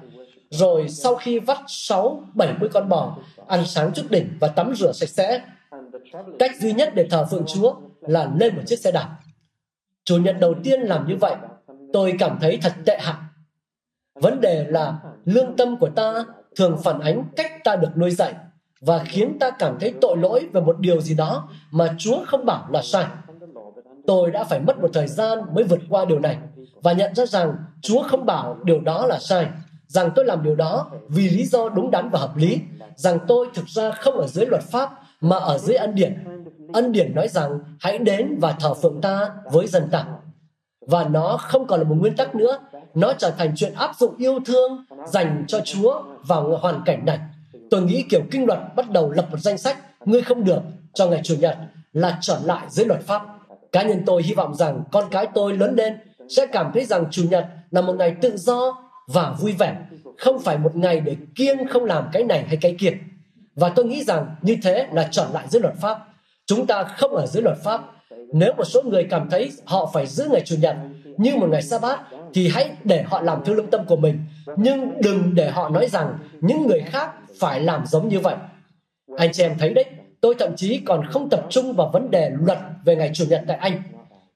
Rồi 0.51 0.89
sau 0.89 1.15
khi 1.15 1.39
vắt 1.39 1.59
6, 1.67 2.23
70 2.35 2.69
con 2.73 2.89
bò, 2.89 3.17
ăn 3.47 3.65
sáng 3.67 3.93
trước 3.93 4.11
đỉnh 4.11 4.29
và 4.41 4.49
tắm 4.49 4.75
rửa 4.75 4.93
sạch 4.93 5.09
sẽ, 5.09 5.41
cách 6.39 6.51
duy 6.61 6.73
nhất 6.73 6.93
để 6.95 7.07
thờ 7.11 7.27
phượng 7.31 7.45
Chúa 7.47 7.75
là 8.01 8.31
lên 8.37 8.57
một 8.57 8.63
chiếc 8.67 8.79
xe 8.79 8.93
đạp. 8.93 9.09
Chủ 10.05 10.17
nhật 10.17 10.37
đầu 10.41 10.55
tiên 10.65 10.81
làm 10.81 11.09
như 11.09 11.17
vậy, 11.17 11.35
tôi 11.93 12.15
cảm 12.19 12.39
thấy 12.41 12.59
thật 12.63 12.73
tệ 12.85 12.99
hại. 13.01 13.17
Vấn 14.15 14.41
đề 14.41 14.65
là 14.69 14.99
lương 15.25 15.57
tâm 15.57 15.77
của 15.77 15.89
ta 15.97 16.25
thường 16.57 16.79
phản 16.85 17.01
ánh 17.01 17.25
cách 17.37 17.53
ta 17.65 17.77
được 17.77 17.97
nuôi 17.97 18.11
dạy 18.11 18.35
và 18.81 19.05
khiến 19.05 19.39
ta 19.41 19.51
cảm 19.51 19.79
thấy 19.81 19.95
tội 20.01 20.17
lỗi 20.17 20.49
về 20.53 20.61
một 20.61 20.77
điều 20.81 21.01
gì 21.01 21.15
đó 21.15 21.49
mà 21.71 21.95
Chúa 21.99 22.25
không 22.27 22.47
bảo 22.47 22.69
là 22.71 22.83
sai. 22.83 23.05
Tôi 24.07 24.31
đã 24.31 24.45
phải 24.45 24.61
mất 24.61 24.79
một 24.79 24.91
thời 24.93 25.09
gian 25.09 25.39
mới 25.55 25.65
vượt 25.65 25.81
qua 25.89 26.05
điều 26.05 26.19
này 26.19 26.37
và 26.83 26.93
nhận 26.93 27.15
ra 27.15 27.27
rằng 27.27 27.57
Chúa 27.83 28.03
không 28.03 28.27
bảo 28.27 28.57
điều 28.65 28.81
đó 28.81 29.07
là 29.07 29.19
sai, 29.19 29.47
rằng 29.87 30.11
tôi 30.15 30.25
làm 30.25 30.43
điều 30.43 30.55
đó 30.55 30.91
vì 31.09 31.31
lý 31.31 31.45
do 31.45 31.69
đúng 31.69 31.91
đắn 31.91 32.09
và 32.11 32.19
hợp 32.19 32.37
lý, 32.37 32.59
rằng 32.97 33.19
tôi 33.29 33.47
thực 33.55 33.69
ra 33.69 33.91
không 33.91 34.15
ở 34.15 34.27
dưới 34.27 34.47
luật 34.47 34.63
pháp 34.63 34.91
mà 35.21 35.37
ở 35.37 35.59
dưới 35.59 35.77
ân 35.77 35.95
điển. 35.95 36.25
Ân 36.73 36.93
điển 36.93 37.15
nói 37.15 37.29
rằng 37.29 37.59
hãy 37.81 37.99
đến 37.99 38.39
và 38.41 38.53
thờ 38.53 38.75
phượng 38.75 39.01
ta 39.01 39.31
với 39.53 39.67
dân 39.67 39.89
ta. 39.91 40.05
Và 40.87 41.05
nó 41.05 41.37
không 41.41 41.67
còn 41.67 41.81
là 41.81 41.89
một 41.89 41.95
nguyên 41.99 42.17
tắc 42.17 42.35
nữa, 42.35 42.59
nó 42.95 43.13
trở 43.13 43.31
thành 43.31 43.53
chuyện 43.57 43.75
áp 43.75 43.91
dụng 43.99 44.17
yêu 44.17 44.39
thương 44.47 44.85
dành 45.07 45.45
cho 45.49 45.61
Chúa 45.65 46.03
vào 46.27 46.57
hoàn 46.57 46.83
cảnh 46.85 47.05
này. 47.07 47.19
Tôi 47.71 47.83
nghĩ 47.83 48.05
kiểu 48.11 48.21
kinh 48.31 48.47
luật 48.47 48.59
bắt 48.77 48.91
đầu 48.91 49.11
lập 49.11 49.27
một 49.31 49.39
danh 49.41 49.59
sách 49.59 49.77
ngươi 50.07 50.23
không 50.23 50.45
được 50.45 50.61
cho 50.95 51.07
ngày 51.07 51.21
Chủ 51.25 51.35
nhật 51.41 51.57
là 51.93 52.19
trở 52.21 52.39
lại 52.45 52.67
dưới 52.69 52.87
luật 52.87 53.01
pháp. 53.01 53.23
Cá 53.77 53.83
nhân 53.83 54.03
tôi 54.07 54.23
hy 54.23 54.35
vọng 54.35 54.55
rằng 54.55 54.83
con 54.93 55.05
cái 55.11 55.27
tôi 55.35 55.57
lớn 55.57 55.75
lên 55.75 55.97
sẽ 56.29 56.47
cảm 56.47 56.71
thấy 56.75 56.85
rằng 56.85 57.05
Chủ 57.11 57.23
nhật 57.31 57.47
là 57.71 57.81
một 57.81 57.93
ngày 57.93 58.15
tự 58.21 58.37
do 58.37 58.77
và 59.09 59.35
vui 59.41 59.53
vẻ, 59.53 59.77
không 60.19 60.39
phải 60.39 60.59
một 60.59 60.77
ngày 60.77 61.01
để 61.01 61.17
kiêng 61.35 61.69
không 61.69 61.85
làm 61.85 62.05
cái 62.13 62.25
này 62.25 62.45
hay 62.47 62.57
cái 62.57 62.77
kia. 62.79 62.93
Và 63.55 63.69
tôi 63.69 63.85
nghĩ 63.85 64.05
rằng 64.05 64.37
như 64.43 64.57
thế 64.63 64.87
là 64.93 65.09
trở 65.11 65.27
lại 65.33 65.45
dưới 65.49 65.63
luật 65.63 65.75
pháp. 65.81 65.99
Chúng 66.47 66.67
ta 66.67 66.85
không 66.85 67.15
ở 67.15 67.27
dưới 67.27 67.43
luật 67.43 67.57
pháp. 67.65 67.81
Nếu 68.33 68.53
một 68.57 68.65
số 68.65 68.83
người 68.83 69.07
cảm 69.11 69.31
thấy 69.31 69.51
họ 69.65 69.91
phải 69.95 70.07
giữ 70.07 70.29
ngày 70.31 70.43
Chủ 70.45 70.57
nhật 70.61 70.77
như 71.17 71.37
một 71.37 71.49
ngày 71.51 71.63
sa 71.63 71.79
bát 71.79 72.01
thì 72.35 72.49
hãy 72.49 72.71
để 72.85 73.03
họ 73.03 73.23
làm 73.23 73.45
theo 73.45 73.55
lương 73.55 73.71
tâm 73.71 73.85
của 73.87 73.97
mình. 73.97 74.21
Nhưng 74.57 75.01
đừng 75.03 75.35
để 75.35 75.51
họ 75.51 75.69
nói 75.69 75.89
rằng 75.89 76.19
những 76.41 76.67
người 76.67 76.81
khác 76.81 77.11
phải 77.41 77.61
làm 77.61 77.87
giống 77.87 78.09
như 78.09 78.21
vậy. 78.21 78.35
Anh 79.17 79.33
chị 79.33 79.43
em 79.43 79.59
thấy 79.59 79.75
đấy, 79.75 79.85
tôi 80.27 80.35
thậm 80.39 80.57
chí 80.57 80.81
còn 80.87 81.07
không 81.07 81.29
tập 81.31 81.47
trung 81.51 81.73
vào 81.73 81.91
vấn 81.93 82.11
đề 82.11 82.31
luật 82.41 82.59
về 82.85 82.97
ngày 82.97 83.11
Chủ 83.15 83.25
nhật 83.29 83.43
tại 83.47 83.57
Anh. 83.57 83.83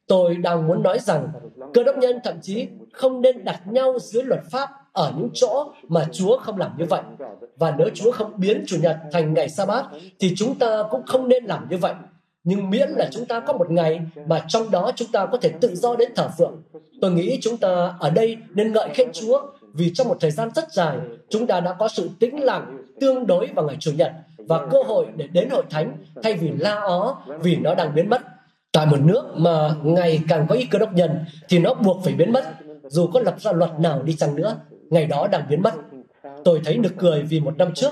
Tôi 0.06 0.36
đang 0.36 0.66
muốn 0.66 0.82
nói 0.82 0.98
rằng, 0.98 1.28
cơ 1.74 1.82
đốc 1.82 1.98
nhân 1.98 2.18
thậm 2.24 2.34
chí 2.42 2.66
không 2.92 3.20
nên 3.20 3.44
đặt 3.44 3.60
nhau 3.66 3.98
dưới 3.98 4.22
luật 4.22 4.40
pháp 4.50 4.70
ở 4.92 5.12
những 5.16 5.28
chỗ 5.34 5.72
mà 5.88 6.06
Chúa 6.12 6.38
không 6.38 6.58
làm 6.58 6.70
như 6.78 6.84
vậy. 6.84 7.00
Và 7.56 7.74
nếu 7.78 7.88
Chúa 7.94 8.12
không 8.12 8.32
biến 8.36 8.64
Chủ 8.66 8.76
nhật 8.82 8.96
thành 9.12 9.34
ngày 9.34 9.48
sa 9.48 9.66
bát 9.66 9.84
thì 10.20 10.32
chúng 10.36 10.58
ta 10.58 10.82
cũng 10.90 11.02
không 11.06 11.28
nên 11.28 11.44
làm 11.44 11.66
như 11.70 11.76
vậy. 11.76 11.94
Nhưng 12.44 12.70
miễn 12.70 12.88
là 12.88 13.08
chúng 13.12 13.26
ta 13.26 13.40
có 13.40 13.52
một 13.52 13.70
ngày 13.70 14.00
mà 14.26 14.44
trong 14.48 14.70
đó 14.70 14.92
chúng 14.96 15.08
ta 15.12 15.26
có 15.26 15.38
thể 15.38 15.48
tự 15.60 15.74
do 15.74 15.96
đến 15.96 16.12
thờ 16.16 16.28
phượng. 16.38 16.62
Tôi 17.00 17.10
nghĩ 17.10 17.38
chúng 17.42 17.56
ta 17.56 17.94
ở 17.98 18.10
đây 18.10 18.36
nên 18.54 18.72
ngợi 18.72 18.88
khen 18.94 19.12
Chúa, 19.12 19.42
vì 19.74 19.90
trong 19.94 20.08
một 20.08 20.16
thời 20.20 20.30
gian 20.30 20.50
rất 20.54 20.72
dài, 20.72 20.96
chúng 21.28 21.46
ta 21.46 21.60
đã 21.60 21.72
có 21.72 21.88
sự 21.88 22.10
tĩnh 22.20 22.44
lặng 22.44 22.86
tương 23.00 23.26
đối 23.26 23.46
vào 23.46 23.66
ngày 23.66 23.76
Chủ 23.80 23.92
nhật 23.92 24.12
và 24.50 24.66
cơ 24.70 24.78
hội 24.86 25.06
để 25.16 25.26
đến 25.32 25.50
hội 25.50 25.62
thánh 25.70 25.96
thay 26.22 26.34
vì 26.34 26.50
la 26.58 26.74
ó 26.74 27.22
vì 27.42 27.56
nó 27.56 27.74
đang 27.74 27.94
biến 27.94 28.10
mất. 28.10 28.22
Tại 28.72 28.86
một 28.86 29.00
nước 29.00 29.24
mà 29.36 29.70
ngày 29.82 30.20
càng 30.28 30.46
có 30.48 30.54
ít 30.54 30.66
cơ 30.70 30.78
đốc 30.78 30.92
nhân 30.94 31.24
thì 31.48 31.58
nó 31.58 31.74
buộc 31.74 32.04
phải 32.04 32.14
biến 32.14 32.32
mất 32.32 32.44
dù 32.86 33.06
có 33.06 33.20
lập 33.20 33.34
ra 33.40 33.52
luật 33.52 33.70
nào 33.80 34.02
đi 34.02 34.16
chăng 34.16 34.36
nữa 34.36 34.56
ngày 34.90 35.06
đó 35.06 35.28
đang 35.32 35.42
biến 35.48 35.62
mất. 35.62 35.74
Tôi 36.44 36.60
thấy 36.64 36.78
nực 36.78 36.92
cười 36.98 37.22
vì 37.22 37.40
một 37.40 37.58
năm 37.58 37.74
trước, 37.74 37.90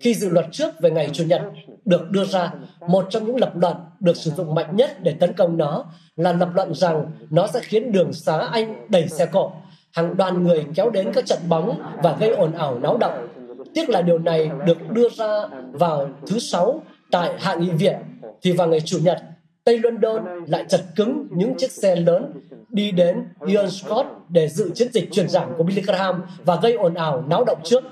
khi 0.00 0.14
dự 0.14 0.28
luật 0.28 0.46
trước 0.52 0.80
về 0.80 0.90
ngày 0.90 1.10
Chủ 1.12 1.24
nhật 1.24 1.42
được 1.84 2.10
đưa 2.10 2.24
ra, 2.24 2.52
một 2.88 3.06
trong 3.10 3.24
những 3.24 3.36
lập 3.36 3.52
luận 3.54 3.76
được 4.00 4.16
sử 4.16 4.30
dụng 4.30 4.54
mạnh 4.54 4.76
nhất 4.76 5.02
để 5.02 5.14
tấn 5.20 5.32
công 5.32 5.58
nó 5.58 5.84
là 6.16 6.32
lập 6.32 6.48
luận 6.54 6.74
rằng 6.74 7.10
nó 7.30 7.46
sẽ 7.46 7.60
khiến 7.62 7.92
đường 7.92 8.12
xá 8.12 8.38
Anh 8.38 8.86
đầy 8.88 9.08
xe 9.08 9.26
cộ, 9.26 9.52
hàng 9.92 10.16
đoàn 10.16 10.44
người 10.44 10.66
kéo 10.74 10.90
đến 10.90 11.12
các 11.12 11.26
trận 11.26 11.38
bóng 11.48 11.82
và 12.02 12.16
gây 12.20 12.30
ồn 12.30 12.52
ào 12.52 12.78
náo 12.78 12.98
động. 12.98 13.28
Tiếc 13.76 13.90
là 13.90 14.02
điều 14.02 14.18
này 14.18 14.50
được 14.66 14.90
đưa 14.90 15.08
ra 15.08 15.42
vào 15.72 16.08
thứ 16.26 16.38
sáu 16.38 16.82
tại 17.10 17.30
Hạ 17.38 17.54
nghị 17.54 17.70
viện, 17.70 17.96
thì 18.42 18.52
vào 18.52 18.68
ngày 18.68 18.80
Chủ 18.80 18.98
nhật, 19.02 19.22
Tây 19.64 19.78
London 19.78 20.24
lại 20.46 20.64
chật 20.68 20.80
cứng 20.96 21.26
những 21.30 21.54
chiếc 21.58 21.70
xe 21.70 21.96
lớn 21.96 22.32
đi 22.68 22.90
đến 22.90 23.24
Ian 23.46 23.70
Scott 23.70 24.06
để 24.28 24.48
dự 24.48 24.70
chiến 24.74 24.88
dịch 24.92 25.12
truyền 25.12 25.28
giảng 25.28 25.52
của 25.56 25.64
Billy 25.64 25.82
Graham 25.82 26.22
và 26.44 26.58
gây 26.62 26.72
ồn 26.72 26.94
ào 26.94 27.24
náo 27.26 27.44
động 27.44 27.58
trước. 27.64 27.84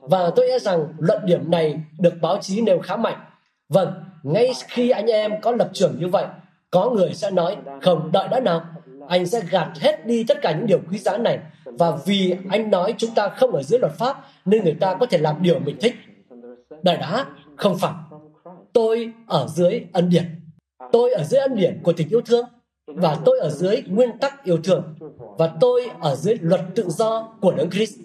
Và 0.00 0.30
tôi 0.36 0.48
e 0.48 0.58
rằng 0.58 0.86
luận 0.98 1.26
điểm 1.26 1.50
này 1.50 1.80
được 1.98 2.14
báo 2.22 2.38
chí 2.40 2.60
nêu 2.60 2.78
khá 2.78 2.96
mạnh. 2.96 3.18
Vâng, 3.68 3.92
ngay 4.22 4.52
khi 4.68 4.90
anh 4.90 5.06
em 5.06 5.40
có 5.40 5.50
lập 5.50 5.70
trường 5.72 5.96
như 6.00 6.08
vậy, 6.08 6.24
có 6.70 6.90
người 6.90 7.14
sẽ 7.14 7.30
nói, 7.30 7.56
không, 7.82 8.12
đợi 8.12 8.28
đã 8.28 8.40
nào, 8.40 8.62
anh 9.08 9.26
sẽ 9.26 9.40
gạt 9.50 9.68
hết 9.80 10.06
đi 10.06 10.24
tất 10.24 10.42
cả 10.42 10.52
những 10.52 10.66
điều 10.66 10.80
quý 10.90 10.98
giá 10.98 11.16
này 11.16 11.38
và 11.78 11.98
vì 12.04 12.34
anh 12.50 12.70
nói 12.70 12.94
chúng 12.98 13.10
ta 13.14 13.28
không 13.28 13.50
ở 13.50 13.62
dưới 13.62 13.80
luật 13.80 13.92
pháp 13.92 14.24
nên 14.44 14.64
người 14.64 14.76
ta 14.80 14.94
có 14.94 15.06
thể 15.06 15.18
làm 15.18 15.42
điều 15.42 15.58
mình 15.58 15.76
thích. 15.80 15.94
Đời 16.82 16.96
đã, 16.96 17.26
không 17.56 17.78
phải. 17.78 17.92
Tôi 18.72 19.12
ở 19.26 19.46
dưới 19.48 19.80
ân 19.92 20.08
điển. 20.08 20.24
Tôi 20.92 21.12
ở 21.12 21.24
dưới 21.24 21.40
ân 21.40 21.56
điển 21.56 21.80
của 21.82 21.92
tình 21.92 22.08
yêu 22.08 22.20
thương 22.20 22.44
và 22.86 23.16
tôi 23.24 23.38
ở 23.38 23.50
dưới 23.50 23.82
nguyên 23.86 24.18
tắc 24.18 24.44
yêu 24.44 24.58
thương 24.64 24.94
và 25.38 25.52
tôi 25.60 25.90
ở 26.00 26.16
dưới 26.16 26.34
luật 26.40 26.60
tự 26.74 26.88
do 26.88 27.28
của 27.40 27.52
Đấng 27.52 27.70
Christ. 27.70 27.98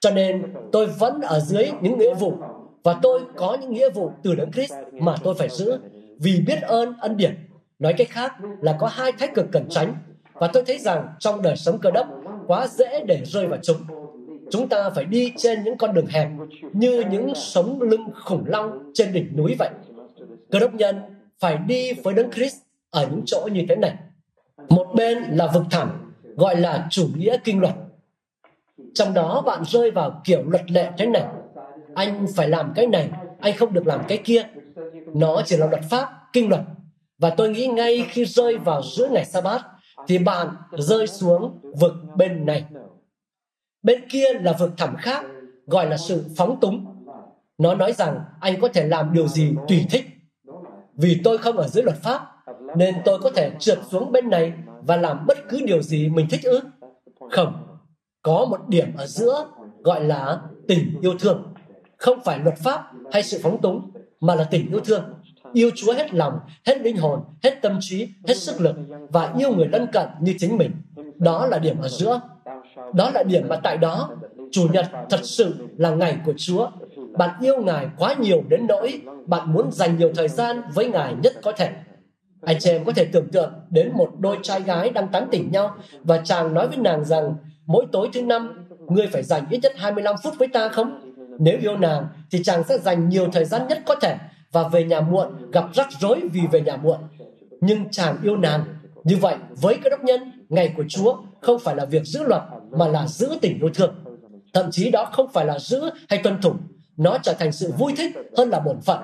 Cho 0.00 0.10
nên 0.10 0.54
tôi 0.72 0.86
vẫn 0.86 1.20
ở 1.20 1.40
dưới 1.40 1.70
những 1.80 1.98
nghĩa 1.98 2.14
vụ 2.14 2.34
và 2.82 2.98
tôi 3.02 3.20
có 3.36 3.56
những 3.60 3.72
nghĩa 3.72 3.90
vụ 3.90 4.10
từ 4.22 4.34
Đấng 4.34 4.52
Christ 4.52 4.72
mà 4.92 5.14
tôi 5.22 5.34
phải 5.34 5.48
giữ 5.48 5.78
vì 6.18 6.40
biết 6.46 6.62
ơn 6.62 6.94
ân 7.00 7.16
điển. 7.16 7.48
Nói 7.78 7.94
cách 7.98 8.08
khác 8.10 8.32
là 8.60 8.76
có 8.80 8.86
hai 8.86 9.12
thách 9.12 9.34
cực 9.34 9.46
cần 9.52 9.66
tránh 9.70 9.94
và 10.34 10.46
tôi 10.52 10.62
thấy 10.66 10.78
rằng 10.78 11.08
trong 11.18 11.42
đời 11.42 11.56
sống 11.56 11.78
cơ 11.78 11.90
đốc 11.90 12.06
quá 12.46 12.66
dễ 12.66 13.04
để 13.06 13.20
rơi 13.24 13.46
vào 13.46 13.58
chúng. 13.62 13.76
Chúng 14.50 14.68
ta 14.68 14.90
phải 14.90 15.04
đi 15.04 15.32
trên 15.36 15.64
những 15.64 15.78
con 15.78 15.94
đường 15.94 16.06
hẹp 16.06 16.28
như 16.72 17.04
những 17.10 17.32
sống 17.34 17.82
lưng 17.82 18.04
khủng 18.24 18.44
long 18.46 18.90
trên 18.94 19.12
đỉnh 19.12 19.36
núi 19.36 19.56
vậy. 19.58 19.70
Cơ 20.50 20.58
đốc 20.58 20.74
nhân 20.74 20.96
phải 21.40 21.58
đi 21.66 21.92
với 21.92 22.14
Đấng 22.14 22.30
Christ 22.30 22.56
ở 22.90 23.06
những 23.10 23.22
chỗ 23.26 23.48
như 23.52 23.64
thế 23.68 23.76
này. 23.76 23.94
Một 24.68 24.86
bên 24.94 25.18
là 25.18 25.46
vực 25.54 25.62
thẳm, 25.70 26.12
gọi 26.36 26.56
là 26.56 26.86
chủ 26.90 27.08
nghĩa 27.16 27.36
kinh 27.44 27.60
luật. 27.60 27.74
Trong 28.94 29.14
đó 29.14 29.42
bạn 29.46 29.62
rơi 29.64 29.90
vào 29.90 30.20
kiểu 30.24 30.42
luật 30.46 30.70
lệ 30.70 30.90
thế 30.98 31.06
này. 31.06 31.24
Anh 31.94 32.26
phải 32.36 32.48
làm 32.48 32.72
cái 32.74 32.86
này, 32.86 33.10
anh 33.40 33.56
không 33.56 33.72
được 33.72 33.86
làm 33.86 34.00
cái 34.08 34.18
kia. 34.18 34.42
Nó 35.14 35.42
chỉ 35.44 35.56
là 35.56 35.66
luật 35.66 35.82
pháp, 35.90 36.08
kinh 36.32 36.48
luật. 36.48 36.60
Và 37.18 37.30
tôi 37.30 37.48
nghĩ 37.48 37.66
ngay 37.66 38.06
khi 38.08 38.24
rơi 38.24 38.58
vào 38.58 38.82
giữa 38.82 39.08
ngày 39.08 39.24
sa 39.24 39.40
bát 39.40 39.62
thì 40.08 40.18
bạn 40.18 40.48
rơi 40.72 41.06
xuống 41.06 41.60
vực 41.80 41.92
bên 42.16 42.46
này. 42.46 42.64
Bên 43.82 44.08
kia 44.08 44.32
là 44.42 44.52
vực 44.52 44.72
thẳm 44.76 44.96
khác, 44.96 45.24
gọi 45.66 45.86
là 45.86 45.96
sự 45.96 46.24
phóng 46.36 46.60
túng. 46.60 47.06
Nó 47.58 47.74
nói 47.74 47.92
rằng 47.92 48.20
anh 48.40 48.60
có 48.60 48.68
thể 48.68 48.88
làm 48.88 49.12
điều 49.12 49.28
gì 49.28 49.52
tùy 49.68 49.86
thích. 49.90 50.04
Vì 50.96 51.20
tôi 51.24 51.38
không 51.38 51.56
ở 51.56 51.68
dưới 51.68 51.84
luật 51.84 51.96
pháp, 51.96 52.20
nên 52.76 52.94
tôi 53.04 53.18
có 53.18 53.30
thể 53.30 53.52
trượt 53.58 53.78
xuống 53.90 54.12
bên 54.12 54.30
này 54.30 54.52
và 54.82 54.96
làm 54.96 55.26
bất 55.26 55.38
cứ 55.48 55.60
điều 55.66 55.82
gì 55.82 56.08
mình 56.08 56.26
thích 56.30 56.40
ư? 56.44 56.60
Không, 57.30 57.78
có 58.22 58.46
một 58.50 58.68
điểm 58.68 58.96
ở 58.96 59.06
giữa 59.06 59.46
gọi 59.82 60.04
là 60.04 60.40
tình 60.68 60.98
yêu 61.00 61.14
thương. 61.18 61.54
Không 61.96 62.18
phải 62.24 62.38
luật 62.38 62.58
pháp 62.58 62.90
hay 63.12 63.22
sự 63.22 63.40
phóng 63.42 63.60
túng, 63.60 63.90
mà 64.20 64.34
là 64.34 64.44
tình 64.44 64.70
yêu 64.70 64.80
thương. 64.80 65.04
Yêu 65.52 65.70
Chúa 65.74 65.92
hết 65.92 66.14
lòng, 66.14 66.38
hết 66.66 66.80
linh 66.80 66.96
hồn, 66.96 67.20
hết 67.42 67.62
tâm 67.62 67.78
trí, 67.80 68.08
hết 68.28 68.34
sức 68.34 68.60
lực 68.60 68.76
và 69.10 69.34
yêu 69.38 69.54
người 69.54 69.66
lân 69.66 69.86
cận 69.92 70.08
như 70.20 70.34
chính 70.38 70.56
mình. 70.56 70.70
Đó 71.16 71.46
là 71.46 71.58
điểm 71.58 71.80
ở 71.80 71.88
giữa. 71.88 72.20
Đó 72.94 73.10
là 73.14 73.22
điểm 73.22 73.48
mà 73.48 73.56
tại 73.56 73.76
đó, 73.76 74.10
Chủ 74.52 74.68
nhật 74.72 74.86
thật 75.10 75.20
sự 75.22 75.54
là 75.76 75.90
ngày 75.90 76.16
của 76.24 76.34
Chúa. 76.36 76.70
Bạn 77.18 77.30
yêu 77.40 77.62
Ngài 77.62 77.88
quá 77.98 78.14
nhiều 78.20 78.42
đến 78.48 78.66
nỗi 78.66 79.00
bạn 79.26 79.52
muốn 79.52 79.72
dành 79.72 79.98
nhiều 79.98 80.10
thời 80.14 80.28
gian 80.28 80.62
với 80.74 80.88
Ngài 80.90 81.14
nhất 81.22 81.32
có 81.42 81.52
thể 81.52 81.70
Anh 82.42 82.56
chị 82.60 82.70
em 82.70 82.84
có 82.84 82.92
thể 82.92 83.04
tưởng 83.04 83.28
tượng 83.28 83.52
đến 83.70 83.92
một 83.94 84.10
đôi 84.18 84.38
trai 84.42 84.60
gái 84.60 84.90
đang 84.90 85.08
tán 85.08 85.28
tỉnh 85.30 85.52
nhau 85.52 85.76
và 86.04 86.20
chàng 86.24 86.54
nói 86.54 86.68
với 86.68 86.76
nàng 86.76 87.04
rằng 87.04 87.34
mỗi 87.66 87.86
tối 87.92 88.08
thứ 88.12 88.22
năm, 88.22 88.66
ngươi 88.88 89.06
phải 89.06 89.22
dành 89.22 89.44
ít 89.50 89.58
nhất 89.62 89.72
25 89.76 90.14
phút 90.22 90.34
với 90.38 90.48
ta 90.48 90.68
không? 90.68 91.12
Nếu 91.38 91.58
yêu 91.60 91.76
nàng 91.76 92.06
thì 92.30 92.42
chàng 92.42 92.62
sẽ 92.68 92.78
dành 92.78 93.08
nhiều 93.08 93.28
thời 93.32 93.44
gian 93.44 93.68
nhất 93.68 93.82
có 93.86 93.94
thể 93.94 94.16
và 94.56 94.68
về 94.68 94.84
nhà 94.84 95.00
muộn 95.00 95.50
gặp 95.52 95.64
rắc 95.74 95.88
rối 96.00 96.20
vì 96.32 96.40
về 96.52 96.60
nhà 96.60 96.76
muộn. 96.76 96.98
Nhưng 97.60 97.90
chàng 97.90 98.16
yêu 98.22 98.36
nàng. 98.36 98.64
Như 99.04 99.16
vậy, 99.16 99.36
với 99.60 99.78
cơ 99.84 99.90
đốc 99.90 100.04
nhân, 100.04 100.46
ngày 100.48 100.72
của 100.76 100.84
Chúa 100.88 101.16
không 101.40 101.58
phải 101.58 101.76
là 101.76 101.84
việc 101.84 102.04
giữ 102.04 102.22
luật 102.22 102.42
mà 102.70 102.88
là 102.88 103.06
giữ 103.06 103.28
tình 103.42 103.58
yêu 103.60 103.70
thương. 103.74 103.94
Thậm 104.52 104.70
chí 104.70 104.90
đó 104.90 105.04
không 105.12 105.28
phải 105.32 105.44
là 105.46 105.58
giữ 105.58 105.90
hay 106.08 106.20
tuân 106.22 106.40
thủ. 106.40 106.52
Nó 106.96 107.18
trở 107.22 107.32
thành 107.32 107.52
sự 107.52 107.72
vui 107.78 107.92
thích 107.96 108.16
hơn 108.36 108.50
là 108.50 108.60
bổn 108.60 108.80
phận 108.80 108.98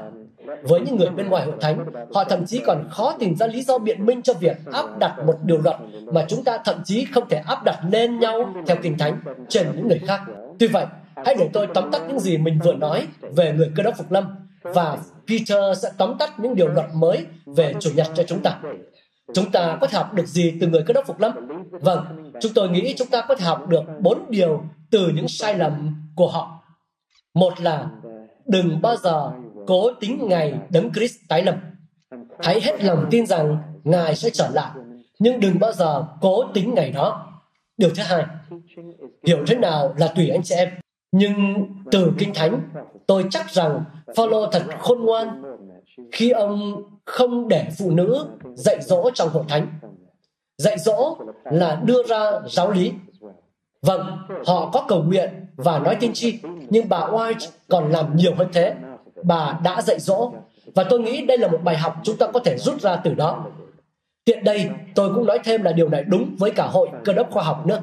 với 0.62 0.80
những 0.80 0.96
người 0.96 1.08
bên 1.08 1.28
ngoài 1.28 1.44
hội 1.46 1.54
thánh, 1.60 1.84
họ 2.14 2.24
thậm 2.24 2.46
chí 2.46 2.62
còn 2.66 2.88
khó 2.90 3.16
tìm 3.18 3.36
ra 3.36 3.46
lý 3.46 3.62
do 3.62 3.78
biện 3.78 4.06
minh 4.06 4.22
cho 4.22 4.34
việc 4.34 4.56
áp 4.72 4.98
đặt 4.98 5.16
một 5.26 5.38
điều 5.44 5.58
luật 5.58 5.76
mà 6.12 6.24
chúng 6.28 6.44
ta 6.44 6.58
thậm 6.64 6.76
chí 6.84 7.04
không 7.04 7.28
thể 7.28 7.36
áp 7.36 7.64
đặt 7.64 7.80
lên 7.90 8.18
nhau 8.18 8.54
theo 8.66 8.76
kinh 8.82 8.98
thánh 8.98 9.20
trên 9.48 9.66
những 9.76 9.88
người 9.88 10.00
khác. 10.06 10.20
Tuy 10.58 10.66
vậy, 10.66 10.86
hãy 11.24 11.34
để 11.38 11.50
tôi 11.52 11.66
tóm 11.74 11.90
tắt 11.90 12.02
những 12.08 12.20
gì 12.20 12.38
mình 12.38 12.58
vừa 12.64 12.74
nói 12.74 13.06
về 13.20 13.52
người 13.52 13.70
cơ 13.76 13.82
đốc 13.82 13.96
phục 13.96 14.12
lâm 14.12 14.24
và 14.62 14.98
Peter 15.38 15.82
sẽ 15.82 15.88
tóm 15.98 16.18
tắt 16.18 16.40
những 16.40 16.54
điều 16.54 16.68
luật 16.68 16.86
mới 16.94 17.26
về 17.46 17.74
chủ 17.80 17.90
nhật 17.94 18.06
cho 18.14 18.22
chúng 18.22 18.42
ta. 18.42 18.58
Chúng 19.34 19.50
ta 19.50 19.78
có 19.80 19.86
thể 19.86 19.98
học 19.98 20.14
được 20.14 20.26
gì 20.26 20.54
từ 20.60 20.66
người 20.66 20.82
cơ 20.86 20.92
đốc 20.92 21.06
phục 21.06 21.20
lâm? 21.20 21.32
Vâng, 21.70 22.32
chúng 22.40 22.52
tôi 22.54 22.68
nghĩ 22.68 22.94
chúng 22.98 23.08
ta 23.08 23.24
có 23.28 23.34
thể 23.34 23.44
học 23.44 23.68
được 23.68 23.82
bốn 24.00 24.18
điều 24.28 24.64
từ 24.90 25.08
những 25.08 25.28
sai 25.28 25.54
lầm 25.54 26.02
của 26.16 26.28
họ. 26.28 26.62
Một 27.34 27.60
là 27.60 27.86
đừng 28.46 28.82
bao 28.82 28.96
giờ 28.96 29.30
cố 29.66 29.92
tính 30.00 30.18
ngày 30.28 30.54
đấng 30.70 30.92
Christ 30.92 31.16
tái 31.28 31.42
lâm. 31.42 31.54
Hãy 32.40 32.60
hết 32.60 32.84
lòng 32.84 33.06
tin 33.10 33.26
rằng 33.26 33.58
Ngài 33.84 34.16
sẽ 34.16 34.30
trở 34.30 34.48
lại, 34.52 34.70
nhưng 35.18 35.40
đừng 35.40 35.58
bao 35.58 35.72
giờ 35.72 36.04
cố 36.20 36.44
tính 36.54 36.74
ngày 36.74 36.90
đó. 36.90 37.32
Điều 37.76 37.90
thứ 37.90 38.02
hai, 38.02 38.24
hiểu 39.26 39.44
thế 39.46 39.56
nào 39.56 39.94
là 39.98 40.06
tùy 40.16 40.28
anh 40.28 40.42
chị 40.42 40.54
em. 40.54 40.68
Nhưng 41.12 41.66
từ 41.90 42.12
Kinh 42.18 42.34
Thánh, 42.34 42.60
tôi 43.06 43.24
chắc 43.30 43.50
rằng 43.50 43.84
Phaolô 44.16 44.46
thật 44.46 44.62
khôn 44.78 45.04
ngoan 45.04 45.42
khi 46.12 46.30
ông 46.30 46.82
không 47.04 47.48
để 47.48 47.66
phụ 47.78 47.90
nữ 47.90 48.26
dạy 48.54 48.80
dỗ 48.80 49.10
trong 49.14 49.28
hội 49.28 49.44
thánh. 49.48 49.66
Dạy 50.58 50.78
dỗ 50.78 51.18
là 51.44 51.80
đưa 51.84 52.02
ra 52.02 52.30
giáo 52.48 52.70
lý. 52.70 52.92
Vâng, 53.82 54.18
họ 54.46 54.70
có 54.72 54.84
cầu 54.88 55.02
nguyện 55.02 55.30
và 55.56 55.78
nói 55.78 55.96
tiên 56.00 56.12
tri, 56.14 56.38
nhưng 56.70 56.88
bà 56.88 56.98
White 56.98 57.48
còn 57.68 57.92
làm 57.92 58.16
nhiều 58.16 58.34
hơn 58.34 58.48
thế 58.52 58.74
bà 59.22 59.58
đã 59.64 59.82
dạy 59.82 60.00
dỗ 60.00 60.32
và 60.74 60.84
tôi 60.84 61.00
nghĩ 61.00 61.26
đây 61.26 61.38
là 61.38 61.48
một 61.48 61.58
bài 61.64 61.76
học 61.76 61.96
chúng 62.02 62.16
ta 62.16 62.26
có 62.26 62.40
thể 62.40 62.58
rút 62.58 62.80
ra 62.80 62.96
từ 62.96 63.14
đó. 63.14 63.46
Tiện 64.24 64.44
đây, 64.44 64.70
tôi 64.94 65.14
cũng 65.14 65.26
nói 65.26 65.38
thêm 65.44 65.62
là 65.62 65.72
điều 65.72 65.88
này 65.88 66.04
đúng 66.04 66.36
với 66.38 66.50
cả 66.50 66.66
hội 66.66 66.88
cơ 67.04 67.12
đốc 67.12 67.30
khoa 67.30 67.42
học 67.42 67.66
nữa. 67.66 67.80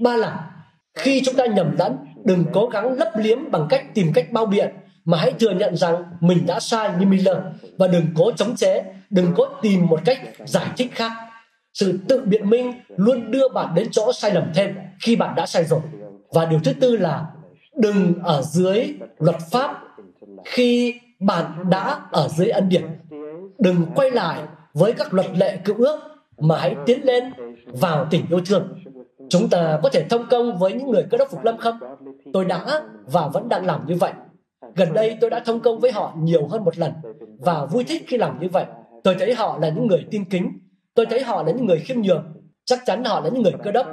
Ba 0.00 0.16
là, 0.16 0.50
khi 0.94 1.22
chúng 1.24 1.34
ta 1.34 1.46
nhầm 1.46 1.76
lẫn, 1.78 1.96
đừng 2.24 2.44
cố 2.52 2.66
gắng 2.66 2.92
lấp 2.92 3.08
liếm 3.16 3.50
bằng 3.50 3.66
cách 3.70 3.94
tìm 3.94 4.12
cách 4.14 4.32
bao 4.32 4.46
biện, 4.46 4.74
mà 5.04 5.18
hãy 5.18 5.32
thừa 5.40 5.50
nhận 5.50 5.76
rằng 5.76 6.04
mình 6.20 6.46
đã 6.46 6.60
sai 6.60 6.90
như 6.98 7.06
Miller. 7.06 7.36
Và 7.78 7.86
đừng 7.86 8.06
cố 8.14 8.32
chống 8.32 8.56
chế, 8.56 8.84
đừng 9.10 9.32
cố 9.36 9.44
tìm 9.62 9.86
một 9.86 10.00
cách 10.04 10.18
giải 10.46 10.66
thích 10.76 10.90
khác. 10.92 11.12
Sự 11.74 11.98
tự 12.08 12.20
biện 12.20 12.50
minh 12.50 12.72
luôn 12.96 13.30
đưa 13.30 13.48
bạn 13.48 13.74
đến 13.74 13.88
chỗ 13.90 14.12
sai 14.12 14.34
lầm 14.34 14.44
thêm 14.54 14.74
khi 15.00 15.16
bạn 15.16 15.34
đã 15.34 15.46
sai 15.46 15.64
rồi. 15.64 15.80
Và 16.32 16.44
điều 16.44 16.60
thứ 16.64 16.72
tư 16.72 16.96
là 16.96 17.26
đừng 17.76 18.14
ở 18.22 18.42
dưới 18.42 18.94
luật 19.18 19.36
pháp 19.50 19.82
khi 20.44 21.00
bạn 21.20 21.70
đã 21.70 22.00
ở 22.12 22.28
dưới 22.28 22.48
ân 22.48 22.68
điển. 22.68 22.84
Đừng 23.58 23.86
quay 23.94 24.10
lại 24.10 24.40
với 24.74 24.92
các 24.92 25.14
luật 25.14 25.26
lệ 25.36 25.56
cựu 25.64 25.76
ước 25.76 26.00
mà 26.38 26.58
hãy 26.58 26.76
tiến 26.86 27.04
lên 27.04 27.32
vào 27.66 28.06
tình 28.10 28.26
yêu 28.30 28.40
thương. 28.46 28.82
Chúng 29.28 29.48
ta 29.48 29.78
có 29.82 29.88
thể 29.88 30.04
thông 30.10 30.26
công 30.26 30.58
với 30.58 30.72
những 30.72 30.90
người 30.90 31.04
cơ 31.10 31.18
đốc 31.18 31.30
phục 31.30 31.44
lâm 31.44 31.56
không? 31.56 31.78
Tôi 32.32 32.44
đã 32.44 32.80
và 33.06 33.28
vẫn 33.28 33.48
đang 33.48 33.66
làm 33.66 33.86
như 33.86 33.94
vậy 33.94 34.12
gần 34.76 34.92
đây 34.94 35.16
tôi 35.20 35.30
đã 35.30 35.40
thông 35.40 35.60
công 35.60 35.80
với 35.80 35.92
họ 35.92 36.14
nhiều 36.18 36.46
hơn 36.46 36.64
một 36.64 36.78
lần 36.78 36.92
và 37.38 37.66
vui 37.66 37.84
thích 37.84 38.04
khi 38.06 38.16
làm 38.16 38.40
như 38.40 38.48
vậy. 38.48 38.64
Tôi 39.04 39.16
thấy 39.18 39.34
họ 39.34 39.58
là 39.58 39.68
những 39.68 39.86
người 39.86 40.04
tin 40.10 40.24
kính. 40.24 40.58
Tôi 40.94 41.06
thấy 41.06 41.22
họ 41.22 41.42
là 41.42 41.52
những 41.52 41.66
người 41.66 41.78
khiêm 41.78 42.00
nhường. 42.00 42.24
Chắc 42.64 42.80
chắn 42.86 43.04
họ 43.04 43.20
là 43.20 43.28
những 43.28 43.42
người 43.42 43.52
cơ 43.64 43.70
đốc. 43.70 43.86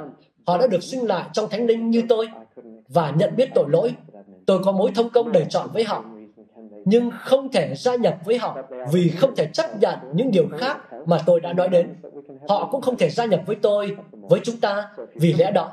Họ 0.46 0.58
đã 0.58 0.66
được 0.66 0.82
sinh 0.82 1.06
lại 1.06 1.24
trong 1.32 1.48
thánh 1.50 1.66
linh 1.66 1.90
như 1.90 2.02
tôi 2.08 2.28
và 2.88 3.10
nhận 3.10 3.36
biết 3.36 3.48
tội 3.54 3.64
lỗi. 3.68 3.94
Tôi 4.46 4.58
có 4.64 4.72
mối 4.72 4.90
thông 4.94 5.10
công 5.10 5.32
đầy 5.32 5.46
chọn 5.48 5.68
với 5.72 5.84
họ 5.84 6.04
nhưng 6.84 7.10
không 7.18 7.52
thể 7.52 7.74
gia 7.76 7.96
nhập 7.96 8.18
với 8.24 8.38
họ 8.38 8.58
vì 8.92 9.08
không 9.08 9.36
thể 9.36 9.46
chấp 9.46 9.80
nhận 9.80 9.98
những 10.14 10.30
điều 10.30 10.48
khác 10.58 10.78
mà 11.06 11.18
tôi 11.26 11.40
đã 11.40 11.52
nói 11.52 11.68
đến. 11.68 11.94
Họ 12.48 12.68
cũng 12.72 12.80
không 12.80 12.96
thể 12.96 13.10
gia 13.10 13.24
nhập 13.24 13.40
với 13.46 13.56
tôi, 13.62 13.96
với 14.12 14.40
chúng 14.44 14.56
ta 14.60 14.88
vì 15.14 15.32
lẽ 15.32 15.50
đó. 15.50 15.72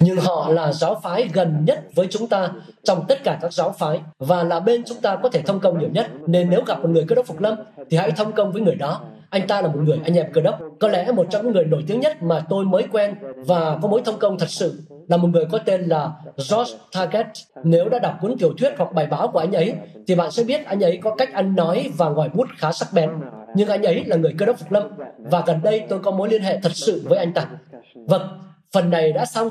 Nhưng 0.00 0.18
họ 0.18 0.48
là 0.48 0.72
giáo 0.72 1.00
phái 1.02 1.28
gần 1.32 1.64
nhất 1.64 1.80
với 1.94 2.06
chúng 2.10 2.28
ta 2.28 2.48
trong 2.84 3.04
tất 3.08 3.24
cả 3.24 3.38
các 3.42 3.52
giáo 3.52 3.74
phái 3.78 4.00
và 4.18 4.42
là 4.42 4.60
bên 4.60 4.82
chúng 4.86 5.00
ta 5.00 5.16
có 5.16 5.28
thể 5.28 5.42
thông 5.42 5.60
công 5.60 5.78
nhiều 5.78 5.88
nhất. 5.92 6.06
Nên 6.26 6.50
nếu 6.50 6.62
gặp 6.66 6.80
một 6.82 6.88
người 6.88 7.04
cơ 7.08 7.14
đốc 7.14 7.26
phục 7.26 7.40
lâm 7.40 7.54
thì 7.90 7.96
hãy 7.96 8.10
thông 8.10 8.32
công 8.32 8.52
với 8.52 8.62
người 8.62 8.74
đó. 8.74 9.00
Anh 9.30 9.46
ta 9.46 9.62
là 9.62 9.68
một 9.68 9.80
người 9.82 10.00
anh 10.04 10.14
em 10.14 10.32
cơ 10.32 10.40
đốc. 10.40 10.58
Có 10.80 10.88
lẽ 10.88 11.12
một 11.12 11.26
trong 11.30 11.44
những 11.44 11.54
người 11.54 11.64
nổi 11.64 11.84
tiếng 11.86 12.00
nhất 12.00 12.22
mà 12.22 12.44
tôi 12.48 12.64
mới 12.64 12.82
quen 12.92 13.14
và 13.36 13.78
có 13.82 13.88
mối 13.88 14.02
thông 14.04 14.18
công 14.18 14.38
thật 14.38 14.48
sự 14.48 14.82
là 15.08 15.16
một 15.16 15.28
người 15.28 15.44
có 15.52 15.58
tên 15.58 15.82
là 15.82 16.10
George 16.50 16.74
Target. 16.92 17.26
Nếu 17.64 17.88
đã 17.88 17.98
đọc 17.98 18.14
cuốn 18.20 18.38
tiểu 18.38 18.52
thuyết 18.58 18.72
hoặc 18.78 18.92
bài 18.92 19.06
báo 19.06 19.28
của 19.28 19.38
anh 19.38 19.52
ấy, 19.52 19.74
thì 20.06 20.14
bạn 20.14 20.30
sẽ 20.30 20.44
biết 20.44 20.66
anh 20.66 20.84
ấy 20.84 21.00
có 21.02 21.14
cách 21.14 21.32
ăn 21.32 21.56
nói 21.56 21.90
và 21.96 22.08
ngòi 22.08 22.28
bút 22.28 22.48
khá 22.58 22.72
sắc 22.72 22.88
bén. 22.92 23.10
Nhưng 23.54 23.68
anh 23.68 23.82
ấy 23.82 24.04
là 24.04 24.16
người 24.16 24.34
cơ 24.38 24.46
đốc 24.46 24.58
phục 24.58 24.72
lâm, 24.72 24.82
và 25.18 25.42
gần 25.46 25.60
đây 25.62 25.82
tôi 25.88 25.98
có 25.98 26.10
mối 26.10 26.28
liên 26.28 26.42
hệ 26.42 26.58
thật 26.62 26.72
sự 26.74 27.02
với 27.08 27.18
anh 27.18 27.32
ta. 27.32 27.46
Vâng, 27.94 28.22
phần 28.72 28.90
này 28.90 29.12
đã 29.12 29.24
xong, 29.24 29.50